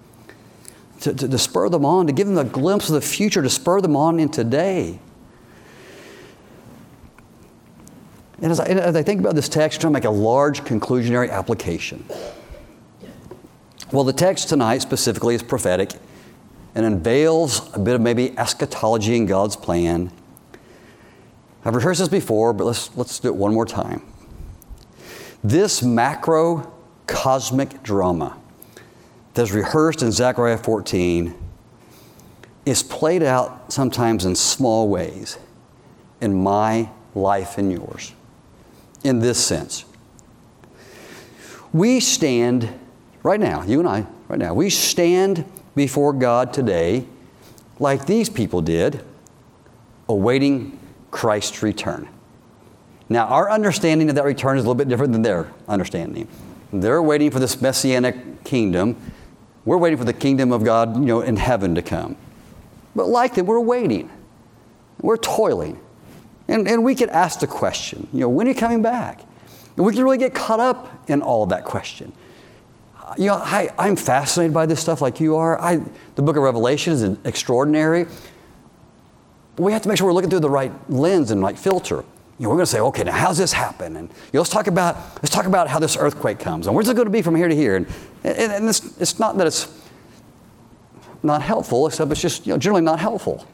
To, 1.01 1.15
to, 1.15 1.29
to 1.29 1.39
spur 1.39 1.69
them 1.69 1.85
on, 1.85 2.07
to 2.07 2.13
give 2.13 2.27
them 2.27 2.39
a 2.39 2.45
glimpse 2.45 2.89
of 2.89 2.95
the 2.95 3.01
future, 3.01 3.43
to 3.43 3.51
spur 3.51 3.81
them 3.81 3.97
on 3.97 4.19
in 4.19 4.29
today. 4.29 4.99
And 8.41 8.53
as 8.53 8.61
I, 8.61 8.67
as 8.67 8.95
I 8.95 9.03
think 9.03 9.21
about 9.21 9.35
this 9.35 9.49
text, 9.49 9.79
I'm 9.79 9.81
trying 9.81 9.93
to 9.95 9.99
make 9.99 10.05
a 10.05 10.11
large 10.11 10.63
conclusionary 10.63 11.31
application. 11.31 12.05
Well, 13.91 14.05
the 14.05 14.13
text 14.13 14.49
tonight 14.49 14.83
specifically 14.83 15.35
is 15.35 15.43
prophetic 15.43 15.93
and 16.75 16.85
unveils 16.85 17.75
a 17.75 17.79
bit 17.79 17.95
of 17.95 18.01
maybe 18.01 18.39
eschatology 18.39 19.17
in 19.17 19.27
God's 19.27 19.57
plan. 19.57 20.13
I've 21.65 21.75
rehearsed 21.75 22.01
this 22.01 22.09
before, 22.09 22.53
but 22.53 22.65
let's, 22.65 22.97
let's 22.97 23.19
do 23.19 23.29
it 23.29 23.35
one 23.35 23.53
more 23.53 23.67
time. 23.67 24.03
This 25.43 25.83
macro 25.83 26.73
cosmic 27.07 27.83
drama 27.83 28.39
that's 29.39 29.53
rehearsed 29.53 30.03
in 30.03 30.11
Zechariah 30.11 30.59
14 30.59 31.33
is 32.67 32.83
played 32.83 33.23
out 33.23 33.73
sometimes 33.73 34.25
in 34.25 34.35
small 34.35 34.89
ways 34.89 35.39
in 36.21 36.35
my 36.43 36.91
life 37.15 37.57
and 37.57 37.71
yours. 37.71 38.13
In 39.05 39.21
this 39.21 39.39
sense, 39.39 39.85
we 41.73 42.01
stand 42.01 42.69
right 43.23 43.39
now, 43.39 43.63
you 43.63 43.79
and 43.79 43.89
I, 43.89 44.07
right 44.27 44.41
now, 44.41 44.55
we 44.55 44.71
stand 44.71 45.45
before 45.77 46.13
God 46.13 46.53
today 46.53 47.07
like 47.79 48.07
these 48.07 48.29
people 48.29 48.61
did, 48.61 49.05
awaiting 50.09 50.81
Christ's 51.13 51.63
return. 51.63 52.09
Now, 53.09 53.27
our 53.27 53.49
understanding 53.49 54.09
of 54.09 54.17
that 54.17 54.25
return 54.25 54.59
is 54.59 54.65
a 54.65 54.67
little 54.67 54.75
bit 54.75 54.89
different 54.89 55.13
than 55.13 55.23
their 55.23 55.53
understanding. 55.69 56.27
They're 56.73 57.01
waiting 57.01 57.31
for 57.31 57.39
this 57.39 57.63
messianic 57.63 58.43
kingdom. 58.43 58.97
We're 59.65 59.77
waiting 59.77 59.99
for 59.99 60.05
the 60.05 60.13
kingdom 60.13 60.53
of 60.53 60.65
God, 60.65 60.97
you 60.97 61.05
know, 61.05 61.21
in 61.21 61.37
heaven 61.37 61.75
to 61.75 61.83
come. 61.83 62.17
But 62.95 63.09
like 63.09 63.35
them, 63.35 63.47
we're 63.47 63.61
waiting. 63.61 64.11
We're 65.01 65.17
toiling. 65.17 65.81
And, 66.49 66.67
and 66.67 66.83
we 66.83 66.95
could 66.95 67.11
ask 67.11 67.41
the 67.41 67.47
question, 67.47 68.09
you 68.13 68.21
know, 68.21 68.29
when 68.29 68.47
are 68.47 68.51
you 68.51 68.57
coming 68.57 68.83
back? 68.83 69.23
And 69.77 69.85
we 69.85 69.93
can 69.93 70.03
really 70.03 70.19
get 70.19 70.35
caught 70.35 70.61
up 70.61 71.09
in 71.09 71.23
all 71.23 71.43
of 71.45 71.51
that 71.51 71.65
question. 71.65 72.13
You 73.17 73.27
know, 73.27 73.35
I, 73.35 73.71
I'm 73.79 73.97
fascinated 73.97 74.53
by 74.53 74.67
this 74.67 74.81
stuff 74.81 75.01
like 75.01 75.21
you 75.21 75.37
are. 75.37 75.61
I, 75.61 75.81
the 76.15 76.23
book 76.23 76.37
of 76.37 76.43
Revelation 76.43 76.93
is 76.93 77.03
extraordinary. 77.25 78.07
We 79.57 79.73
have 79.73 79.83
to 79.83 79.89
make 79.89 79.99
sure 79.99 80.07
we're 80.07 80.13
looking 80.13 80.31
through 80.31 80.41
the 80.41 80.51
right 80.51 80.73
lens 80.91 81.31
and 81.31 81.43
right 81.43 81.59
filter. 81.59 82.05
You 82.39 82.45
know, 82.45 82.51
we're 82.51 82.57
going 82.57 82.67
to 82.67 82.71
say, 82.71 82.81
okay, 82.81 83.03
now 83.03 83.13
how's 83.13 83.37
this 83.37 83.53
happen? 83.53 83.97
And 83.97 84.09
you 84.09 84.15
know, 84.35 84.41
let's 84.41 84.51
talk 84.51 84.69
about 84.69 84.97
let's 85.17 85.31
talk 85.31 85.47
about 85.47 85.67
how 85.67 85.81
this 85.81 85.97
earthquake 85.97 86.39
comes 86.39 86.67
and 86.67 86.77
where's 86.77 86.89
it 86.89 86.95
going 86.95 87.07
to 87.07 87.13
be 87.13 87.23
from 87.23 87.35
here 87.35 87.49
to 87.49 87.55
here. 87.55 87.77
And, 87.77 87.87
and, 88.23 88.53
and 88.53 88.69
it's, 88.69 89.01
it's 89.01 89.19
not 89.19 89.37
that 89.39 89.47
it's 89.47 89.69
not 91.23 91.43
helpful, 91.43 91.89
except 91.89 92.13
it's 92.13 92.21
just 92.21 92.47
you 92.47 92.53
know, 92.53 92.59
generally 92.59 92.83
not 92.83 93.01
helpful. 93.01 93.47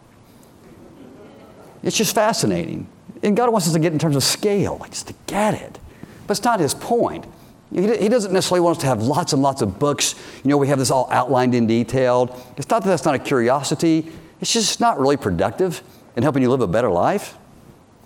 It's 1.83 1.97
just 1.97 2.15
fascinating. 2.15 2.89
And 3.23 3.37
God 3.37 3.51
wants 3.51 3.67
us 3.67 3.73
to 3.73 3.79
get 3.79 3.93
in 3.93 3.99
terms 3.99 4.17
of 4.17 4.23
scale, 4.23 4.77
like 4.81 4.91
just 4.91 5.09
to 5.09 5.15
get 5.27 5.55
it. 5.55 5.79
But 6.27 6.37
it's 6.37 6.45
not 6.45 6.61
his 6.61 6.75
point. 6.75 7.27
He 7.73 8.09
doesn't 8.09 8.33
necessarily 8.33 8.61
want 8.61 8.77
us 8.77 8.83
to 8.83 8.87
have 8.87 9.03
lots 9.03 9.33
and 9.33 9.43
lots 9.43 9.61
of 9.61 9.79
books. 9.79 10.15
You 10.45 10.51
know, 10.51 10.57
we 10.57 10.69
have 10.69 10.79
this 10.79 10.91
all 10.91 11.09
outlined 11.11 11.55
in 11.55 11.67
detail. 11.67 12.41
It's 12.57 12.69
not 12.69 12.85
that 12.85 12.89
that's 12.89 13.05
not 13.05 13.15
a 13.15 13.19
curiosity. 13.19 14.13
It's 14.41 14.53
just 14.53 14.79
not 14.79 15.01
really 15.01 15.17
productive 15.17 15.83
in 16.17 16.23
helping 16.23 16.43
you 16.43 16.51
live 16.51 16.61
a 16.61 16.67
better 16.67 16.91
life. 16.91 17.37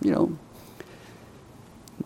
You 0.01 0.13
know, 0.13 0.39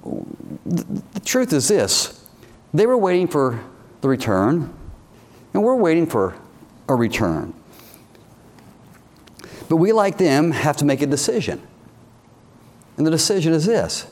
the, 0.04 1.20
truth 1.24 1.52
is 1.52 1.68
this 1.68 2.26
they 2.74 2.86
were 2.86 2.96
waiting 2.96 3.28
for 3.28 3.62
the 4.00 4.08
return, 4.08 4.72
and 5.52 5.62
we're 5.62 5.76
waiting 5.76 6.06
for 6.06 6.34
a 6.88 6.94
return. 6.94 7.54
But 9.68 9.76
we, 9.76 9.92
like 9.92 10.18
them, 10.18 10.50
have 10.50 10.76
to 10.78 10.84
make 10.84 11.02
a 11.02 11.06
decision. 11.06 11.66
And 12.96 13.06
the 13.06 13.10
decision 13.10 13.52
is 13.52 13.64
this 13.64 14.06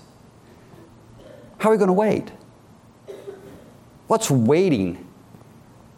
How 1.58 1.68
are 1.68 1.72
we 1.72 1.78
going 1.78 1.88
to 1.88 1.92
wait? 1.92 2.30
What's 4.06 4.30
waiting 4.30 5.06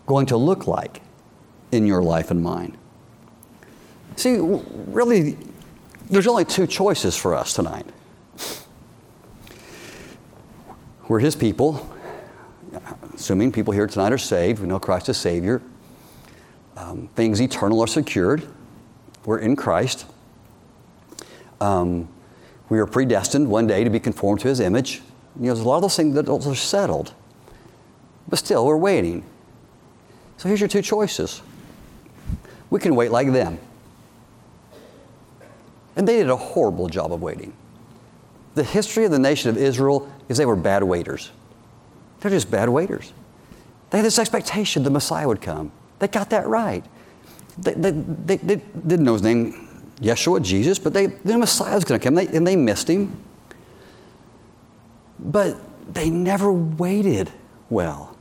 going 0.07 0.27
to 0.27 0.37
look 0.37 0.67
like 0.67 1.01
in 1.71 1.87
your 1.87 2.03
life 2.03 2.31
and 2.31 2.43
mine? 2.43 2.77
See, 4.17 4.37
really, 4.39 5.39
there's 6.11 6.27
only 6.27 6.45
two 6.45 6.67
choices 6.67 7.17
for 7.17 7.35
us 7.35 7.55
tonight. 7.55 7.87
We're 11.13 11.19
His 11.19 11.37
people, 11.37 11.95
assuming 13.13 13.53
people 13.53 13.75
here 13.75 13.87
tonight 13.87 14.15
are 14.15 14.17
saved, 14.17 14.63
we 14.63 14.67
know 14.67 14.79
Christ 14.79 15.11
is 15.11 15.19
Savior. 15.19 15.61
Um, 16.75 17.11
things 17.15 17.39
eternal 17.43 17.83
are 17.83 17.87
secured. 17.87 18.49
We're 19.27 19.41
in 19.41 19.55
Christ. 19.55 20.07
Um, 21.61 22.09
we 22.71 22.79
are 22.79 22.87
predestined 22.87 23.51
one 23.51 23.67
day 23.67 23.85
to 23.85 23.91
be 23.91 24.01
conformed 24.01 24.41
to 24.41 24.49
his 24.49 24.59
image. 24.59 25.03
You 25.37 25.43
know, 25.43 25.47
there's 25.49 25.61
a 25.61 25.69
lot 25.69 25.77
of 25.77 25.83
those 25.83 25.97
things 25.97 26.15
that 26.15 26.31
are 26.31 26.55
settled. 26.55 27.13
But 28.27 28.39
still, 28.39 28.65
we're 28.65 28.79
waiting. 28.79 29.23
So 30.39 30.49
here's 30.49 30.61
your 30.61 30.69
two 30.71 30.81
choices. 30.81 31.43
We 32.71 32.81
can 32.81 32.97
wait 32.97 33.11
like 33.11 33.31
them. 33.33 33.59
And 35.95 36.09
they 36.09 36.17
did 36.17 36.31
a 36.31 36.37
horrible 36.37 36.89
job 36.89 37.13
of 37.13 37.21
waiting. 37.21 37.53
The 38.55 38.65
history 38.65 39.05
of 39.05 39.11
the 39.11 39.19
nation 39.19 39.51
of 39.51 39.57
Israel 39.57 40.11
is 40.29 40.37
they 40.37 40.47
were 40.47 40.57
bad 40.57 40.83
waiters. 40.83 41.31
They're 42.21 42.31
just 42.31 42.51
bad 42.51 42.69
waiters. 42.69 43.13
They 43.91 43.99
had 43.99 44.05
this 44.05 44.19
expectation 44.19 44.83
the 44.83 44.91
Messiah 44.91 45.27
would 45.27 45.41
come. 45.41 45.73
They 45.99 46.09
got 46.09 46.31
that 46.31 46.47
right. 46.47 46.85
They, 47.59 47.75
they, 47.75 47.91
they, 47.91 48.37
they 48.37 48.57
didn't 48.57 49.05
know 49.05 49.13
his 49.13 49.23
name, 49.23 49.69
Yeshua, 50.01 50.43
Jesus, 50.43 50.79
but 50.79 50.93
they, 50.93 51.07
the 51.07 51.39
Messiah 51.39 51.75
was 51.75 51.85
going 51.85 52.01
to 52.01 52.05
come, 52.05 52.15
they, 52.15 52.27
and 52.29 52.47
they 52.47 52.57
missed 52.57 52.89
him. 52.89 53.17
But 55.19 55.59
they 55.93 56.11
never 56.11 56.53
waited 56.53 57.31
well. 57.71 58.17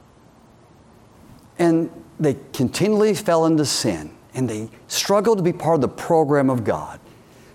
And 1.58 1.90
they 2.20 2.38
continually 2.54 3.14
fell 3.14 3.46
into 3.46 3.66
sin, 3.66 4.12
and 4.34 4.50
they 4.50 4.70
struggled 4.88 5.38
to 5.38 5.44
be 5.44 5.54
part 5.54 5.76
of 5.76 5.82
the 5.82 5.88
program 5.88 6.50
of 6.50 6.64
God. 6.64 7.00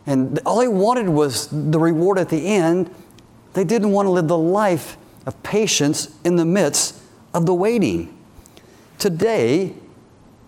And 0.06 0.38
all 0.46 0.58
they 0.58 0.68
wanted 0.68 1.08
was 1.08 1.48
the 1.48 1.78
reward 1.78 2.18
at 2.18 2.28
the 2.28 2.46
end. 2.46 2.94
They 3.54 3.64
didn't 3.64 3.90
want 3.90 4.06
to 4.06 4.10
live 4.10 4.28
the 4.28 4.38
life 4.38 4.96
of 5.26 5.42
patience 5.42 6.14
in 6.24 6.36
the 6.36 6.44
midst 6.44 7.00
of 7.34 7.46
the 7.46 7.54
waiting. 7.54 8.16
Today, 8.98 9.74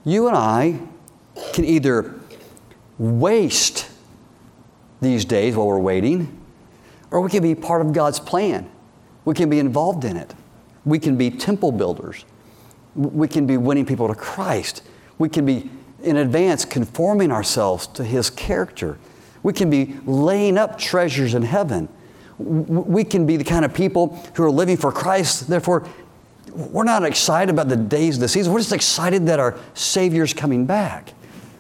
you 0.05 0.29
and 0.29 0.37
I 0.37 0.81
can 1.53 1.65
either 1.65 2.15
waste 2.99 3.91
these 5.01 5.25
days 5.25 5.55
while 5.57 5.67
we're 5.67 5.79
waiting, 5.79 6.41
or 7.11 7.21
we 7.21 7.31
can 7.31 7.43
be 7.43 7.55
part 7.55 7.81
of 7.81 7.93
God's 7.93 8.21
plan. 8.21 8.71
We 9.25 9.35
can 9.35 9.51
be 9.51 9.59
involved 9.59 10.05
in 10.05 10.17
it. 10.17 10.35
We 10.85 10.99
can 10.99 11.17
be 11.17 11.31
temple 11.31 11.73
builders. 11.73 12.25
We 12.95 13.29
can 13.29 13.47
be 13.47 13.57
winning 13.57 13.87
people 13.87 14.09
to 14.09 14.15
Christ. 14.15 14.83
We 15.19 15.29
can 15.29 15.45
be 15.45 15.71
in 16.03 16.17
advance 16.17 16.65
conforming 16.65 17.31
ourselves 17.31 17.87
to 17.89 18.05
His 18.05 18.31
character. 18.31 18.99
We 19.43 19.53
can 19.53 19.71
be 19.71 19.97
laying 20.05 20.59
up 20.59 20.79
treasures 20.79 21.35
in 21.35 21.43
heaven. 21.43 21.89
We 22.39 23.05
can 23.05 23.27
be 23.27 23.37
the 23.37 23.45
kind 23.45 23.65
of 23.65 23.75
people 23.75 24.17
who 24.35 24.45
are 24.45 24.51
living 24.51 24.77
for 24.77 24.93
Christ. 24.93 25.49
Therefore, 25.49 25.89
we're 26.53 26.85
not 26.85 27.05
excited 27.05 27.53
about 27.53 27.69
the 27.69 27.77
days 27.77 28.17
of 28.17 28.21
the 28.21 28.29
season. 28.29 28.53
We're 28.53 28.61
just 28.61 28.73
excited 28.73 29.27
that 29.27 29.41
our 29.41 29.57
Savior's 29.75 30.35
coming 30.35 30.67
back. 30.67 31.13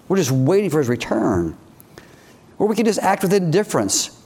We're 0.08 0.16
just 0.16 0.30
waiting 0.30 0.70
for 0.70 0.78
his 0.78 0.88
return. 0.88 1.56
Or 2.58 2.66
we 2.66 2.74
can 2.74 2.84
just 2.84 2.98
act 3.00 3.22
with 3.22 3.32
indifference. 3.32 4.20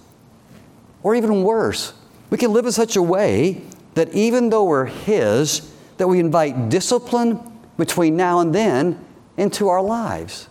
Or 1.02 1.14
even 1.14 1.42
worse, 1.42 1.92
we 2.30 2.38
can 2.38 2.52
live 2.52 2.64
in 2.64 2.72
such 2.72 2.96
a 2.96 3.02
way 3.02 3.62
that 3.94 4.12
even 4.14 4.50
though 4.50 4.64
we're 4.64 4.86
his, 4.86 5.72
that 5.98 6.08
we 6.08 6.18
invite 6.18 6.68
discipline 6.68 7.40
between 7.76 8.16
now 8.16 8.40
and 8.40 8.54
then 8.54 9.04
into 9.36 9.68
our 9.68 9.82
lives. 9.82 10.48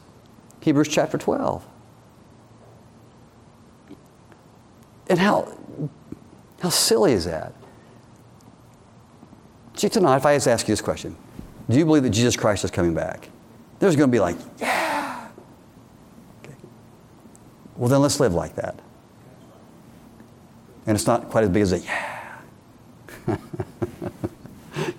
Hebrews 0.59 0.89
chapter 0.89 1.17
12. 1.17 1.65
And 5.11 5.19
how, 5.19 5.53
how 6.61 6.69
silly 6.69 7.11
is 7.11 7.25
that? 7.25 7.53
See, 9.73 9.89
tonight, 9.89 10.15
if 10.15 10.25
I 10.25 10.35
just 10.35 10.47
ask 10.47 10.65
you 10.69 10.71
this 10.71 10.79
question, 10.79 11.17
do 11.69 11.77
you 11.77 11.83
believe 11.83 12.03
that 12.03 12.11
Jesus 12.11 12.37
Christ 12.37 12.63
is 12.63 12.71
coming 12.71 12.93
back? 12.93 13.27
There's 13.79 13.97
going 13.97 14.09
to 14.09 14.11
be 14.11 14.21
like, 14.21 14.37
yeah, 14.57 15.27
well, 17.75 17.89
then 17.89 18.01
let's 18.01 18.21
live 18.21 18.33
like 18.33 18.55
that. 18.55 18.79
And 20.87 20.95
it's 20.95 21.07
not 21.07 21.29
quite 21.29 21.43
as 21.43 21.49
big 21.49 21.63
as 21.63 21.73
a 21.73 21.79
yeah. 21.79 22.37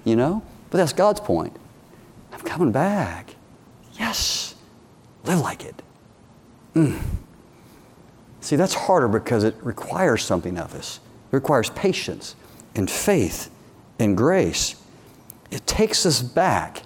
you 0.05 0.15
know? 0.15 0.43
But 0.69 0.77
that's 0.77 0.93
God's 0.93 1.21
point. 1.21 1.57
I'm 2.35 2.41
coming 2.41 2.71
back. 2.71 3.35
Yes. 3.95 4.57
Live 5.25 5.41
like 5.41 5.65
it. 5.65 5.81
Mm. 6.75 7.01
See, 8.43 8.57
that's 8.57 8.75
harder 8.75 9.07
because 9.07 9.45
it 9.45 9.55
requires 9.63 10.25
something 10.25 10.59
of 10.59 10.75
us. 10.75 10.99
It 11.31 11.37
requires 11.37 11.71
patience 11.71 12.35
and 12.75 12.91
faith 12.91 13.51
and 14.01 14.17
grace. 14.17 14.75
It 15.53 15.65
takes 15.67 16.05
us 16.05 16.21
back 16.21 16.83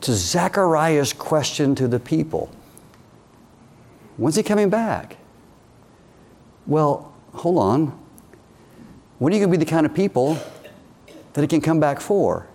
to 0.00 0.12
Zechariah's 0.12 1.12
question 1.12 1.76
to 1.76 1.86
the 1.86 2.00
people 2.00 2.50
When's 4.16 4.36
he 4.36 4.42
coming 4.42 4.68
back? 4.68 5.16
Well, 6.66 7.12
hold 7.32 7.58
on. 7.58 7.98
When 9.18 9.32
are 9.32 9.36
you 9.36 9.40
going 9.40 9.52
to 9.52 9.58
be 9.58 9.64
the 9.64 9.70
kind 9.70 9.86
of 9.86 9.94
people 9.94 10.36
that 11.32 11.40
he 11.40 11.46
can 11.46 11.60
come 11.60 11.80
back 11.80 12.00
for? 12.00 12.46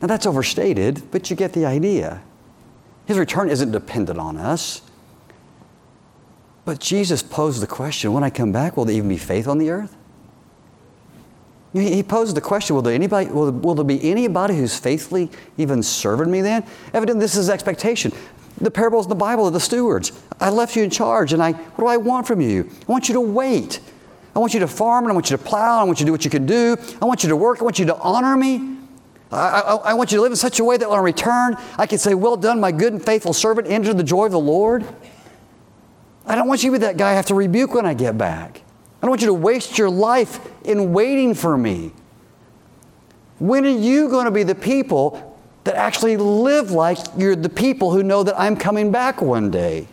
Now, 0.00 0.06
that's 0.06 0.24
overstated, 0.24 1.10
but 1.10 1.28
you 1.28 1.36
get 1.36 1.52
the 1.52 1.66
idea. 1.66 2.22
His 3.06 3.18
return 3.18 3.50
isn't 3.50 3.72
dependent 3.72 4.18
on 4.18 4.36
us. 4.36 4.82
But 6.64 6.78
Jesus 6.78 7.22
posed 7.22 7.62
the 7.62 7.66
question 7.66 8.12
when 8.12 8.22
I 8.22 8.30
come 8.30 8.52
back, 8.52 8.76
will 8.76 8.84
there 8.84 8.94
even 8.94 9.08
be 9.08 9.16
faith 9.16 9.48
on 9.48 9.58
the 9.58 9.70
earth? 9.70 9.96
He 11.72 12.02
posed 12.02 12.36
the 12.36 12.40
question 12.40 12.74
will 12.74 12.82
there, 12.82 12.94
anybody, 12.94 13.30
will, 13.30 13.52
will 13.52 13.76
there 13.76 13.84
be 13.84 14.02
anybody 14.10 14.56
who's 14.56 14.76
faithfully 14.76 15.30
even 15.56 15.84
serving 15.84 16.28
me 16.30 16.40
then? 16.40 16.66
Evidently, 16.92 17.22
this 17.22 17.36
is 17.36 17.48
expectation. 17.48 18.12
The 18.60 18.72
parables 18.72 19.06
in 19.06 19.10
the 19.10 19.14
Bible 19.14 19.44
are 19.44 19.52
the 19.52 19.60
stewards. 19.60 20.10
I 20.40 20.50
left 20.50 20.74
you 20.74 20.82
in 20.82 20.90
charge, 20.90 21.32
and 21.32 21.40
I, 21.40 21.52
what 21.52 21.84
do 21.84 21.86
I 21.86 21.96
want 21.96 22.26
from 22.26 22.40
you? 22.40 22.68
I 22.88 22.92
want 22.92 23.08
you 23.08 23.14
to 23.14 23.20
wait. 23.20 23.80
I 24.34 24.40
want 24.40 24.52
you 24.52 24.60
to 24.60 24.68
farm, 24.68 25.04
and 25.04 25.12
I 25.12 25.14
want 25.14 25.30
you 25.30 25.36
to 25.36 25.42
plow, 25.42 25.78
and 25.78 25.82
I 25.82 25.84
want 25.84 26.00
you 26.00 26.04
to 26.04 26.08
do 26.08 26.12
what 26.12 26.24
you 26.24 26.30
can 26.30 26.44
do. 26.44 26.76
I 27.00 27.04
want 27.04 27.22
you 27.22 27.28
to 27.28 27.36
work, 27.36 27.60
I 27.60 27.64
want 27.64 27.78
you 27.78 27.86
to 27.86 27.96
honor 27.98 28.36
me. 28.36 28.78
I, 29.30 29.60
I, 29.60 29.74
I 29.76 29.94
want 29.94 30.10
you 30.10 30.18
to 30.18 30.22
live 30.22 30.32
in 30.32 30.36
such 30.36 30.58
a 30.58 30.64
way 30.64 30.76
that 30.76 30.90
when 30.90 30.98
I 30.98 31.02
return, 31.02 31.56
I 31.78 31.86
can 31.86 31.98
say, 31.98 32.14
Well 32.14 32.36
done, 32.36 32.58
my 32.58 32.72
good 32.72 32.92
and 32.92 33.04
faithful 33.04 33.32
servant, 33.32 33.68
enter 33.68 33.94
the 33.94 34.02
joy 34.02 34.26
of 34.26 34.32
the 34.32 34.40
Lord. 34.40 34.84
I 36.26 36.34
don't 36.34 36.48
want 36.48 36.62
you 36.62 36.70
to 36.70 36.78
be 36.78 36.86
that 36.86 36.96
guy 36.96 37.10
I 37.10 37.14
have 37.14 37.26
to 37.26 37.34
rebuke 37.34 37.74
when 37.74 37.86
I 37.86 37.94
get 37.94 38.16
back. 38.16 38.62
I 39.00 39.06
don't 39.06 39.10
want 39.10 39.22
you 39.22 39.28
to 39.28 39.34
waste 39.34 39.78
your 39.78 39.90
life 39.90 40.40
in 40.64 40.92
waiting 40.92 41.34
for 41.34 41.56
me. 41.56 41.92
When 43.38 43.64
are 43.64 43.68
you 43.68 44.08
going 44.08 44.26
to 44.26 44.30
be 44.30 44.42
the 44.42 44.54
people 44.54 45.38
that 45.64 45.74
actually 45.74 46.16
live 46.18 46.70
like 46.70 46.98
you're 47.16 47.34
the 47.34 47.48
people 47.48 47.90
who 47.90 48.02
know 48.02 48.22
that 48.22 48.38
I'm 48.38 48.56
coming 48.56 48.92
back 48.92 49.22
one 49.22 49.50
day? 49.50 49.88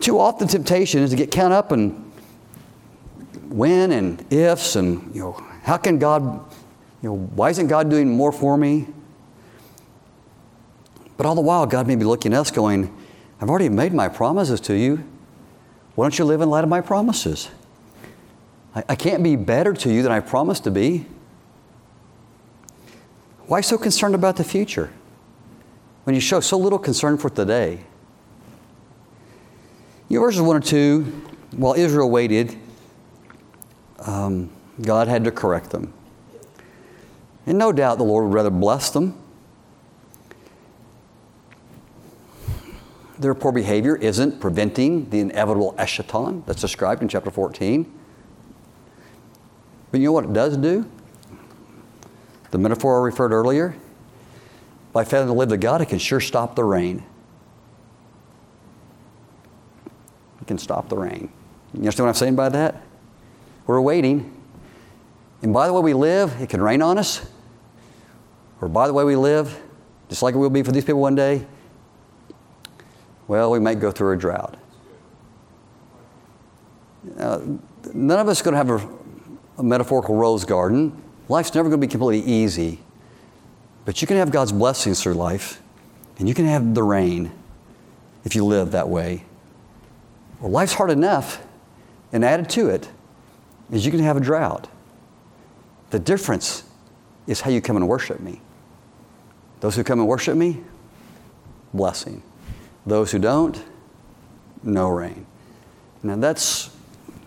Too 0.00 0.18
often, 0.18 0.48
temptation 0.48 1.02
is 1.02 1.10
to 1.10 1.16
get 1.16 1.30
caught 1.30 1.52
up 1.52 1.72
in 1.72 1.90
when 3.48 3.92
and 3.92 4.24
ifs 4.32 4.76
and, 4.76 5.14
you 5.14 5.20
know, 5.20 5.32
how 5.62 5.76
can 5.76 5.98
God, 5.98 6.22
you 7.02 7.10
know, 7.10 7.16
why 7.16 7.50
isn't 7.50 7.66
God 7.66 7.90
doing 7.90 8.08
more 8.08 8.32
for 8.32 8.56
me? 8.56 8.86
But 11.16 11.26
all 11.26 11.34
the 11.34 11.42
while, 11.42 11.66
God 11.66 11.86
may 11.86 11.96
be 11.96 12.04
looking 12.04 12.32
at 12.32 12.40
us 12.40 12.50
going, 12.50 12.94
I've 13.40 13.48
already 13.48 13.68
made 13.68 13.92
my 13.92 14.08
promises 14.08 14.60
to 14.62 14.74
you. 14.74 15.04
Why 15.94 16.04
don't 16.04 16.18
you 16.18 16.24
live 16.24 16.40
in 16.40 16.50
light 16.50 16.64
of 16.64 16.70
my 16.70 16.80
promises? 16.80 17.50
I, 18.74 18.84
I 18.90 18.94
can't 18.96 19.22
be 19.22 19.36
better 19.36 19.72
to 19.74 19.92
you 19.92 20.02
than 20.02 20.12
I 20.12 20.20
promised 20.20 20.64
to 20.64 20.70
be. 20.70 21.06
Why 23.46 23.60
so 23.60 23.78
concerned 23.78 24.14
about 24.14 24.36
the 24.36 24.44
future 24.44 24.90
when 26.04 26.14
you 26.14 26.20
show 26.20 26.40
so 26.40 26.58
little 26.58 26.78
concern 26.78 27.16
for 27.16 27.30
today? 27.30 27.80
You 30.08 30.18
know, 30.18 30.24
verses 30.24 30.40
1 30.40 30.56
or 30.56 30.60
2, 30.60 31.02
while 31.52 31.74
Israel 31.74 32.10
waited, 32.10 32.56
um, 34.00 34.50
God 34.80 35.08
had 35.08 35.24
to 35.24 35.30
correct 35.30 35.70
them. 35.70 35.92
And 37.46 37.58
no 37.58 37.72
doubt 37.72 37.98
the 37.98 38.04
Lord 38.04 38.24
would 38.24 38.34
rather 38.34 38.50
bless 38.50 38.90
them 38.90 39.18
their 43.18 43.34
poor 43.34 43.52
behavior 43.52 43.96
isn't 43.96 44.40
preventing 44.40 45.10
the 45.10 45.20
inevitable 45.20 45.74
eschaton 45.78 46.44
that's 46.46 46.60
described 46.60 47.02
in 47.02 47.08
chapter 47.08 47.30
14. 47.30 47.92
But 49.90 50.00
you 50.00 50.06
know 50.06 50.12
what 50.12 50.24
it 50.24 50.32
does 50.32 50.56
do? 50.56 50.88
The 52.50 52.58
metaphor 52.58 53.00
I 53.00 53.04
referred 53.04 53.32
earlier, 53.32 53.74
by 54.92 55.04
failing 55.04 55.28
to 55.28 55.32
live 55.32 55.50
to 55.50 55.56
God, 55.56 55.80
it 55.80 55.86
can 55.86 55.98
sure 55.98 56.20
stop 56.20 56.56
the 56.56 56.64
rain. 56.64 57.04
It 60.40 60.46
can 60.46 60.58
stop 60.58 60.88
the 60.88 60.96
rain. 60.96 61.30
You 61.74 61.80
understand 61.80 62.06
what 62.06 62.10
I'm 62.10 62.14
saying 62.14 62.36
by 62.36 62.48
that? 62.50 62.82
We're 63.66 63.80
waiting. 63.80 64.34
And 65.42 65.52
by 65.52 65.66
the 65.66 65.72
way 65.72 65.82
we 65.82 65.94
live, 65.94 66.40
it 66.40 66.48
can 66.48 66.62
rain 66.62 66.82
on 66.82 66.98
us. 66.98 67.26
Or 68.60 68.68
by 68.68 68.86
the 68.86 68.92
way 68.92 69.04
we 69.04 69.14
live, 69.14 69.60
just 70.08 70.22
like 70.22 70.34
it 70.34 70.38
will 70.38 70.50
be 70.50 70.62
for 70.62 70.72
these 70.72 70.84
people 70.84 71.00
one 71.00 71.14
day, 71.14 71.46
well, 73.28 73.50
we 73.50 73.60
might 73.60 73.78
go 73.78 73.92
through 73.92 74.14
a 74.14 74.16
drought. 74.16 74.56
Uh, 77.18 77.40
none 77.94 78.18
of 78.18 78.28
us 78.28 78.38
is 78.38 78.42
going 78.42 78.52
to 78.52 78.58
have 78.58 78.70
a, 78.70 78.88
a 79.58 79.62
metaphorical 79.62 80.16
rose 80.16 80.44
garden. 80.44 81.00
Life's 81.28 81.54
never 81.54 81.68
going 81.68 81.80
to 81.80 81.86
be 81.86 81.90
completely 81.90 82.30
easy. 82.30 82.80
But 83.84 84.00
you 84.00 84.08
can 84.08 84.16
have 84.16 84.30
God's 84.30 84.52
blessings 84.52 85.02
through 85.02 85.14
life, 85.14 85.62
and 86.18 86.28
you 86.28 86.34
can 86.34 86.46
have 86.46 86.74
the 86.74 86.82
rain 86.82 87.30
if 88.24 88.34
you 88.34 88.44
live 88.44 88.72
that 88.72 88.88
way. 88.88 89.24
Well, 90.40 90.50
life's 90.50 90.74
hard 90.74 90.90
enough, 90.90 91.44
and 92.12 92.24
added 92.24 92.48
to 92.50 92.68
it 92.68 92.88
is 93.70 93.84
you 93.84 93.90
can 93.90 94.00
have 94.00 94.16
a 94.16 94.20
drought. 94.20 94.68
The 95.90 95.98
difference 95.98 96.64
is 97.26 97.42
how 97.42 97.50
you 97.50 97.60
come 97.60 97.76
and 97.76 97.88
worship 97.88 98.20
me. 98.20 98.40
Those 99.60 99.76
who 99.76 99.84
come 99.84 99.98
and 99.98 100.08
worship 100.08 100.36
me, 100.36 100.62
blessing. 101.74 102.22
Those 102.88 103.12
who 103.12 103.18
don't, 103.18 103.62
no 104.62 104.88
rain. 104.88 105.26
Now 106.02 106.16
that's, 106.16 106.70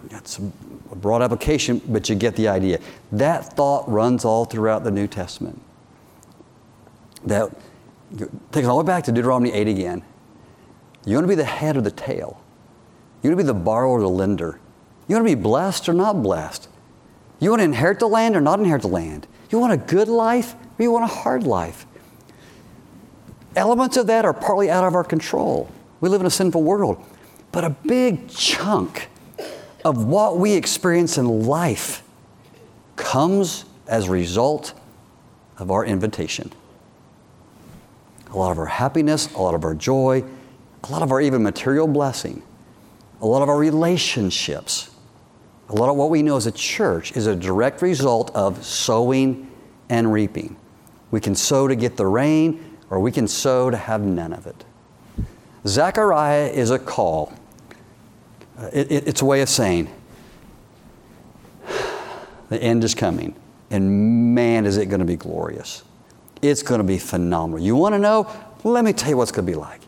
that's 0.09 0.39
a 0.39 0.95
broad 0.95 1.21
application, 1.21 1.79
but 1.87 2.09
you 2.09 2.15
get 2.15 2.35
the 2.35 2.47
idea. 2.47 2.79
That 3.11 3.53
thought 3.53 3.87
runs 3.87 4.25
all 4.25 4.45
throughout 4.45 4.83
the 4.83 4.89
New 4.89 5.07
Testament. 5.07 5.61
That 7.25 7.51
takes 8.51 8.67
all 8.67 8.79
the 8.79 8.83
way 8.83 8.87
back 8.87 9.03
to 9.03 9.11
Deuteronomy 9.11 9.53
8 9.53 9.67
again. 9.67 10.03
You 11.05 11.15
want 11.15 11.25
to 11.25 11.29
be 11.29 11.35
the 11.35 11.43
head 11.43 11.77
or 11.77 11.81
the 11.81 11.91
tail. 11.91 12.41
You 13.21 13.29
want 13.29 13.39
to 13.39 13.43
be 13.43 13.47
the 13.47 13.53
borrower 13.53 13.99
or 13.99 14.01
the 14.01 14.09
lender. 14.09 14.59
You 15.07 15.15
want 15.15 15.27
to 15.27 15.35
be 15.35 15.41
blessed 15.41 15.87
or 15.87 15.93
not 15.93 16.23
blessed. 16.23 16.69
You 17.39 17.51
want 17.51 17.59
to 17.59 17.65
inherit 17.65 17.99
the 17.99 18.07
land 18.07 18.35
or 18.35 18.41
not 18.41 18.59
inherit 18.59 18.81
the 18.81 18.87
land. 18.87 19.27
You 19.51 19.59
want 19.59 19.73
a 19.73 19.77
good 19.77 20.07
life 20.07 20.55
or 20.79 20.83
you 20.83 20.91
want 20.91 21.03
a 21.03 21.13
hard 21.13 21.43
life. 21.43 21.85
Elements 23.55 23.97
of 23.97 24.07
that 24.07 24.25
are 24.25 24.33
partly 24.33 24.69
out 24.69 24.83
of 24.83 24.95
our 24.95 25.03
control. 25.03 25.69
We 25.99 26.09
live 26.09 26.21
in 26.21 26.27
a 26.27 26.31
sinful 26.31 26.63
world. 26.63 27.03
But 27.51 27.65
a 27.65 27.69
big 27.69 28.29
chunk 28.29 29.09
of 29.83 30.05
what 30.05 30.37
we 30.37 30.53
experience 30.53 31.17
in 31.17 31.45
life 31.45 32.03
comes 32.95 33.65
as 33.87 34.07
a 34.07 34.11
result 34.11 34.73
of 35.57 35.69
our 35.69 35.85
invitation. 35.85 36.51
A 38.31 38.37
lot 38.37 38.51
of 38.51 38.59
our 38.59 38.67
happiness, 38.67 39.33
a 39.33 39.41
lot 39.41 39.53
of 39.53 39.65
our 39.65 39.75
joy, 39.75 40.23
a 40.83 40.91
lot 40.91 41.01
of 41.01 41.11
our 41.11 41.19
even 41.19 41.43
material 41.43 41.87
blessing, 41.87 42.41
a 43.19 43.27
lot 43.27 43.41
of 43.41 43.49
our 43.49 43.57
relationships, 43.57 44.89
a 45.67 45.75
lot 45.75 45.89
of 45.89 45.97
what 45.97 46.09
we 46.09 46.23
know 46.23 46.37
as 46.37 46.47
a 46.47 46.51
church 46.51 47.15
is 47.17 47.27
a 47.27 47.35
direct 47.35 47.81
result 47.81 48.31
of 48.33 48.63
sowing 48.65 49.51
and 49.89 50.11
reaping. 50.11 50.55
We 51.11 51.19
can 51.19 51.35
sow 51.35 51.67
to 51.67 51.75
get 51.75 51.97
the 51.97 52.07
rain, 52.07 52.70
or 52.91 52.99
we 52.99 53.11
can 53.11 53.27
sow 53.27 53.71
to 53.71 53.77
have 53.77 54.01
none 54.01 54.33
of 54.33 54.45
it. 54.45 54.65
Zechariah 55.65 56.47
is 56.47 56.69
a 56.69 56.77
call. 56.77 57.33
Uh, 58.59 58.69
it, 58.73 58.91
it, 58.91 59.07
it's 59.07 59.21
a 59.21 59.25
way 59.25 59.41
of 59.41 59.49
saying, 59.49 59.89
the 62.49 62.61
end 62.61 62.83
is 62.83 62.93
coming. 62.93 63.33
And 63.71 64.35
man, 64.35 64.65
is 64.65 64.75
it 64.75 64.87
going 64.87 64.99
to 64.99 65.05
be 65.05 65.15
glorious. 65.15 65.83
It's 66.41 66.61
going 66.61 66.79
to 66.79 66.87
be 66.87 66.97
phenomenal. 66.97 67.65
You 67.65 67.77
want 67.77 67.95
to 67.95 67.99
know? 67.99 68.29
Let 68.65 68.83
me 68.83 68.91
tell 68.91 69.09
you 69.09 69.17
what's 69.17 69.31
going 69.31 69.45
to 69.45 69.51
be 69.51 69.57
like. 69.57 69.79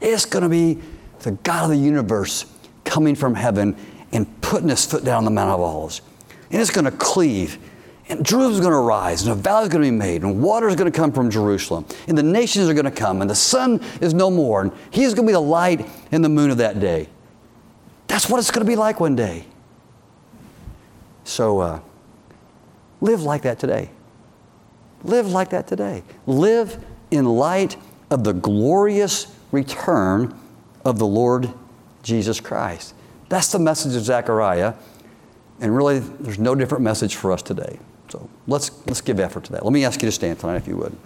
It's 0.00 0.24
going 0.24 0.42
to 0.42 0.48
be 0.48 0.80
the 1.20 1.30
God 1.30 1.64
of 1.64 1.70
the 1.70 1.76
universe 1.76 2.46
coming 2.84 3.14
from 3.14 3.34
heaven 3.36 3.76
and 4.10 4.40
putting 4.40 4.68
his 4.68 4.84
foot 4.84 5.04
down 5.04 5.18
on 5.18 5.24
the 5.24 5.30
Mount 5.30 5.50
of 5.50 5.60
Olives. 5.60 6.00
And 6.50 6.60
it's 6.60 6.70
going 6.70 6.86
to 6.86 6.90
cleave 6.90 7.58
and 8.08 8.24
Jerusalem's 8.24 8.60
going 8.60 8.72
to 8.72 8.78
rise, 8.78 9.22
and 9.22 9.32
a 9.32 9.34
valley 9.34 9.64
is 9.64 9.68
going 9.68 9.82
to 9.82 9.90
be 9.90 9.96
made, 9.96 10.22
and 10.22 10.40
water 10.40 10.68
is 10.68 10.76
going 10.76 10.90
to 10.90 10.96
come 10.96 11.10
from 11.10 11.28
Jerusalem, 11.28 11.86
and 12.06 12.16
the 12.16 12.22
nations 12.22 12.68
are 12.68 12.74
going 12.74 12.84
to 12.84 12.90
come, 12.90 13.20
and 13.20 13.28
the 13.28 13.34
sun 13.34 13.80
is 14.00 14.14
no 14.14 14.30
more, 14.30 14.62
and 14.62 14.72
He's 14.90 15.12
going 15.12 15.26
to 15.26 15.30
be 15.30 15.32
the 15.32 15.40
light 15.40 15.88
and 16.12 16.24
the 16.24 16.28
moon 16.28 16.50
of 16.50 16.58
that 16.58 16.78
day. 16.78 17.08
That's 18.06 18.28
what 18.28 18.38
it's 18.38 18.50
going 18.52 18.64
to 18.64 18.70
be 18.70 18.76
like 18.76 19.00
one 19.00 19.16
day. 19.16 19.44
So, 21.24 21.58
uh, 21.58 21.80
live 23.00 23.22
like 23.22 23.42
that 23.42 23.58
today. 23.58 23.90
Live 25.02 25.26
like 25.26 25.50
that 25.50 25.66
today. 25.66 26.04
Live 26.26 26.84
in 27.10 27.24
light 27.24 27.76
of 28.10 28.22
the 28.22 28.32
glorious 28.32 29.34
return 29.50 30.38
of 30.84 31.00
the 31.00 31.06
Lord 31.06 31.52
Jesus 32.04 32.38
Christ. 32.38 32.94
That's 33.28 33.50
the 33.50 33.58
message 33.58 33.96
of 33.96 34.02
Zechariah. 34.02 34.74
And 35.60 35.74
really, 35.74 35.98
there's 35.98 36.38
no 36.38 36.54
different 36.54 36.84
message 36.84 37.16
for 37.16 37.32
us 37.32 37.42
today. 37.42 37.80
So 38.16 38.30
let's, 38.46 38.70
let's 38.86 39.02
give 39.02 39.20
effort 39.20 39.44
to 39.44 39.52
that. 39.52 39.64
Let 39.64 39.72
me 39.74 39.84
ask 39.84 40.00
you 40.00 40.06
to 40.06 40.12
stand 40.12 40.40
tonight 40.40 40.56
if 40.56 40.66
you 40.66 40.78
would. 40.78 40.96